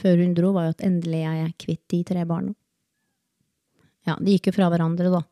før 0.00 0.22
hun 0.24 0.32
dro, 0.36 0.54
var 0.56 0.70
jo 0.70 0.76
at 0.78 0.86
endelig 0.86 1.20
er 1.28 1.36
jeg 1.42 1.58
kvitt 1.66 1.84
de 1.92 2.00
tre 2.08 2.24
barna. 2.28 2.54
Ja, 4.08 4.16
de 4.16 4.36
gikk 4.36 4.48
jo 4.48 4.56
fra 4.56 4.70
hverandre, 4.72 5.12
da, 5.12 5.22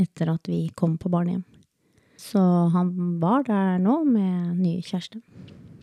etter 0.00 0.32
at 0.32 0.48
vi 0.48 0.66
kom 0.76 0.96
på 1.00 1.12
barnehjem. 1.12 1.44
Så 2.18 2.40
han 2.72 3.20
var 3.22 3.44
der 3.46 3.76
nå 3.80 4.00
med 4.08 4.56
ny 4.58 4.78
kjæreste. 4.82 5.20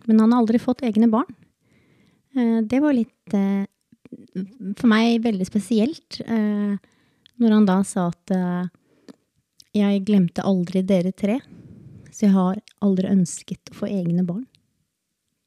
Men 0.10 0.20
han 0.20 0.34
har 0.34 0.42
aldri 0.42 0.60
fått 0.62 0.84
egne 0.86 1.08
barn. 1.14 1.30
Uh, 2.34 2.66
det 2.66 2.82
var 2.82 2.98
litt 2.98 3.38
uh, 3.38 3.64
for 4.78 4.90
meg 4.90 5.22
veldig 5.24 5.48
spesielt. 5.48 6.20
Eh, 6.26 6.76
når 7.42 7.56
han 7.58 7.68
da 7.68 7.78
sa 7.88 8.08
at 8.12 8.34
eh, 8.34 8.68
jeg 9.76 10.04
glemte 10.08 10.46
aldri 10.46 10.84
dere 10.88 11.12
tre, 11.12 11.40
så 12.12 12.28
jeg 12.28 12.36
har 12.36 12.62
aldri 12.86 13.12
ønsket 13.12 13.74
å 13.74 13.80
få 13.82 13.90
egne 13.92 14.24
barn. 14.28 14.46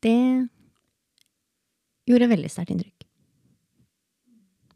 Det 0.04 0.48
gjorde 2.08 2.30
veldig 2.30 2.50
sterkt 2.52 2.74
inntrykk. 2.74 3.06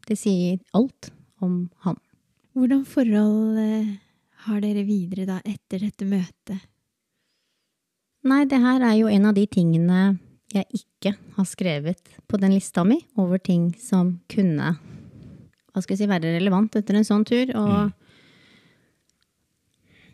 Det 0.09 0.17
sier 0.19 0.59
alt 0.75 1.11
om 1.43 1.69
han. 1.85 1.99
Hvordan 2.53 2.83
forhold 2.85 3.59
eh, 3.61 3.93
har 4.47 4.61
dere 4.61 4.83
videre 4.87 5.27
da 5.29 5.39
etter 5.45 5.85
dette 5.85 6.07
møtet? 6.07 6.69
Nei, 8.23 8.43
det 8.47 8.59
her 8.63 8.83
er 8.83 8.97
jo 8.97 9.09
en 9.11 9.27
av 9.27 9.35
de 9.35 9.43
tingene 9.51 10.15
jeg 10.53 10.65
ikke 10.77 11.15
har 11.35 11.47
skrevet 11.49 12.13
på 12.29 12.39
den 12.39 12.53
lista 12.55 12.83
mi 12.87 12.99
over 13.19 13.41
ting 13.41 13.71
som 13.79 14.17
kunne 14.31 14.75
hva 15.73 15.81
skal 15.81 15.95
jeg 15.95 16.03
si, 16.03 16.09
være 16.11 16.35
relevant 16.37 16.75
etter 16.77 16.97
en 16.99 17.07
sånn 17.07 17.25
tur. 17.27 17.49
Og 17.57 17.91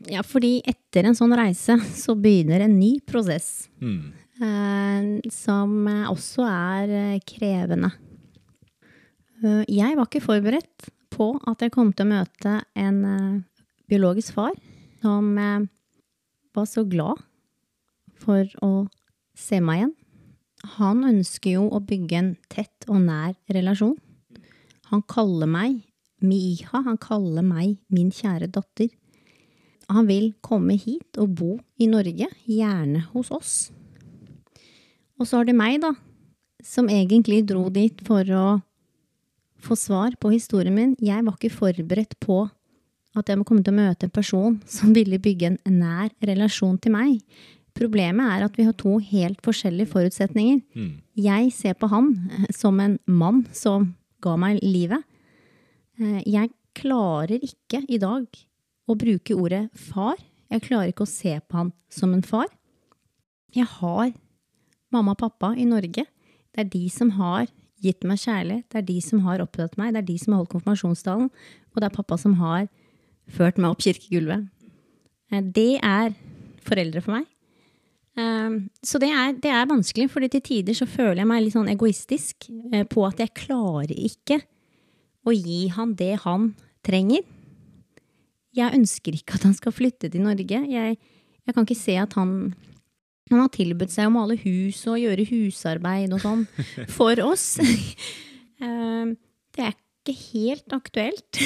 ja, 0.08 0.24
fordi 0.24 0.60
etter 0.68 1.10
en 1.10 1.18
sånn 1.18 1.36
reise 1.36 1.76
så 2.04 2.16
begynner 2.16 2.64
en 2.66 2.78
ny 2.80 2.96
prosess. 3.06 3.68
Mm. 3.84 4.14
eh, 4.40 5.30
som 5.36 5.76
også 6.14 6.46
er 6.48 6.96
eh, 7.02 7.20
krevende. 7.28 7.92
Eh, 9.44 9.64
jeg 9.68 9.98
var 10.00 10.08
ikke 10.08 10.24
forberedt 10.24 10.90
på 11.12 11.34
at 11.50 11.66
jeg 11.66 11.74
kom 11.76 11.92
til 11.92 12.08
å 12.08 12.14
møte 12.14 12.60
en 12.80 13.00
eh, 13.08 13.40
biologisk 13.92 14.38
far 14.38 14.56
som 15.00 15.32
var 15.40 16.66
så 16.68 16.84
glad 16.84 17.22
for 18.20 18.44
å 18.66 18.90
se 19.40 19.62
meg 19.64 19.80
igjen. 19.80 19.96
Han 20.76 21.06
ønsker 21.08 21.56
jo 21.56 21.70
å 21.72 21.80
bygge 21.80 22.18
en 22.20 22.32
tett 22.52 22.88
og 22.92 23.00
nær 23.06 23.38
relasjon. 23.56 23.96
Han 24.90 25.04
kaller 25.10 25.50
meg 25.50 25.84
Miha, 26.20 26.82
han 26.84 26.98
kaller 27.00 27.46
meg 27.46 27.78
min 27.94 28.10
kjære 28.12 28.50
datter. 28.52 28.90
Han 29.90 30.10
vil 30.10 30.34
komme 30.46 30.76
hit 30.78 31.18
og 31.22 31.36
bo 31.40 31.54
i 31.80 31.88
Norge, 31.90 32.28
gjerne 32.44 33.06
hos 33.14 33.32
oss. 33.32 33.54
Og 35.20 35.28
så 35.28 35.40
har 35.40 35.48
det 35.48 35.56
meg, 35.56 35.80
da, 35.84 35.94
som 36.64 36.92
egentlig 36.92 37.46
dro 37.48 37.70
dit 37.74 38.04
for 38.08 38.28
å 38.36 38.48
få 39.60 39.76
svar 39.80 40.16
på 40.20 40.32
historien 40.34 40.76
min. 40.76 40.96
Jeg 41.00 41.26
var 41.26 41.36
ikke 41.36 41.56
forberedt 41.56 42.18
på 42.24 42.44
at 43.18 43.32
jeg 43.32 43.40
må 43.40 43.48
komme 43.48 43.64
til 43.66 43.74
å 43.74 43.80
møte 43.80 44.08
en 44.08 44.14
person 44.14 44.60
som 44.70 44.94
ville 44.96 45.20
bygge 45.22 45.56
en 45.56 45.80
nær 45.80 46.12
relasjon 46.24 46.78
til 46.84 46.94
meg. 46.96 47.18
Problemet 47.80 48.36
er 48.36 48.46
at 48.46 48.58
vi 48.60 48.66
har 48.68 48.76
to 48.78 48.98
helt 49.04 49.40
forskjellige 49.46 49.92
forutsetninger. 49.94 50.62
Mm. 50.76 50.94
Jeg 51.20 51.52
ser 51.56 51.78
på 51.80 51.90
han 51.92 52.12
eh, 52.36 52.50
som 52.56 52.80
en 52.84 52.98
mann 53.08 53.46
som 53.56 53.94
ga 54.22 54.36
meg 54.40 54.60
livet. 54.64 55.04
Eh, 56.00 56.22
Jeg 56.26 56.52
klarer 56.76 57.40
ikke 57.44 57.84
i 57.90 57.98
dag 58.02 58.26
å 58.90 58.96
bruke 58.98 59.36
ordet 59.36 59.70
far. 59.76 60.16
Jeg 60.50 60.62
klarer 60.66 60.92
ikke 60.94 61.06
å 61.06 61.12
se 61.12 61.40
på 61.48 61.58
han 61.58 61.72
som 61.90 62.14
en 62.14 62.24
far. 62.26 62.48
Jeg 63.54 63.66
har 63.80 64.14
mamma 64.92 65.12
og 65.12 65.18
pappa 65.22 65.54
i 65.58 65.66
Norge. 65.66 66.06
Det 66.54 66.64
er 66.66 66.70
de 66.70 66.90
som 66.90 67.12
har 67.18 67.48
gitt 67.82 68.04
meg 68.04 68.18
kjærlighet. 68.20 68.66
Det 68.70 68.78
er 68.82 68.88
de 68.88 69.00
som 69.02 69.20
har 69.26 69.40
oppdratt 69.44 69.78
meg. 69.78 69.94
Det 69.94 70.02
er 70.04 70.08
de 70.10 70.18
som 70.20 70.34
har 70.34 70.42
holdt 70.44 70.54
konfirmasjonstalen. 70.56 71.30
Og 71.74 71.82
det 71.82 71.88
er 71.90 71.96
pappa 71.96 72.18
som 72.18 72.34
har 72.42 72.68
ført 73.30 73.58
meg 73.62 73.72
opp 73.72 73.84
kirkegulvet. 73.86 74.48
Eh, 75.32 75.42
Det 75.42 75.80
er 75.84 76.14
foreldre 76.66 77.02
for 77.02 77.12
meg. 77.20 77.26
Eh, 78.20 78.56
Så 78.84 79.00
det 79.02 79.10
er, 79.16 79.34
det 79.40 79.52
er 79.54 79.68
vanskelig, 79.70 80.10
for 80.12 80.26
til 80.28 80.42
tider 80.46 80.76
så 80.78 80.88
føler 80.90 81.22
jeg 81.24 81.30
meg 81.32 81.44
litt 81.46 81.56
sånn 81.56 81.72
egoistisk 81.72 82.50
eh, 82.74 82.84
på 82.90 83.06
at 83.08 83.20
jeg 83.24 83.34
klarer 83.46 83.94
ikke 83.96 84.42
å 85.28 85.36
gi 85.36 85.68
han 85.76 85.94
det 86.00 86.14
han 86.26 86.52
trenger. 86.86 87.24
Jeg 88.56 88.74
ønsker 88.76 89.14
ikke 89.16 89.36
at 89.38 89.46
han 89.46 89.54
skal 89.56 89.76
flytte 89.76 90.10
til 90.12 90.24
Norge. 90.26 90.64
Jeg, 90.72 90.98
jeg 91.46 91.54
kan 91.56 91.68
ikke 91.68 91.78
se 91.80 91.96
at 92.02 92.16
han 92.20 92.34
han 93.30 93.44
har 93.44 93.52
tilbudt 93.54 93.92
seg 93.94 94.08
å 94.10 94.14
male 94.16 94.34
hus 94.42 94.80
og 94.90 94.96
gjøre 94.98 95.28
husarbeid 95.30 96.16
og 96.18 96.24
sånn 96.24 96.48
for 96.98 97.20
oss. 97.28 97.52
Eh, 98.60 99.12
Det 99.56 99.64
er 99.64 99.72
ikke 99.72 100.12
helt 100.34 100.74
aktuelt 100.76 101.38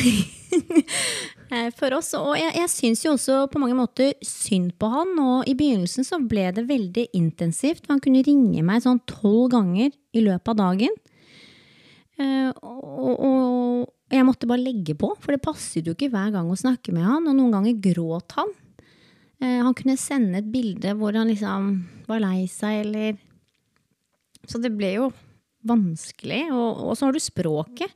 for 1.78 1.94
oss. 1.98 2.12
Og 2.18 2.34
jeg, 2.40 2.52
jeg 2.58 2.70
syns 2.72 3.04
jo 3.06 3.14
også 3.16 3.40
på 3.52 3.60
mange 3.62 3.78
måter 3.78 4.14
synd 4.26 4.74
på 4.82 4.90
han. 4.92 5.12
Og 5.22 5.48
i 5.50 5.56
begynnelsen 5.60 6.06
så 6.08 6.20
ble 6.22 6.48
det 6.56 6.66
veldig 6.70 7.08
intensivt. 7.18 7.88
Han 7.92 8.02
kunne 8.04 8.24
ringe 8.26 8.64
meg 8.66 8.84
sånn 8.86 9.02
tolv 9.10 9.52
ganger 9.54 9.92
i 10.14 10.24
løpet 10.26 10.54
av 10.54 10.60
dagen. 10.62 10.96
Eh, 12.22 12.50
Og, 12.64 13.14
og 13.18 14.14
jeg 14.14 14.26
måtte 14.28 14.46
bare 14.50 14.62
legge 14.62 14.94
på, 15.00 15.10
for 15.18 15.34
det 15.34 15.42
passet 15.42 15.88
jo 15.90 15.96
ikke 15.96 16.12
hver 16.14 16.30
gang 16.36 16.52
å 16.54 16.58
snakke 16.60 16.94
med 16.94 17.06
han. 17.08 17.26
Og 17.30 17.38
noen 17.38 17.56
ganger 17.56 17.80
gråt 17.90 18.36
han. 18.38 18.52
Eh, 19.42 19.60
Han 19.66 19.74
kunne 19.78 19.98
sende 19.98 20.42
et 20.44 20.52
bilde 20.54 20.94
hvor 21.00 21.16
han 21.18 21.32
liksom 21.32 21.72
var 22.10 22.22
lei 22.24 22.46
seg, 22.52 22.84
eller 22.86 23.18
Så 24.46 24.60
det 24.60 24.74
ble 24.76 24.90
jo 24.98 25.12
vanskelig. 25.66 26.50
Og, 26.52 26.84
og 26.90 26.98
så 27.00 27.08
har 27.08 27.16
du 27.16 27.22
språket, 27.24 27.92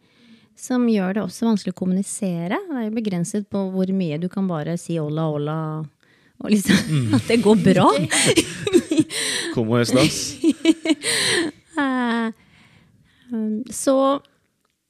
som 0.57 0.87
gjør 0.89 1.17
det 1.17 1.23
også 1.23 1.45
vanskelig 1.51 1.75
å 1.75 1.77
kommunisere. 1.77 2.57
Det 2.69 2.79
er 2.79 2.87
jo 2.87 2.95
begrenset 2.95 3.45
på 3.51 3.61
hvor 3.73 3.91
mye 3.93 4.17
du 4.21 4.27
kan 4.31 4.47
bare 4.49 4.73
si 4.81 4.97
olla, 4.99 5.27
olla, 5.29 5.57
og 6.41 6.49
liksom 6.53 7.13
at 7.17 7.29
det 7.29 7.39
går 7.45 7.61
bra. 7.65 7.91
Como 9.55 9.77
estas? 9.81 10.35
Eh, 11.77 12.31
um, 13.29 13.59
Så 13.69 13.93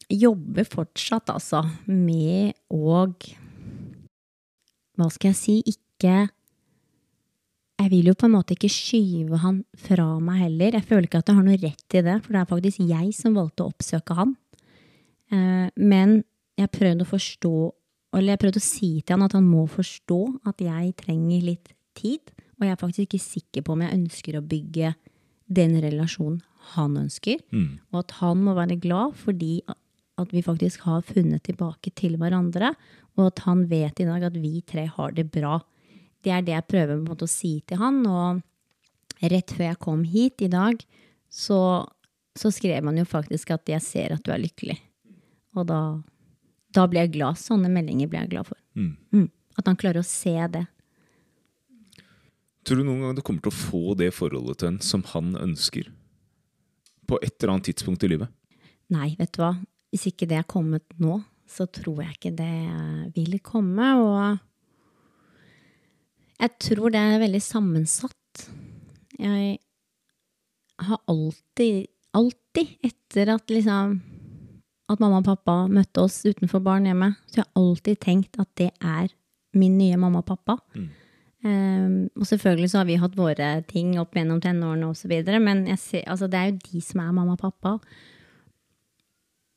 jobber 0.08 0.64
fortsatt 0.64 1.34
altså 1.34 1.66
med 1.84 2.54
å 2.72 3.02
Hva 4.96 5.10
skal 5.12 5.34
jeg 5.34 5.36
si? 5.36 5.56
Ikke 5.68 6.30
Jeg 7.82 7.92
vil 7.92 8.08
jo 8.08 8.16
på 8.16 8.30
en 8.30 8.38
måte 8.38 8.56
ikke 8.56 8.72
skyve 8.72 9.42
han 9.44 9.60
fra 9.76 10.06
meg 10.24 10.46
heller. 10.46 10.80
Jeg 10.80 10.88
føler 10.88 11.10
ikke 11.10 11.20
at 11.20 11.28
jeg 11.28 11.42
har 11.42 11.50
noe 11.50 11.60
rett 11.60 11.84
til 11.92 12.08
det, 12.08 12.16
for 12.24 12.38
det 12.38 12.40
er 12.40 12.52
faktisk 12.56 12.88
jeg 12.88 13.12
som 13.20 13.36
valgte 13.36 13.66
å 13.66 13.74
oppsøke 13.76 14.16
han. 14.16 14.38
Eh, 15.32 15.70
Men 15.76 16.24
jeg 16.58 16.72
prøvde 16.74 17.06
å 17.06 17.12
forstå, 17.12 17.56
eller 18.18 18.34
jeg 18.34 18.42
prøvde 18.42 18.62
å 18.62 18.68
si 18.68 18.92
til 19.02 19.16
han 19.16 19.26
at 19.28 19.36
han 19.38 19.46
må 19.46 19.68
forstå 19.70 20.22
at 20.50 20.62
jeg 20.64 20.96
trenger 20.98 21.42
litt 21.42 21.74
tid. 21.98 22.32
Og 22.58 22.66
jeg 22.66 22.74
er 22.74 22.82
faktisk 22.82 23.06
ikke 23.06 23.22
sikker 23.22 23.66
på 23.66 23.76
om 23.76 23.84
jeg 23.86 23.98
ønsker 23.98 24.38
å 24.38 24.46
bygge 24.46 24.96
den 25.48 25.78
relasjonen 25.84 26.42
han 26.74 26.98
ønsker. 27.00 27.40
Mm. 27.54 27.78
Og 27.94 28.00
at 28.02 28.16
han 28.20 28.42
må 28.44 28.56
være 28.58 28.80
glad 28.82 29.16
fordi 29.20 29.62
at 29.68 30.34
vi 30.34 30.42
faktisk 30.42 30.88
har 30.88 31.06
funnet 31.06 31.46
tilbake 31.46 31.94
til 31.96 32.18
hverandre. 32.18 32.74
Og 33.18 33.30
at 33.30 33.44
han 33.46 33.66
vet 33.70 34.02
i 34.02 34.08
dag 34.08 34.26
at 34.28 34.38
vi 34.40 34.62
tre 34.66 34.88
har 34.90 35.14
det 35.14 35.30
bra. 35.32 35.60
Det 36.26 36.34
er 36.34 36.44
det 36.46 36.56
jeg 36.56 36.70
prøver 36.74 37.04
måte 37.04 37.28
å 37.28 37.32
si 37.32 37.60
til 37.68 37.80
han. 37.82 38.02
Og 38.10 38.42
rett 39.32 39.54
før 39.54 39.70
jeg 39.70 39.84
kom 39.84 40.04
hit 40.08 40.44
i 40.46 40.52
dag, 40.52 40.82
så, 41.30 41.86
så 42.38 42.52
skrev 42.54 42.86
han 42.86 42.98
jo 42.98 43.06
faktisk 43.06 43.54
at 43.54 43.70
'jeg 43.70 43.82
ser 43.82 44.14
at 44.14 44.24
du 44.24 44.32
er 44.32 44.42
lykkelig'. 44.42 44.82
Og 45.58 45.68
da, 45.70 45.82
da 46.76 46.86
blir 46.90 47.06
jeg 47.06 47.16
glad. 47.18 47.40
Sånne 47.42 47.72
meldinger 47.74 48.10
blir 48.12 48.24
jeg 48.24 48.34
glad 48.36 48.50
for. 48.50 48.60
Mm. 48.78 48.96
Mm. 49.14 49.30
At 49.58 49.70
han 49.70 49.80
klarer 49.80 50.04
å 50.04 50.08
se 50.08 50.36
det. 50.54 50.66
Tror 52.68 52.82
du 52.82 52.84
noen 52.84 53.06
gang 53.06 53.16
du 53.16 53.24
kommer 53.24 53.42
til 53.46 53.54
å 53.54 53.56
få 53.56 53.96
det 53.98 54.12
forholdet 54.16 54.60
til 54.60 54.74
en 54.74 54.82
som 54.84 55.06
han 55.14 55.32
ønsker? 55.40 55.88
På 57.08 57.16
et 57.24 57.32
eller 57.40 57.54
annet 57.56 57.70
tidspunkt 57.70 58.04
i 58.04 58.12
livet? 58.12 58.30
Nei, 58.92 59.14
vet 59.20 59.32
du 59.36 59.42
hva. 59.42 59.54
Hvis 59.94 60.10
ikke 60.10 60.28
det 60.28 60.42
er 60.42 60.48
kommet 60.52 60.84
nå, 61.00 61.22
så 61.48 61.64
tror 61.72 62.04
jeg 62.04 62.18
ikke 62.18 62.36
det 62.36 63.14
vil 63.16 63.40
komme. 63.40 63.88
Og 64.04 64.38
jeg 66.44 66.52
tror 66.68 66.92
det 66.92 67.02
er 67.02 67.24
veldig 67.24 67.42
sammensatt. 67.44 68.50
Jeg 69.18 69.58
har 70.88 71.00
alltid, 71.10 71.88
alltid 72.14 72.76
etter 72.86 73.32
at 73.34 73.50
liksom 73.50 73.96
at 74.88 75.02
mamma 75.04 75.20
og 75.20 75.28
pappa 75.28 75.56
møtte 75.72 76.04
oss 76.06 76.22
utenfor 76.26 76.64
barnehjemmet, 76.64 77.18
så 77.28 77.42
jeg 77.42 77.46
har 77.46 77.62
alltid 77.62 78.00
tenkt 78.04 78.40
at 78.40 78.50
det 78.60 78.70
er 78.80 79.12
min 79.58 79.78
nye 79.80 79.98
mamma 80.00 80.22
og 80.24 80.30
pappa. 80.30 80.58
Mm. 80.78 80.88
Um, 81.48 81.98
og 82.18 82.26
selvfølgelig 82.28 82.70
så 82.72 82.82
har 82.82 82.88
vi 82.90 82.98
hatt 82.98 83.18
våre 83.18 83.50
ting 83.70 83.94
opp 84.02 84.16
gjennom 84.18 84.40
tenårene 84.44 84.90
osv., 84.90 85.14
men 85.44 85.68
jeg 85.70 85.82
ser, 85.82 86.06
altså, 86.10 86.30
det 86.32 86.40
er 86.40 86.52
jo 86.52 86.62
de 86.72 86.82
som 86.84 87.04
er 87.04 87.12
mamma 87.16 87.36
og 87.38 87.44
pappa. 87.44 87.78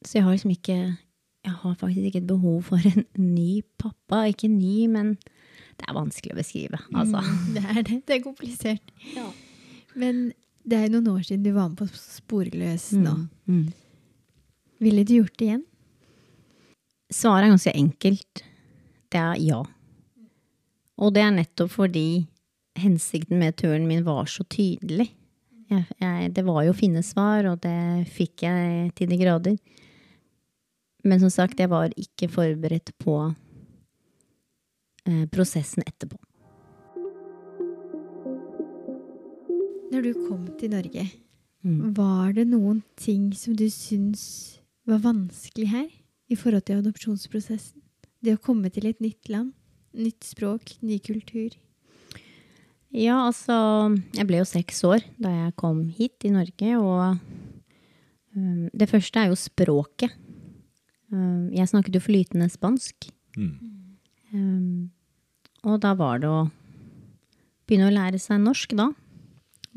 Så 0.05 0.19
jeg 0.19 0.25
har 0.25 0.33
liksom 0.33 0.51
ikke 0.55 0.97
Jeg 1.41 1.53
har 1.63 1.75
faktisk 1.75 2.05
ikke 2.05 2.19
et 2.19 2.27
behov 2.27 2.63
for 2.63 2.77
en 2.85 3.07
ny 3.17 3.63
pappa. 3.81 4.27
Ikke 4.29 4.49
ny, 4.49 4.85
men 4.93 5.15
det 5.81 5.87
er 5.89 5.97
vanskelig 5.97 6.35
å 6.35 6.37
beskrive. 6.37 6.81
Altså. 6.93 7.23
Mm, 7.25 7.55
det 7.55 7.63
er 7.65 7.79
det. 7.81 7.97
Det 8.09 8.17
er 8.17 8.21
komplisert. 8.21 8.93
Ja. 9.17 9.25
Men 9.97 10.35
det 10.69 10.77
er 10.77 10.83
jo 10.85 10.99
noen 10.99 11.09
år 11.15 11.23
siden 11.25 11.47
du 11.47 11.55
var 11.57 11.71
med 11.71 11.81
på 11.81 11.89
Sporløs 11.97 12.91
nå. 12.93 13.15
Mm. 13.49 13.71
Ville 14.81 15.05
du 15.05 15.15
gjort 15.19 15.37
det 15.39 15.45
igjen? 15.45 15.65
Svaret 17.13 17.45
er 17.49 17.53
ganske 17.53 17.73
enkelt. 17.77 18.43
Det 19.11 19.21
er 19.21 19.41
ja. 19.43 19.61
Og 21.01 21.15
det 21.15 21.23
er 21.25 21.35
nettopp 21.35 21.73
fordi 21.75 22.27
hensikten 22.81 23.41
med 23.41 23.57
turen 23.61 23.87
min 23.89 24.05
var 24.07 24.29
så 24.31 24.45
tydelig. 24.49 25.11
Jeg, 25.71 25.85
jeg, 26.01 26.33
det 26.35 26.45
var 26.47 26.65
jo 26.67 26.73
å 26.73 26.79
finne 26.79 27.03
svar, 27.07 27.47
og 27.51 27.61
det 27.63 28.07
fikk 28.11 28.43
jeg 28.47 28.91
til 28.99 29.11
de 29.11 29.19
grader. 29.21 29.59
Men 31.07 31.21
som 31.23 31.31
sagt, 31.33 31.61
jeg 31.61 31.71
var 31.73 31.93
ikke 31.99 32.29
forberedt 32.33 32.93
på 33.01 33.17
eh, 35.07 35.27
prosessen 35.33 35.85
etterpå. 35.87 36.19
Når 39.91 40.07
du 40.07 40.13
kom 40.29 40.47
til 40.61 40.71
Norge, 40.77 41.11
Mm. 41.61 41.93
var 41.93 42.33
det 42.33 42.47
noen 42.49 42.79
ting 42.97 43.35
som 43.37 43.53
du 43.53 43.67
syns 43.69 44.60
var 44.91 45.05
vanskelig 45.05 45.71
her 45.71 45.89
i 46.31 46.39
forhold 46.39 46.67
til 46.69 46.81
adopsjonsprosessen? 46.83 47.81
Det 48.21 48.37
å 48.37 48.43
komme 48.43 48.69
til 48.73 48.89
et 48.91 49.01
nytt 49.01 49.31
land, 49.33 49.55
nytt 49.97 50.27
språk, 50.29 50.75
ny 50.85 50.99
kultur. 51.03 51.57
Ja, 52.91 53.21
altså 53.29 53.55
Jeg 54.17 54.27
ble 54.27 54.41
jo 54.41 54.49
seks 54.49 54.83
år 54.87 55.05
da 55.23 55.31
jeg 55.31 55.57
kom 55.61 55.85
hit 55.95 56.27
i 56.27 56.33
Norge, 56.35 56.73
og 56.77 57.17
um, 58.35 58.67
det 58.75 58.91
første 58.91 59.23
er 59.23 59.31
jo 59.31 59.39
språket. 59.39 60.17
Um, 61.11 61.51
jeg 61.55 61.71
snakket 61.71 61.97
jo 61.97 62.03
flytende 62.03 62.51
spansk. 62.51 63.09
Mm. 63.39 63.55
Um, 64.35 64.91
og 65.67 65.81
da 65.83 65.95
var 65.99 66.21
det 66.23 66.31
å 66.31 66.49
begynne 67.67 67.91
å 67.91 67.95
lære 67.95 68.19
seg 68.23 68.43
norsk, 68.43 68.75
da. 68.79 68.91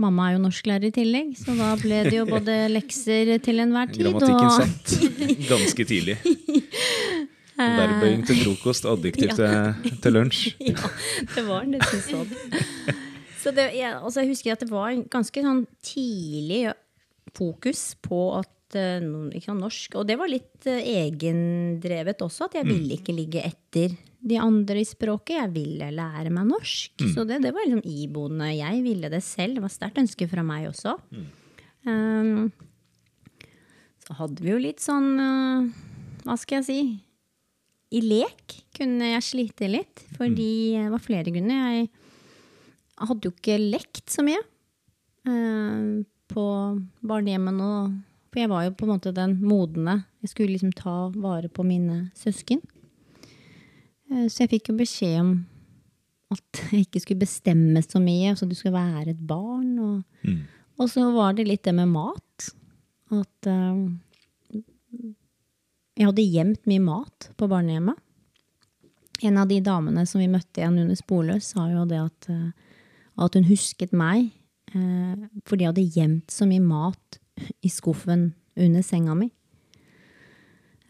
Mamma 0.02 0.30
er 0.30 0.38
jo 0.38 0.44
norsklærer 0.48 0.90
i 0.90 0.94
tillegg, 0.94 1.36
så 1.38 1.54
da 1.58 1.74
ble 1.78 2.00
det 2.08 2.16
jo 2.16 2.26
både 2.26 2.56
lekser 2.78 3.36
til 3.46 3.62
enhver 3.62 3.92
tid 3.94 4.08
Grammatikken 4.08 4.48
og 4.48 4.56
satt 4.58 5.50
ganske 5.52 5.86
tidlig. 5.90 6.18
Verbøying 7.54 8.24
til 8.26 8.40
frokost, 8.42 8.88
adjektiv 8.90 9.36
til, 9.38 9.92
til 10.02 10.16
lunsj. 10.18 10.48
Ja, 10.72 10.90
det 11.36 11.44
var 11.46 11.68
nesten 11.70 12.02
sånn. 12.02 12.32
Så 13.44 13.52
det, 13.54 13.70
jeg, 13.78 13.92
altså 13.94 14.24
jeg 14.24 14.32
husker 14.32 14.56
at 14.56 14.64
det 14.64 14.72
var 14.72 14.90
en 14.94 15.04
ganske 15.12 15.44
sånn 15.46 15.66
tidlig 15.86 16.64
fokus 17.38 17.92
på 18.02 18.24
at 18.40 18.78
eh, 18.80 19.04
ikke 19.36 19.50
sant, 19.50 19.62
norsk 19.62 19.98
Og 20.00 20.08
det 20.10 20.18
var 20.20 20.32
litt 20.32 20.68
eh, 20.70 20.82
egendrevet 21.04 22.24
også, 22.26 22.48
at 22.48 22.58
jeg 22.62 22.70
ville 22.70 22.98
ikke 22.98 23.16
ligge 23.16 23.44
etter 23.46 23.94
de 24.24 24.40
andre 24.40 24.80
i 24.82 24.88
språket. 24.88 25.36
Jeg 25.36 25.54
ville 25.54 25.90
lære 25.94 26.32
meg 26.34 26.48
norsk. 26.50 27.04
Så 27.14 27.26
det, 27.28 27.42
det 27.44 27.52
var 27.56 27.66
liksom 27.68 27.84
iboende. 27.84 28.52
Jeg 28.56 28.84
ville 28.86 29.12
det 29.12 29.24
selv. 29.26 29.58
Det 29.58 29.66
var 29.66 29.74
sterkt 29.74 30.00
ønske 30.04 30.28
fra 30.32 30.46
meg 30.48 30.70
også. 30.70 30.96
Um, 31.88 32.52
så 34.04 34.16
hadde 34.20 34.44
vi 34.44 34.54
jo 34.54 34.62
litt 34.62 34.80
sånn 34.80 35.10
uh, 35.20 35.66
Hva 36.24 36.38
skal 36.40 36.62
jeg 36.62 36.68
si? 36.70 36.78
I 37.94 38.00
lek 38.04 38.56
kunne 38.74 39.12
jeg 39.12 39.26
slite 39.28 39.68
litt, 39.70 40.06
fordi 40.16 40.80
det 40.80 40.88
var 40.90 41.04
flere 41.04 41.34
grunner. 41.36 41.76
Jeg 41.76 41.90
hadde 43.04 43.28
jo 43.28 43.34
ikke 43.36 43.60
lekt 43.60 44.08
så 44.10 44.24
mye 44.26 44.40
uh, 45.28 46.00
på 46.32 46.46
barnehjemmet. 47.04 48.00
For 48.32 48.42
jeg 48.42 48.50
var 48.50 48.64
jo 48.66 48.78
på 48.80 48.88
en 48.88 48.94
måte 48.96 49.14
den 49.14 49.36
modne. 49.44 50.00
Jeg 50.24 50.32
skulle 50.32 50.56
liksom 50.56 50.72
ta 50.74 51.12
vare 51.14 51.52
på 51.54 51.68
mine 51.68 52.08
søsken. 52.18 52.64
Eh, 54.14 54.28
så 54.30 54.44
jeg 54.44 54.54
fikk 54.56 54.72
jo 54.72 54.78
beskjed 54.80 55.18
om 55.22 55.34
at 56.34 56.62
jeg 56.72 56.88
ikke 56.88 57.02
skulle 57.04 57.26
bestemme 57.26 57.82
så 57.86 58.02
mye, 58.02 58.32
Altså 58.34 58.48
du 58.50 58.56
skulle 58.58 58.78
være 58.78 59.14
et 59.14 59.28
barn. 59.28 59.74
Og, 59.80 60.04
Mm. 60.24 60.44
og 60.80 60.90
så 60.90 61.10
var 61.14 61.34
det 61.34 61.48
litt 61.48 61.64
det 61.64 61.74
med 61.76 61.90
mat. 61.92 62.50
At 63.14 63.48
uh, 63.50 63.90
jeg 65.94 66.08
hadde 66.08 66.26
gjemt 66.26 66.64
mye 66.66 66.82
mat 66.82 67.30
på 67.38 67.50
barnehjemmet. 67.52 68.00
En 69.24 69.38
av 69.38 69.48
de 69.48 69.60
damene 69.62 70.08
som 70.10 70.20
vi 70.20 70.28
møtte 70.28 70.60
igjen 70.62 70.80
under 70.82 70.98
Sporløs, 70.98 71.52
sa 71.54 71.68
jo 71.70 71.86
det 71.86 72.00
at, 72.02 72.30
eh, 72.30 72.50
at 73.18 73.36
hun 73.38 73.50
husket 73.52 73.94
meg 73.94 74.32
Uh, 74.74 75.28
fordi 75.46 75.68
jeg 75.68 75.70
hadde 75.70 75.92
gjemt 75.94 76.32
så 76.34 76.48
mye 76.50 76.64
mat 76.64 77.18
i 77.62 77.70
skuffen 77.70 78.32
under 78.58 78.82
senga 78.82 79.14
mi. 79.14 79.28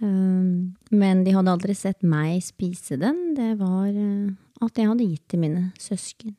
Um, 0.04 0.76
men 0.92 1.24
de 1.24 1.32
hadde 1.32 1.52
aldri 1.54 1.76
sett 1.78 2.02
meg 2.04 2.42
spise 2.44 2.98
den. 3.00 3.34
Det 3.38 3.54
var 3.62 3.88
eh, 3.88 4.34
at 4.64 4.80
jeg 4.80 4.90
hadde 4.90 5.08
gitt 5.08 5.28
til 5.32 5.44
mine 5.46 5.70
søsken. 5.80 6.36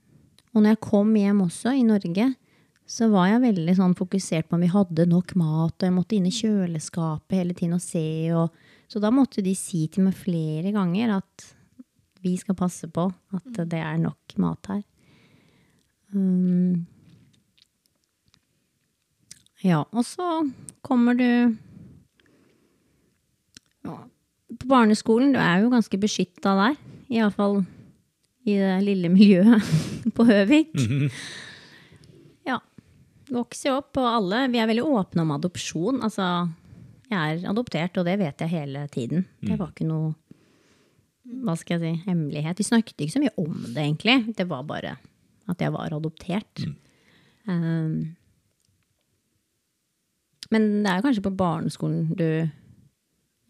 Og 0.53 0.63
når 0.63 0.75
jeg 0.75 0.85
kom 0.85 1.15
hjem 1.17 1.41
også, 1.47 1.73
i 1.75 1.87
Norge, 1.87 2.29
så 2.85 3.09
var 3.09 3.31
jeg 3.31 3.45
veldig 3.47 3.75
sånn 3.79 3.97
fokusert 3.97 4.49
på 4.49 4.59
om 4.59 4.63
vi 4.63 4.71
hadde 4.71 5.09
nok 5.09 5.33
mat, 5.41 5.75
og 5.79 5.87
jeg 5.87 5.95
måtte 5.97 6.17
inn 6.19 6.29
i 6.29 6.35
kjøleskapet 6.35 7.39
hele 7.41 7.57
tiden 7.57 7.79
og 7.79 7.83
se. 7.83 8.07
Og, 8.37 8.65
så 8.91 9.01
da 9.03 9.11
måtte 9.15 9.43
de 9.45 9.55
si 9.57 9.87
til 9.89 10.07
meg 10.07 10.19
flere 10.19 10.75
ganger 10.75 11.17
at 11.17 11.47
vi 12.25 12.37
skal 12.41 12.57
passe 12.57 12.89
på 12.93 13.09
at 13.37 13.63
det 13.69 13.81
er 13.81 13.97
nok 14.01 14.37
mat 14.41 14.71
her. 14.73 14.83
Um, 16.15 16.85
ja, 19.65 19.81
og 19.91 20.05
så 20.05 20.45
kommer 20.85 21.17
du 21.17 21.57
ja, 23.85 23.97
på 24.61 24.69
barneskolen. 24.71 25.35
Du 25.35 25.41
er 25.43 25.63
jo 25.63 25.73
ganske 25.73 26.01
beskytta 26.01 26.55
der. 26.59 26.77
Iallfall 27.13 27.63
i 28.45 28.59
det 28.61 28.75
lille 28.85 29.11
miljøet 29.13 29.65
på 30.17 30.27
Høvik. 30.29 30.75
Ja. 32.49 32.59
Vokser 33.33 33.71
jo 33.71 33.79
opp, 33.81 33.97
og 33.97 34.11
alle 34.11 34.43
Vi 34.53 34.61
er 34.61 34.69
veldig 34.69 34.85
åpne 34.85 35.25
om 35.25 35.33
adopsjon. 35.39 36.03
Altså, 36.05 36.27
jeg 37.09 37.17
er 37.17 37.49
adoptert, 37.49 37.97
og 38.01 38.05
det 38.09 38.19
vet 38.21 38.45
jeg 38.45 38.53
hele 38.53 38.85
tiden. 38.93 39.25
Det 39.41 39.57
var 39.61 39.73
ikke 39.73 39.89
noe 39.89 40.13
hva 41.45 41.55
skal 41.57 41.81
jeg 41.81 41.95
si, 41.97 42.03
hemmelighet. 42.05 42.59
Vi 42.61 42.67
snakket 42.69 43.01
ikke 43.01 43.15
så 43.15 43.23
mye 43.23 43.33
om 43.41 43.55
det, 43.65 43.81
egentlig. 43.81 44.35
Det 44.37 44.45
var 44.49 44.67
bare 44.69 44.99
at 45.49 45.61
jeg 45.61 45.73
var 45.73 45.95
adoptert. 45.97 46.67
Um, 47.49 48.13
men 50.53 50.69
det 50.85 50.93
er 50.93 51.05
kanskje 51.05 51.25
på 51.25 51.33
barneskolen 51.37 52.13
du 52.17 52.27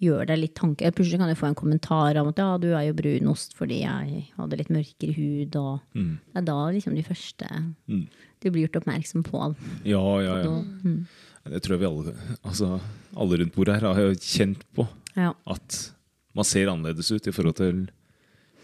gjør 0.05 0.27
deg 0.31 0.39
litt 0.39 0.55
tanker. 0.59 0.93
Plutselig 0.95 1.19
kan 1.23 1.29
du 1.33 1.35
få 1.39 1.49
en 1.49 1.57
kommentar 1.59 2.17
om 2.21 2.29
at 2.31 2.39
ja, 2.43 2.49
du 2.61 2.69
er 2.75 2.87
jo 2.89 2.95
brunost 2.99 3.55
fordi 3.59 3.81
jeg 3.83 4.25
hadde 4.37 4.59
litt 4.61 4.71
mørkere 4.75 5.15
hud. 5.17 5.57
Og 5.57 5.81
Mm. 5.95 6.19
det 6.33 6.43
er 6.43 6.47
da 6.49 6.59
liksom 6.71 6.95
de 6.95 7.03
første 7.03 7.49
Mm. 7.89 8.07
du 8.41 8.51
blir 8.51 8.67
gjort 8.69 8.83
oppmerksom 8.83 9.23
på. 9.25 9.55
Ja, 9.85 10.05
ja, 10.21 10.37
ja. 10.45 10.63
Mm. 10.85 11.07
Det 11.45 11.63
tror 11.63 11.77
jeg 11.77 11.81
vi 11.81 11.87
alle, 11.87 12.15
altså, 12.45 12.81
alle 13.17 13.37
rundt 13.39 13.55
bordet 13.55 13.81
her 13.81 13.93
har 13.93 14.01
jo 14.01 14.15
kjent 14.15 14.63
på. 14.75 14.87
Ja. 15.17 15.35
At 15.47 15.93
man 16.35 16.45
ser 16.45 16.67
annerledes 16.69 17.11
ut 17.13 17.27
i 17.27 17.31
forhold 17.33 17.57
til 17.57 17.89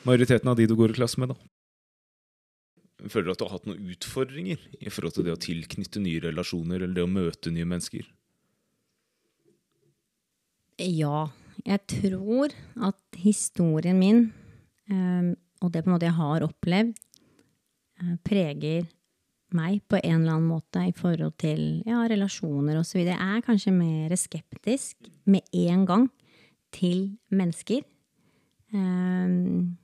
majoriteten 0.06 0.48
av 0.48 0.56
de 0.56 0.66
du 0.66 0.74
går 0.76 0.90
i 0.90 0.98
klasse 1.00 1.18
med. 1.18 1.28
da. 1.28 1.34
Føler 3.08 3.24
du 3.24 3.30
at 3.32 3.38
du 3.38 3.44
har 3.46 3.52
hatt 3.56 3.66
noen 3.68 3.86
utfordringer 3.94 4.58
i 4.80 4.90
forhold 4.92 5.14
til 5.16 5.24
det 5.24 5.32
å 5.32 5.40
tilknytte 5.40 6.00
nye 6.02 6.20
relasjoner 6.20 6.82
eller 6.82 6.94
det 6.98 7.04
å 7.06 7.08
møte 7.10 7.52
nye 7.52 7.64
mennesker? 7.68 8.04
Ja, 10.80 11.28
jeg 11.66 11.80
tror 11.92 12.54
at 12.88 13.20
historien 13.20 13.98
min, 14.00 14.22
eh, 14.88 15.36
og 15.60 15.72
det 15.72 15.82
på 15.84 15.90
en 15.90 15.94
måte 15.94 16.08
jeg 16.08 16.16
har 16.16 16.46
opplevd, 16.46 16.94
eh, 18.00 18.16
preger 18.24 18.88
meg 19.52 19.82
på 19.90 19.98
en 19.98 20.22
eller 20.22 20.38
annen 20.38 20.48
måte 20.48 20.80
i 20.86 20.94
forhold 20.96 21.34
til 21.42 21.82
ja, 21.84 22.06
relasjoner 22.08 22.78
osv. 22.80 23.02
Jeg 23.02 23.18
er 23.18 23.44
kanskje 23.44 23.74
mer 23.74 24.14
skeptisk 24.16 25.10
med 25.26 25.42
en 25.52 25.84
gang 25.86 26.06
til 26.72 27.18
mennesker. 27.28 27.82
Um, 28.72 29.76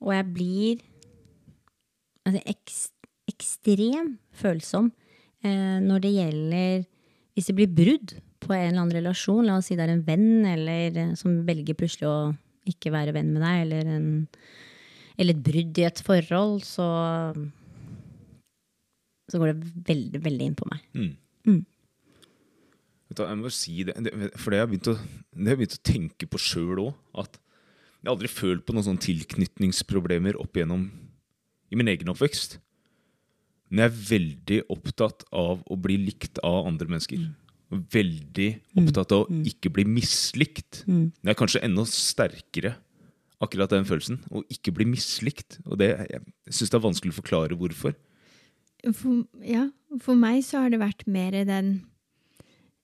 og 0.00 0.14
jeg 0.14 0.26
blir 0.32 0.80
altså, 2.24 2.40
ekst, 2.48 2.94
ekstrem 3.28 4.14
følsom 4.32 4.88
uh, 5.44 5.78
når 5.84 6.00
det 6.00 6.12
gjelder 6.14 6.86
Hvis 7.36 7.50
det 7.50 7.54
blir 7.58 7.74
brudd 7.76 8.14
på 8.40 8.54
en 8.56 8.66
eller 8.66 8.80
annen 8.80 8.96
relasjon, 8.96 9.46
la 9.46 9.58
oss 9.60 9.70
si 9.70 9.76
det 9.78 9.86
er 9.86 9.94
en 9.94 10.04
venn 10.06 10.46
eller, 10.48 10.96
eh, 10.96 11.14
som 11.18 11.42
velger 11.46 11.78
plutselig 11.78 12.08
å 12.08 12.18
ikke 12.70 12.92
være 12.94 13.14
venn 13.16 13.32
med 13.34 13.44
deg, 13.44 13.62
eller, 13.64 13.90
en, 13.96 14.10
eller 15.20 15.36
et 15.36 15.44
brudd 15.44 15.80
i 15.80 15.86
et 15.88 16.02
forhold, 16.06 16.62
så 16.66 16.88
så 19.30 19.38
går 19.38 19.52
det 19.52 19.74
veldig, 19.86 20.22
veldig 20.24 20.48
inn 20.48 20.56
på 20.58 20.66
meg. 20.70 20.86
Mm. 20.96 21.12
Mm. 21.46 21.60
Du, 23.10 23.22
jeg 23.24 23.38
må 23.40 23.50
si 23.54 23.84
det, 23.86 23.94
det 24.06 24.14
for 24.38 24.52
det 24.52 24.60
har 24.60 24.66
jeg 24.66 24.72
begynt 24.72 24.90
å, 24.92 24.96
jeg 25.34 25.60
begynt 25.60 25.76
å 25.76 25.84
tenke 25.86 26.28
på 26.30 26.40
sjøl 26.42 26.82
òg. 26.86 26.90
At 27.22 27.38
jeg 28.00 28.08
har 28.08 28.14
aldri 28.14 28.30
følt 28.32 28.64
på 28.66 28.74
noen 28.74 28.86
sånne 28.86 29.04
tilknytningsproblemer 29.04 30.38
opp 30.40 30.56
igjennom 30.56 30.88
i 31.70 31.78
min 31.78 31.90
egen 31.90 32.10
oppvekst. 32.12 32.58
Men 33.70 33.84
jeg 33.84 33.90
er 33.90 33.98
veldig 34.10 34.60
opptatt 34.74 35.26
av 35.36 35.62
å 35.62 35.78
bli 35.78 35.98
likt 36.08 36.40
av 36.46 36.66
andre 36.70 36.90
mennesker. 36.90 37.22
Og 37.22 37.39
veldig 37.70 38.48
opptatt 38.80 39.12
av 39.14 39.26
å 39.28 39.40
ikke 39.46 39.70
bli 39.72 39.84
mislikt. 39.86 40.82
Det 40.86 41.30
er 41.30 41.38
kanskje 41.38 41.62
enda 41.66 41.84
sterkere, 41.86 42.74
akkurat 43.40 43.70
den 43.72 43.86
følelsen. 43.88 44.18
Å 44.34 44.42
ikke 44.50 44.72
bli 44.74 44.84
mislikt. 44.90 45.60
Og 45.66 45.78
det, 45.80 45.92
jeg 46.10 46.20
syns 46.50 46.70
det 46.72 46.78
er 46.80 46.84
vanskelig 46.88 47.14
å 47.14 47.18
forklare 47.22 47.56
hvorfor. 47.60 47.94
For, 48.96 49.22
ja, 49.44 49.68
for 50.00 50.16
meg 50.16 50.42
så 50.46 50.62
har 50.64 50.70
det 50.72 50.80
vært 50.80 51.06
mer 51.06 51.36
den 51.44 51.72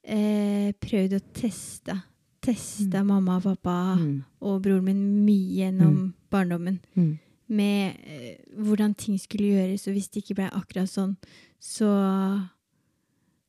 eh, 0.05 0.73
Prøvd 0.83 1.17
å 1.19 1.23
teste. 1.37 1.99
Teste 2.47 3.01
mamma 3.03 3.39
og 3.41 3.47
pappa 3.49 3.77
Mm. 3.99 4.25
og 4.41 4.61
broren 4.63 4.85
min 4.85 5.25
mye 5.27 5.57
gjennom 5.65 6.13
barndommen. 6.31 6.79
Mm. 6.95 7.19
Med 7.49 7.97
eh, 8.07 8.37
hvordan 8.55 8.95
ting 8.95 9.19
skulle 9.19 9.51
gjøres, 9.55 9.87
og 9.89 9.95
hvis 9.97 10.09
det 10.11 10.23
ikke 10.23 10.37
ble 10.41 10.51
akkurat 10.53 10.89
sånn, 10.91 11.17
så 11.59 11.89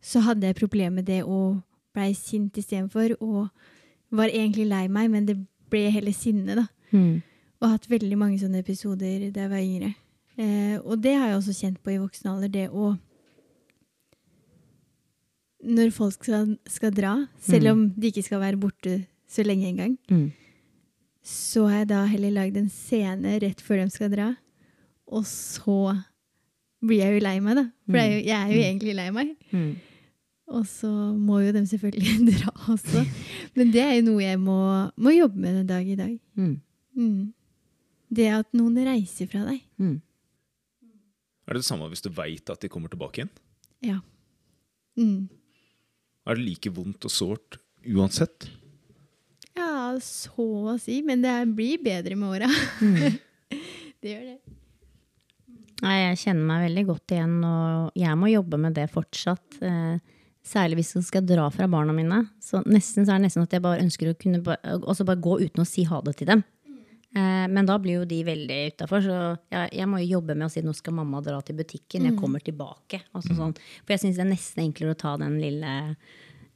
så 0.02 0.22
hadde 0.22 0.48
jeg 0.48 0.56
problemer 0.56 0.92
med 1.02 1.06
det 1.06 1.24
og 1.24 1.62
blei 1.94 2.14
sint 2.14 2.54
istedenfor. 2.58 3.16
Og 3.22 3.50
var 4.12 4.30
egentlig 4.30 4.68
lei 4.70 4.88
meg, 4.88 5.10
men 5.12 5.26
det 5.26 5.38
ble 5.70 5.90
heller 5.92 6.14
sinne, 6.16 6.56
da. 6.56 6.68
Mm. 6.94 7.22
Og 7.62 7.70
hatt 7.74 7.88
veldig 7.90 8.18
mange 8.18 8.38
sånne 8.40 8.60
episoder 8.62 9.32
da 9.32 9.42
jeg 9.48 9.50
var 9.50 9.64
yngre. 9.64 9.96
Eh, 10.38 10.78
og 10.86 11.02
det 11.02 11.16
har 11.18 11.28
jeg 11.32 11.38
også 11.40 11.56
kjent 11.58 11.80
på 11.84 11.92
i 11.96 11.98
voksen 12.00 12.30
alder, 12.30 12.48
det 12.54 12.70
å 12.70 12.98
Når 15.68 15.90
folk 15.92 16.14
skal, 16.24 16.52
skal 16.70 16.92
dra, 16.94 17.14
selv 17.42 17.66
Mm. 17.66 17.72
om 17.72 17.90
de 17.98 18.12
ikke 18.12 18.24
skal 18.24 18.40
være 18.40 18.60
borte 18.62 19.08
så 19.28 19.44
lenge 19.44 19.66
engang, 19.68 19.98
Mm. 20.10 20.32
så 21.24 21.68
har 21.68 21.80
jeg 21.80 21.88
da 21.88 22.06
heller 22.06 22.32
lagd 22.32 22.58
en 22.58 22.70
scene 22.70 23.40
rett 23.42 23.60
før 23.60 23.84
de 23.84 23.90
skal 23.90 24.10
dra. 24.12 24.38
Og 25.08 25.24
så 25.26 26.04
blir 26.88 27.04
jeg 27.04 27.18
jo 27.18 27.24
lei 27.26 27.36
meg, 27.44 27.60
da. 27.60 27.66
For 27.88 28.00
det 28.00 28.06
er 28.06 28.16
jeg 28.18 28.38
er 28.38 28.54
jo 28.54 28.64
egentlig 28.64 28.96
lei 28.98 29.08
meg. 29.16 29.36
Mm. 29.52 29.70
Og 30.58 30.64
så 30.70 30.90
må 31.12 31.42
jo 31.44 31.54
de 31.56 31.64
selvfølgelig 31.68 32.18
dra 32.32 32.54
også. 32.72 33.04
Men 33.58 33.72
det 33.74 33.84
er 33.84 33.96
jo 33.98 34.06
noe 34.12 34.24
jeg 34.24 34.40
må, 34.40 34.60
må 34.96 35.16
jobbe 35.16 35.44
med 35.44 35.60
den 35.62 35.70
dag 35.70 35.88
i 35.88 35.98
dag. 36.00 36.14
Mm. 36.40 36.54
Mm. 36.98 37.24
Det 38.18 38.28
at 38.32 38.54
noen 38.56 38.78
reiser 38.88 39.28
fra 39.28 39.44
deg. 39.50 39.60
Mm. 39.82 39.98
Er 41.48 41.56
det 41.56 41.64
det 41.64 41.68
samme 41.68 41.88
hvis 41.92 42.04
du 42.04 42.12
veit 42.16 42.50
at 42.52 42.64
de 42.64 42.72
kommer 42.72 42.92
tilbake 42.92 43.22
igjen? 43.22 43.34
Ja. 43.84 44.00
Mm. 45.00 45.28
Er 46.28 46.40
det 46.40 46.44
like 46.44 46.72
vondt 46.76 47.08
og 47.08 47.14
sårt 47.14 47.60
uansett? 47.88 48.50
Ja, 49.58 49.96
så 50.04 50.48
å 50.74 50.78
si. 50.82 51.02
Men 51.08 51.24
det 51.24 51.36
blir 51.56 51.82
bedre 51.84 52.18
med 52.20 52.40
åra. 52.40 52.50
det 54.04 54.12
gjør 54.14 54.26
det. 54.34 54.40
Nei, 55.86 55.96
jeg 56.08 56.22
kjenner 56.24 56.46
meg 56.50 56.64
veldig 56.66 56.84
godt 56.88 57.14
igjen, 57.14 57.34
og 57.46 57.98
jeg 57.98 58.18
må 58.18 58.30
jobbe 58.32 58.58
med 58.62 58.78
det 58.78 58.88
fortsatt. 58.90 59.60
Eh, 59.62 59.98
særlig 60.48 60.80
hvis 60.80 60.96
jeg 60.96 61.06
skal 61.06 61.26
dra 61.28 61.48
fra 61.54 61.68
barna 61.70 61.94
mine. 61.94 62.24
Så 62.42 62.64
nesten 62.66 63.06
så 63.06 63.14
er 63.14 63.20
det 63.20 63.28
nesten 63.28 63.46
at 63.46 63.54
jeg 63.54 63.64
bare 63.66 63.84
ønsker 63.84 64.10
å 64.10 64.18
kunne 64.18 64.42
bare, 64.46 64.78
bare 64.82 65.22
gå 65.22 65.40
uten 65.44 65.62
å 65.64 65.68
si 65.68 65.86
ha 65.90 66.02
det 66.06 66.16
til 66.18 66.32
dem. 66.32 66.44
Eh, 67.16 67.46
men 67.52 67.68
da 67.68 67.78
blir 67.82 68.02
jo 68.02 68.08
de 68.10 68.20
veldig 68.28 68.60
utafor, 68.74 69.04
så 69.06 69.18
jeg, 69.54 69.70
jeg 69.80 69.90
må 69.90 70.02
jo 70.02 70.18
jobbe 70.18 70.36
med 70.38 70.50
å 70.50 70.54
si 70.54 70.64
nå 70.66 70.74
skal 70.76 70.98
mamma 70.98 71.22
dra 71.26 71.40
til 71.46 71.60
butikken, 71.60 72.10
jeg 72.10 72.18
kommer 72.20 72.44
tilbake. 72.44 73.04
Altså 73.16 73.38
sånn. 73.38 73.54
For 73.84 73.96
jeg 73.96 74.04
syns 74.06 74.18
det 74.20 74.26
er 74.26 74.32
nesten 74.34 74.66
enklere 74.66 74.96
å 74.96 75.00
ta 75.00 75.14
den 75.22 75.38
lille 75.42 75.76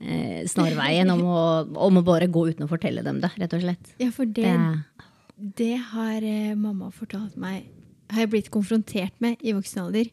eh, 0.02 0.42
snarveien 0.50 1.14
om 1.14 1.24
å, 1.30 1.44
om 1.88 2.02
å 2.02 2.06
bare 2.06 2.30
gå 2.32 2.48
uten 2.52 2.66
å 2.66 2.72
fortelle 2.72 3.06
dem 3.06 3.22
det, 3.24 3.32
rett 3.38 3.56
og 3.58 3.64
slett. 3.64 3.94
Ja, 4.02 4.10
for 4.16 4.26
det, 4.26 4.50
Det, 4.50 5.14
det 5.62 5.76
har 5.94 6.26
eh, 6.26 6.58
mamma 6.58 6.92
fortalt 6.96 7.38
meg 7.42 7.70
Har 8.12 8.26
jeg 8.26 8.30
blitt 8.34 8.50
konfrontert 8.52 9.14
med 9.24 9.38
i 9.44 9.54
voksen 9.56 9.86
alder. 9.86 10.10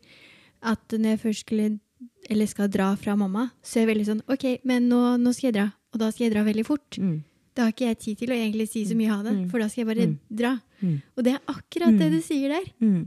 At 0.62 0.88
når 0.94 1.16
jeg 1.16 1.20
først 1.26 1.44
skulle 1.46 1.80
eller 2.30 2.46
skal 2.46 2.68
dra 2.70 2.92
fra 2.99 3.16
mamma, 3.18 3.49
så 3.62 3.78
er 3.80 3.86
jeg 3.86 3.90
veldig 3.96 4.07
sånn 4.07 4.22
OK, 4.30 4.44
men 4.64 4.88
nå, 4.90 5.16
nå 5.18 5.32
skal 5.34 5.49
jeg 5.49 5.55
dra. 5.59 5.66
Og 5.94 5.99
da 6.03 6.11
skal 6.12 6.26
jeg 6.28 6.34
dra 6.36 6.44
veldig 6.46 6.64
fort. 6.66 6.99
mm, 6.99 7.22
Da 7.57 7.64
har 7.64 7.72
ikke 7.72 7.88
jeg 7.88 7.99
tid 7.99 8.18
til 8.18 8.28
å 8.30 8.36
egentlig 8.38 8.68
si 8.70 8.84
så 8.86 8.94
mye 8.94 9.09
ha 9.11 9.22
det, 9.22 9.32
Mm. 9.34 9.51
for 9.51 9.59
da 9.59 9.66
skal 9.68 9.84
jeg 9.84 9.88
bare 9.96 10.07
Mm. 10.07 10.18
dra. 10.30 10.61
mm, 10.82 11.03
Og 11.16 11.24
det 11.24 11.32
er 11.34 11.40
akkurat 11.49 11.99
det 11.99 12.11
du 12.12 12.20
sier 12.22 12.49
der. 12.49 13.07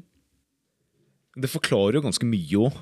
Det 1.40 1.50
forklarer 1.50 1.94
jo 1.94 2.02
ganske 2.02 2.28
mye 2.28 2.58
òg, 2.68 2.74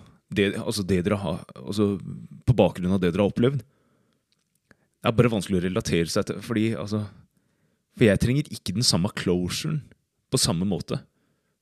altså 0.66 0.86
det 0.86 1.04
dere 1.06 1.18
har, 1.18 1.44
altså 1.56 2.00
på 2.46 2.56
bakgrunn 2.56 2.92
av 2.94 3.00
det 3.02 3.14
dere 3.14 3.22
har 3.22 3.32
opplevd. 3.32 3.60
Det 3.60 5.06
er 5.06 5.12
bare 5.16 5.30
vanskelig 5.32 5.60
å 5.62 5.66
relatere 5.68 6.10
seg 6.10 6.26
til, 6.26 6.42
fordi 6.42 6.76
altså 6.76 7.06
For 7.98 8.06
jeg 8.06 8.20
trenger 8.20 8.44
ikke 8.50 8.74
den 8.74 8.84
samme 8.84 9.10
closuren 9.14 9.82
på 10.32 10.40
samme 10.40 10.64
måte. 10.66 11.02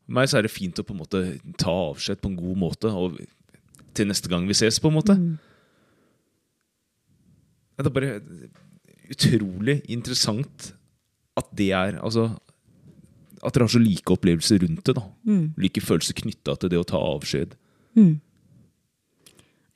For 0.07 0.15
meg 0.15 0.29
så 0.31 0.39
er 0.39 0.47
det 0.47 0.53
fint 0.55 0.79
å 0.79 0.85
på 0.87 0.95
en 0.95 1.01
måte 1.01 1.21
ta 1.59 1.73
avskjed 1.91 2.21
på 2.23 2.31
en 2.31 2.39
god 2.39 2.59
måte, 2.61 2.87
og 2.95 3.19
til 3.97 4.07
neste 4.07 4.31
gang 4.31 4.47
vi 4.47 4.55
ses, 4.55 4.79
på 4.79 4.87
en 4.87 4.95
måte. 4.95 5.17
Mm. 5.19 5.35
Det 7.77 7.85
er 7.85 7.93
bare 7.93 8.13
utrolig 9.11 9.81
interessant 9.93 10.71
at 11.37 11.49
det 11.55 11.69
er 11.77 11.99
Altså 12.01 12.31
At 13.45 13.53
dere 13.53 13.67
har 13.67 13.69
så 13.69 13.79
like 13.79 14.09
opplevelser 14.09 14.63
rundt 14.63 14.83
det. 14.87 14.95
da 14.95 15.03
Mm. 15.27 15.53
Like 15.57 15.81
følelser 15.81 16.17
knytta 16.17 16.55
til 16.57 16.69
det 16.69 16.79
å 16.79 16.87
ta 16.87 16.97
avskjed. 16.97 17.53
Mm. 17.95 18.19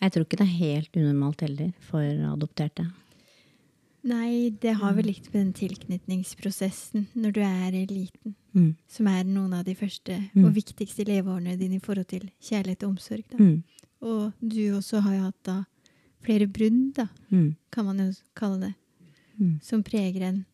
Jeg 0.01 0.11
tror 0.11 0.25
ikke 0.25 0.39
det 0.39 0.47
er 0.47 0.57
helt 0.65 0.97
unormalt 0.97 1.41
heller 1.45 1.71
for 1.79 2.01
adopterte. 2.01 2.88
Nei, 4.04 4.49
det 4.49 4.74
har 4.80 4.93
vel 4.97 5.06
litt 5.12 5.28
med 5.34 5.43
den 5.45 5.54
tilknytningsprosessen 5.54 7.08
når 7.16 7.34
du 7.36 7.41
er 7.41 7.72
liten, 7.88 8.36
Mm. 8.54 8.76
som 8.88 9.08
er 9.08 9.24
noen 9.24 9.54
av 9.54 9.64
de 9.66 9.76
første 9.76 10.30
Mm. 10.36 10.45
og 10.45 10.54
viktigste 10.56 11.06
leveårene 11.06 11.58
dine 11.58 11.76
i 11.76 11.80
forhold 11.80 12.08
til 12.08 12.32
kjærlighet 12.41 12.84
og 12.84 12.89
omsorg. 12.97 13.24
Da. 13.30 13.38
Mm. 13.38 13.64
Og 14.02 14.34
du 14.41 14.72
også 14.76 15.02
har 15.02 15.14
jo 15.14 15.22
hatt 15.22 15.43
da 15.43 15.64
flere 16.24 16.47
brudd, 16.47 16.93
da, 16.95 17.08
Mm. 17.32 17.56
kan 17.72 17.86
man 17.86 17.97
jo 17.99 18.14
kalle 18.36 18.60
det, 18.60 18.76
Mm. 19.39 19.62
som 19.64 19.84
preger 19.84 20.22
en 20.24 20.45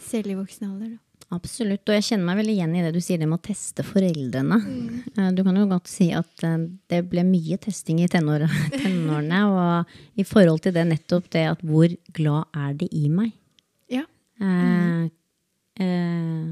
selv 0.00 0.26
i 0.30 0.34
voksen 0.34 0.62
alder. 0.72 0.88
Da. 0.90 0.98
Absolutt. 1.34 1.84
Og 1.84 1.92
jeg 1.92 2.06
kjenner 2.06 2.24
meg 2.30 2.38
veldig 2.40 2.54
igjen 2.54 2.76
i 2.78 2.82
det 2.86 2.92
du 2.94 3.02
sier 3.04 3.20
det 3.20 3.26
med 3.28 3.36
å 3.36 3.44
teste 3.44 3.84
foreldrene. 3.84 4.58
Mm. 4.64 5.34
Du 5.36 5.42
kan 5.44 5.58
jo 5.60 5.66
godt 5.68 5.90
si 5.90 6.08
at 6.16 6.44
eh, 6.46 6.56
det 6.88 7.02
ble 7.10 7.24
mye 7.28 7.58
testing 7.60 8.00
i 8.00 8.08
tenår, 8.08 8.46
tenårene. 8.78 9.42
Og 9.52 10.20
i 10.20 10.24
forhold 10.28 10.64
til 10.64 10.72
det 10.76 10.86
nettopp 10.88 11.28
det 11.34 11.44
at 11.50 11.60
hvor 11.68 11.92
glad 12.16 12.48
er 12.56 12.72
de 12.80 12.88
i 12.96 13.12
meg? 13.12 13.34
Ja. 13.92 14.06
Eh, 14.40 15.04
eh, 15.84 16.48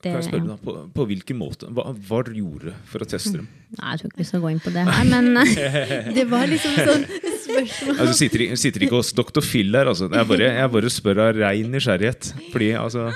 det, 0.00 0.08
Kan 0.08 0.16
jeg 0.16 0.28
spørre 0.30 0.46
ja. 0.46 0.54
deg, 0.54 0.62
på, 0.64 0.74
på 0.96 1.06
hvilken 1.10 1.36
måte? 1.36 1.68
Hva, 1.76 1.90
hva 1.92 2.22
gjorde 2.32 2.70
du 2.70 2.86
for 2.88 3.04
å 3.04 3.08
teste 3.08 3.34
dem? 3.36 3.50
Nei, 3.76 3.90
jeg 3.92 4.00
tror 4.00 4.14
ikke 4.14 4.22
vi 4.22 4.28
skal 4.30 4.44
gå 4.46 4.54
inn 4.54 4.62
på 4.64 4.72
det 4.72 4.84
her, 4.88 5.10
men 5.10 5.42
eh, 5.42 6.08
Det 6.16 6.24
var 6.30 6.48
liksom 6.48 6.78
sånn 6.78 7.04
spørsmål 7.44 8.00
Altså, 8.00 8.14
sitter, 8.16 8.46
sitter 8.62 8.86
ikke 8.86 8.96
hos 9.02 9.12
Dr. 9.12 9.44
Phil 9.44 9.76
her, 9.76 9.92
altså. 9.92 10.08
Jeg 10.08 10.30
bare, 10.32 10.48
jeg 10.56 10.72
bare 10.72 10.94
spør 10.94 11.20
av 11.26 11.34
rein 11.36 11.68
nysgjerrighet. 11.74 12.32
Fordi 12.54 12.70
altså 12.80 13.10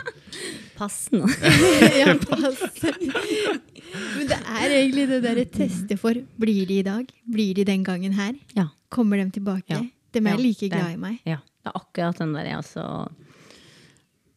pass 0.76 1.08
nå. 1.14 1.26
ja, 2.00 2.14
pass. 2.20 2.62
Men 2.84 4.28
det 4.30 4.38
er 4.38 4.76
egentlig 4.78 5.08
det 5.10 5.20
derre 5.24 5.44
teste 5.50 5.98
for 6.00 6.18
Blir 6.40 6.66
de 6.70 6.80
i 6.80 6.86
dag? 6.86 7.10
Blir 7.30 7.54
de 7.58 7.66
den 7.68 7.84
gangen 7.86 8.16
her? 8.18 8.34
Ja. 8.58 8.68
Kommer 8.94 9.20
de 9.22 9.28
tilbake? 9.38 9.70
Ja. 9.70 9.82
De 10.14 10.22
er 10.22 10.34
Ja, 10.34 10.38
like 10.38 10.68
glad 10.70 10.94
i 10.94 10.98
meg. 11.00 11.20
Ja, 11.26 11.40
det 11.62 11.70
er 11.72 11.78
akkurat 11.80 12.18
den 12.22 12.34
der, 12.36 12.52
altså. 12.58 12.84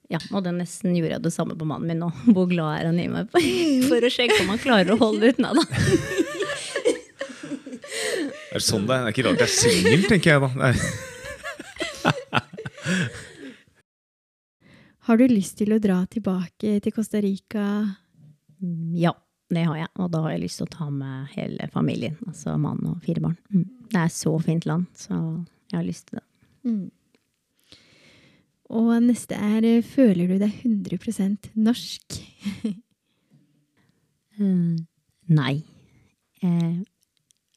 Ja, 0.08 0.22
og 0.32 0.44
det 0.46 0.54
nesten 0.56 0.96
gjorde 0.96 1.18
jeg 1.18 1.24
det 1.26 1.34
samme 1.36 1.58
på 1.60 1.68
mannen 1.68 1.90
min 1.92 2.00
nå. 2.02 2.10
Hvor 2.36 2.48
glad 2.50 2.80
er 2.80 2.90
han 2.92 3.02
i 3.02 3.10
meg? 3.12 3.30
For 3.90 4.08
å 4.08 4.14
sjekke 4.14 4.40
om 4.46 4.54
han 4.54 4.64
klarer 4.64 4.96
å 4.96 5.02
holde 5.02 5.34
ut. 5.34 5.42
Nei 5.44 5.54
da. 5.58 5.68
Er 8.48 8.62
det 8.62 8.64
sånn 8.66 8.88
det 8.88 8.96
er? 8.96 9.04
Det 9.04 9.12
er 9.12 9.14
ikke 9.14 9.28
rart 9.28 9.44
jeg 9.44 9.50
er 9.50 9.54
singel, 9.54 10.08
tenker 10.10 10.34
jeg 10.34 10.44
da. 10.46 10.50
Nei. 10.58 10.74
Har 15.08 15.18
du 15.20 15.28
lyst 15.32 15.56
til 15.62 15.72
å 15.72 15.80
dra 15.80 16.02
tilbake 16.12 16.78
til 16.84 16.94
Costa 16.96 17.22
Rica? 17.24 17.64
Mm, 18.60 18.92
Ja, 19.00 19.14
det 19.54 19.64
har 19.64 19.78
jeg. 19.80 19.88
Og 20.04 20.10
da 20.12 20.22
har 20.26 20.34
jeg 20.36 20.42
lyst 20.44 20.60
til 20.60 20.68
å 20.68 20.74
ta 20.74 20.90
med 20.92 21.30
hele 21.36 21.70
familien. 21.72 22.18
Altså 22.28 22.58
mann 22.60 22.82
og 22.90 23.00
fire 23.06 23.24
barn. 23.24 23.38
Mm. 23.54 23.64
Det 23.94 24.02
er 24.02 24.12
så 24.12 24.34
fint 24.44 24.66
land, 24.68 24.88
så 25.00 25.16
jeg 25.72 25.78
har 25.80 25.88
lyst 25.88 26.10
til 26.10 26.20
det. 26.20 26.26
Mm. 26.68 26.92
Og 28.78 28.90
neste 29.06 29.38
er 29.40 29.64
eh, 29.64 29.86
Føler 29.86 30.28
du 30.28 30.38
deg 30.44 30.52
100% 30.66 31.54
norsk? 31.56 32.20
Mm, 34.38 34.86
nei. 35.34 35.64
Eh, 36.46 36.76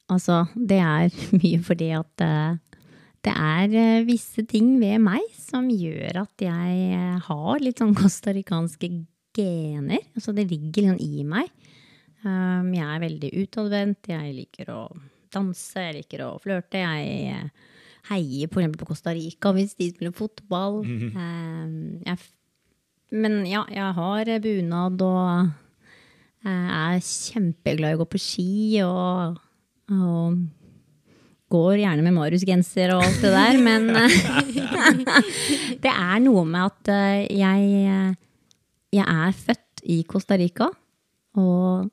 altså, 0.08 0.46
det 0.56 0.78
er 0.80 1.10
mye 1.42 1.58
fordi 1.60 1.90
at 1.92 2.22
eh, 2.24 2.54
det 3.26 3.32
er 3.36 3.74
eh, 3.76 4.06
visse 4.08 4.44
ting 4.48 4.74
ved 4.80 5.00
meg 5.04 5.24
som 5.36 5.68
gjør 5.68 6.22
at 6.22 6.44
jeg 6.44 6.76
eh, 6.96 7.16
har 7.26 7.62
litt 7.62 7.82
sånn 7.82 7.96
costaricanske 8.02 8.90
gener. 9.36 10.04
Altså, 10.16 10.34
det 10.36 10.48
ligger 10.50 10.90
sånn 10.90 11.02
i 11.04 11.24
meg. 11.28 11.50
Um, 12.20 12.72
jeg 12.76 12.84
er 12.84 13.00
veldig 13.00 13.30
utadvendt, 13.44 14.10
jeg 14.12 14.34
liker 14.36 14.72
å 14.74 14.80
danse, 15.32 15.80
jeg 15.80 16.00
liker 16.00 16.24
å 16.26 16.34
flørte. 16.42 16.80
Jeg 16.80 17.30
eh, 17.32 17.70
heier 18.10 18.48
eksempel 18.48 18.80
på 18.80 18.90
Costa 18.90 19.14
Rica 19.16 19.52
hvis 19.56 19.76
de 19.78 19.90
spiller 19.92 20.16
fotball. 20.16 20.80
Um, 20.84 22.00
jeg, 22.06 22.20
men 23.12 23.42
ja, 23.48 23.66
jeg 23.72 23.96
har 24.00 24.32
bunad 24.44 25.04
og 25.04 25.50
jeg 26.40 26.72
er 26.80 27.02
kjempeglad 27.04 27.92
i 27.92 27.98
å 27.98 28.00
gå 28.00 28.08
på 28.14 28.20
ski 28.20 28.52
og, 28.80 29.36
og 29.92 30.38
går 31.50 31.80
gjerne 31.82 32.04
med 32.06 32.14
Marius-genser 32.16 32.94
og 32.94 33.04
alt 33.06 33.24
det 33.24 33.32
der, 33.34 33.58
men 33.62 33.88
det 35.84 35.92
er 35.92 36.20
noe 36.24 36.44
med 36.48 36.68
at 36.68 36.92
eh, 36.94 37.24
jeg, 37.40 38.14
jeg 38.96 39.06
er 39.24 39.40
født 39.46 39.84
i 39.90 40.02
Costa 40.08 40.38
Rica, 40.40 40.70
og 41.40 41.90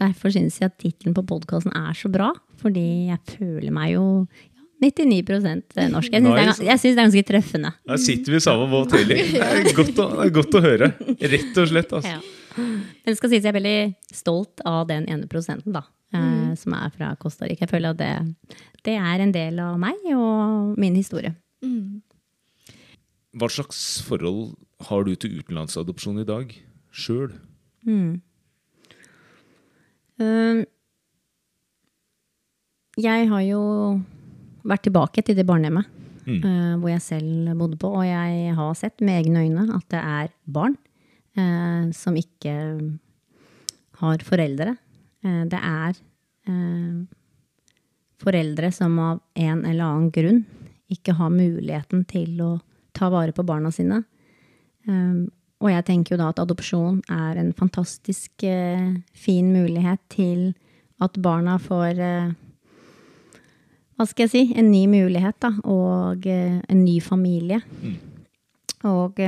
derfor 0.00 0.32
syns 0.32 0.60
jeg 0.60 0.70
at 0.70 0.78
tittelen 0.80 1.16
på 1.16 1.26
podkasten 1.28 1.74
er 1.76 1.96
så 1.96 2.10
bra, 2.12 2.30
fordi 2.60 3.10
jeg 3.10 3.36
føler 3.36 3.74
meg 3.74 3.94
jo 3.96 4.06
99% 4.80 5.76
norsk. 5.92 6.14
Jeg 6.14 6.22
syns 6.24 6.24
det, 6.24 6.40
er 6.40 6.46
Nice. 6.48 6.82
det 6.82 6.90
er 6.90 6.98
ganske 7.02 7.24
treffende. 7.28 7.72
Der 7.90 8.00
sitter 8.00 8.32
vi 8.32 8.38
i 8.40 8.44
samme 8.44 8.68
båt 8.70 8.94
hele. 8.96 9.18
Det 9.28 9.42
er 9.44 9.74
godt 9.76 10.00
å, 10.00 10.06
er 10.24 10.32
godt 10.32 10.56
å 10.56 10.62
høre. 10.64 10.88
Rett 11.20 11.60
og 11.60 11.68
slett. 11.68 11.92
Altså. 11.98 12.14
Ja. 12.16 12.64
Men 13.04 13.18
skal 13.18 13.32
sies 13.32 13.44
jeg 13.44 13.52
er 13.52 13.58
veldig 13.58 13.76
stolt 14.16 14.64
av 14.66 14.86
den 14.88 15.04
ene 15.12 15.28
prosenten 15.30 15.76
da, 15.76 15.84
eh, 16.14 16.54
som 16.58 16.76
er 16.78 16.90
fra 16.94 17.12
Costa 17.20 17.46
Rica. 17.48 17.66
Jeg 17.66 17.72
føler 17.72 17.94
at 17.94 18.00
det, 18.00 18.56
det 18.86 18.96
er 18.98 19.24
en 19.24 19.34
del 19.34 19.60
av 19.62 19.78
meg 19.82 20.00
og 20.14 20.78
min 20.80 20.96
historie. 20.98 21.34
Mm. 21.64 22.00
Hva 23.38 23.50
slags 23.52 24.00
forhold 24.06 24.56
har 24.88 25.06
du 25.06 25.14
til 25.14 25.38
utenlandsadopsjon 25.38 26.22
i 26.22 26.26
dag? 26.26 26.52
Sjøl? 26.90 27.36
Mm. 27.86 28.20
Um, 30.20 30.64
jeg 33.00 33.28
har 33.30 33.42
jo 33.46 33.62
vært 34.66 34.84
tilbake 34.88 35.22
til 35.24 35.38
det 35.38 35.46
barnehjemmet 35.48 35.96
Mm. 36.30 36.44
eh, 36.44 36.74
hvor 36.78 36.90
jeg 36.92 37.02
selv 37.02 37.58
bodde 37.58 37.78
på, 37.80 37.88
og 37.96 38.04
jeg 38.06 38.54
har 38.54 38.74
sett 38.78 39.00
med 39.00 39.24
egne 39.24 39.44
øyne 39.46 39.66
at 39.74 39.86
det 39.90 40.00
er 40.00 40.28
barn 40.46 40.76
eh, 41.36 41.90
som 41.96 42.14
ikke 42.14 42.54
har 44.02 44.24
foreldre. 44.24 44.76
Eh, 45.24 45.42
det 45.50 45.60
er 45.60 45.98
eh, 46.48 47.00
foreldre 48.20 48.70
som 48.72 48.98
av 48.98 49.20
en 49.34 49.64
eller 49.64 49.84
annen 49.84 50.10
grunn 50.14 50.44
ikke 50.90 51.14
har 51.18 51.30
muligheten 51.32 52.04
til 52.10 52.40
å 52.42 52.54
ta 52.96 53.10
vare 53.12 53.32
på 53.32 53.44
barna 53.46 53.70
sine. 53.72 54.02
Um, 54.88 55.28
og 55.60 55.68
jeg 55.70 55.84
tenker 55.86 56.14
jo 56.14 56.18
da 56.18 56.30
at 56.32 56.40
adopsjon 56.42 57.02
er 57.12 57.38
en 57.38 57.52
fantastisk 57.54 58.42
fin 59.14 59.50
mulighet 59.52 60.00
til 60.10 60.54
at 61.04 61.18
barna 61.20 61.58
får 61.60 62.00
Hva 63.94 64.06
skal 64.08 64.24
jeg 64.24 64.32
si? 64.32 64.42
En 64.56 64.70
ny 64.72 64.86
mulighet, 64.88 65.36
da. 65.44 65.52
Og 65.68 66.24
en 66.26 66.80
ny 66.80 66.96
familie. 67.04 67.60
Mm. 67.84 67.98
Og 68.88 69.20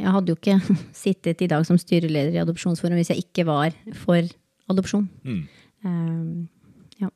jeg 0.00 0.14
hadde 0.16 0.32
jo 0.32 0.38
ikke 0.38 0.76
sittet 1.04 1.44
i 1.44 1.50
dag 1.50 1.66
som 1.68 1.78
styreleder 1.80 2.36
i 2.36 2.42
Adopsjonsforum 2.42 2.98
hvis 3.00 3.12
jeg 3.14 3.24
ikke 3.26 3.46
var 3.48 3.76
for 4.04 4.22
adopsjon. 4.72 5.08
Mm. 5.26 5.42
Um, 5.86 6.48
ja. 7.02 7.10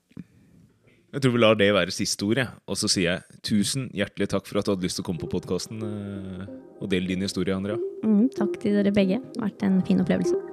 Jeg 1.15 1.25
tror 1.25 1.35
vi 1.35 1.43
lar 1.43 1.59
det 1.59 1.73
være 1.75 1.95
siste 1.95 2.27
ord. 2.29 2.45
Og 2.71 2.79
så 2.79 2.91
sier 2.91 3.09
jeg 3.09 3.41
tusen 3.47 3.89
hjertelig 3.97 4.31
takk 4.35 4.47
for 4.49 4.61
at 4.61 4.69
du 4.69 4.75
hadde 4.75 4.87
lyst 4.87 5.01
til 5.01 5.07
å 5.07 5.11
komme 5.11 5.23
på 5.23 5.33
podkasten 5.33 5.83
og 5.83 6.87
dele 6.93 7.11
din 7.11 7.27
historie, 7.27 7.57
Andrea. 7.57 7.81
Mm, 8.07 8.31
takk 8.39 8.61
til 8.63 8.79
dere 8.79 8.95
begge. 8.95 9.19
Det 9.19 9.43
har 9.43 9.51
vært 9.51 9.69
en 9.69 9.83
fin 9.89 10.01
opplevelse. 10.05 10.50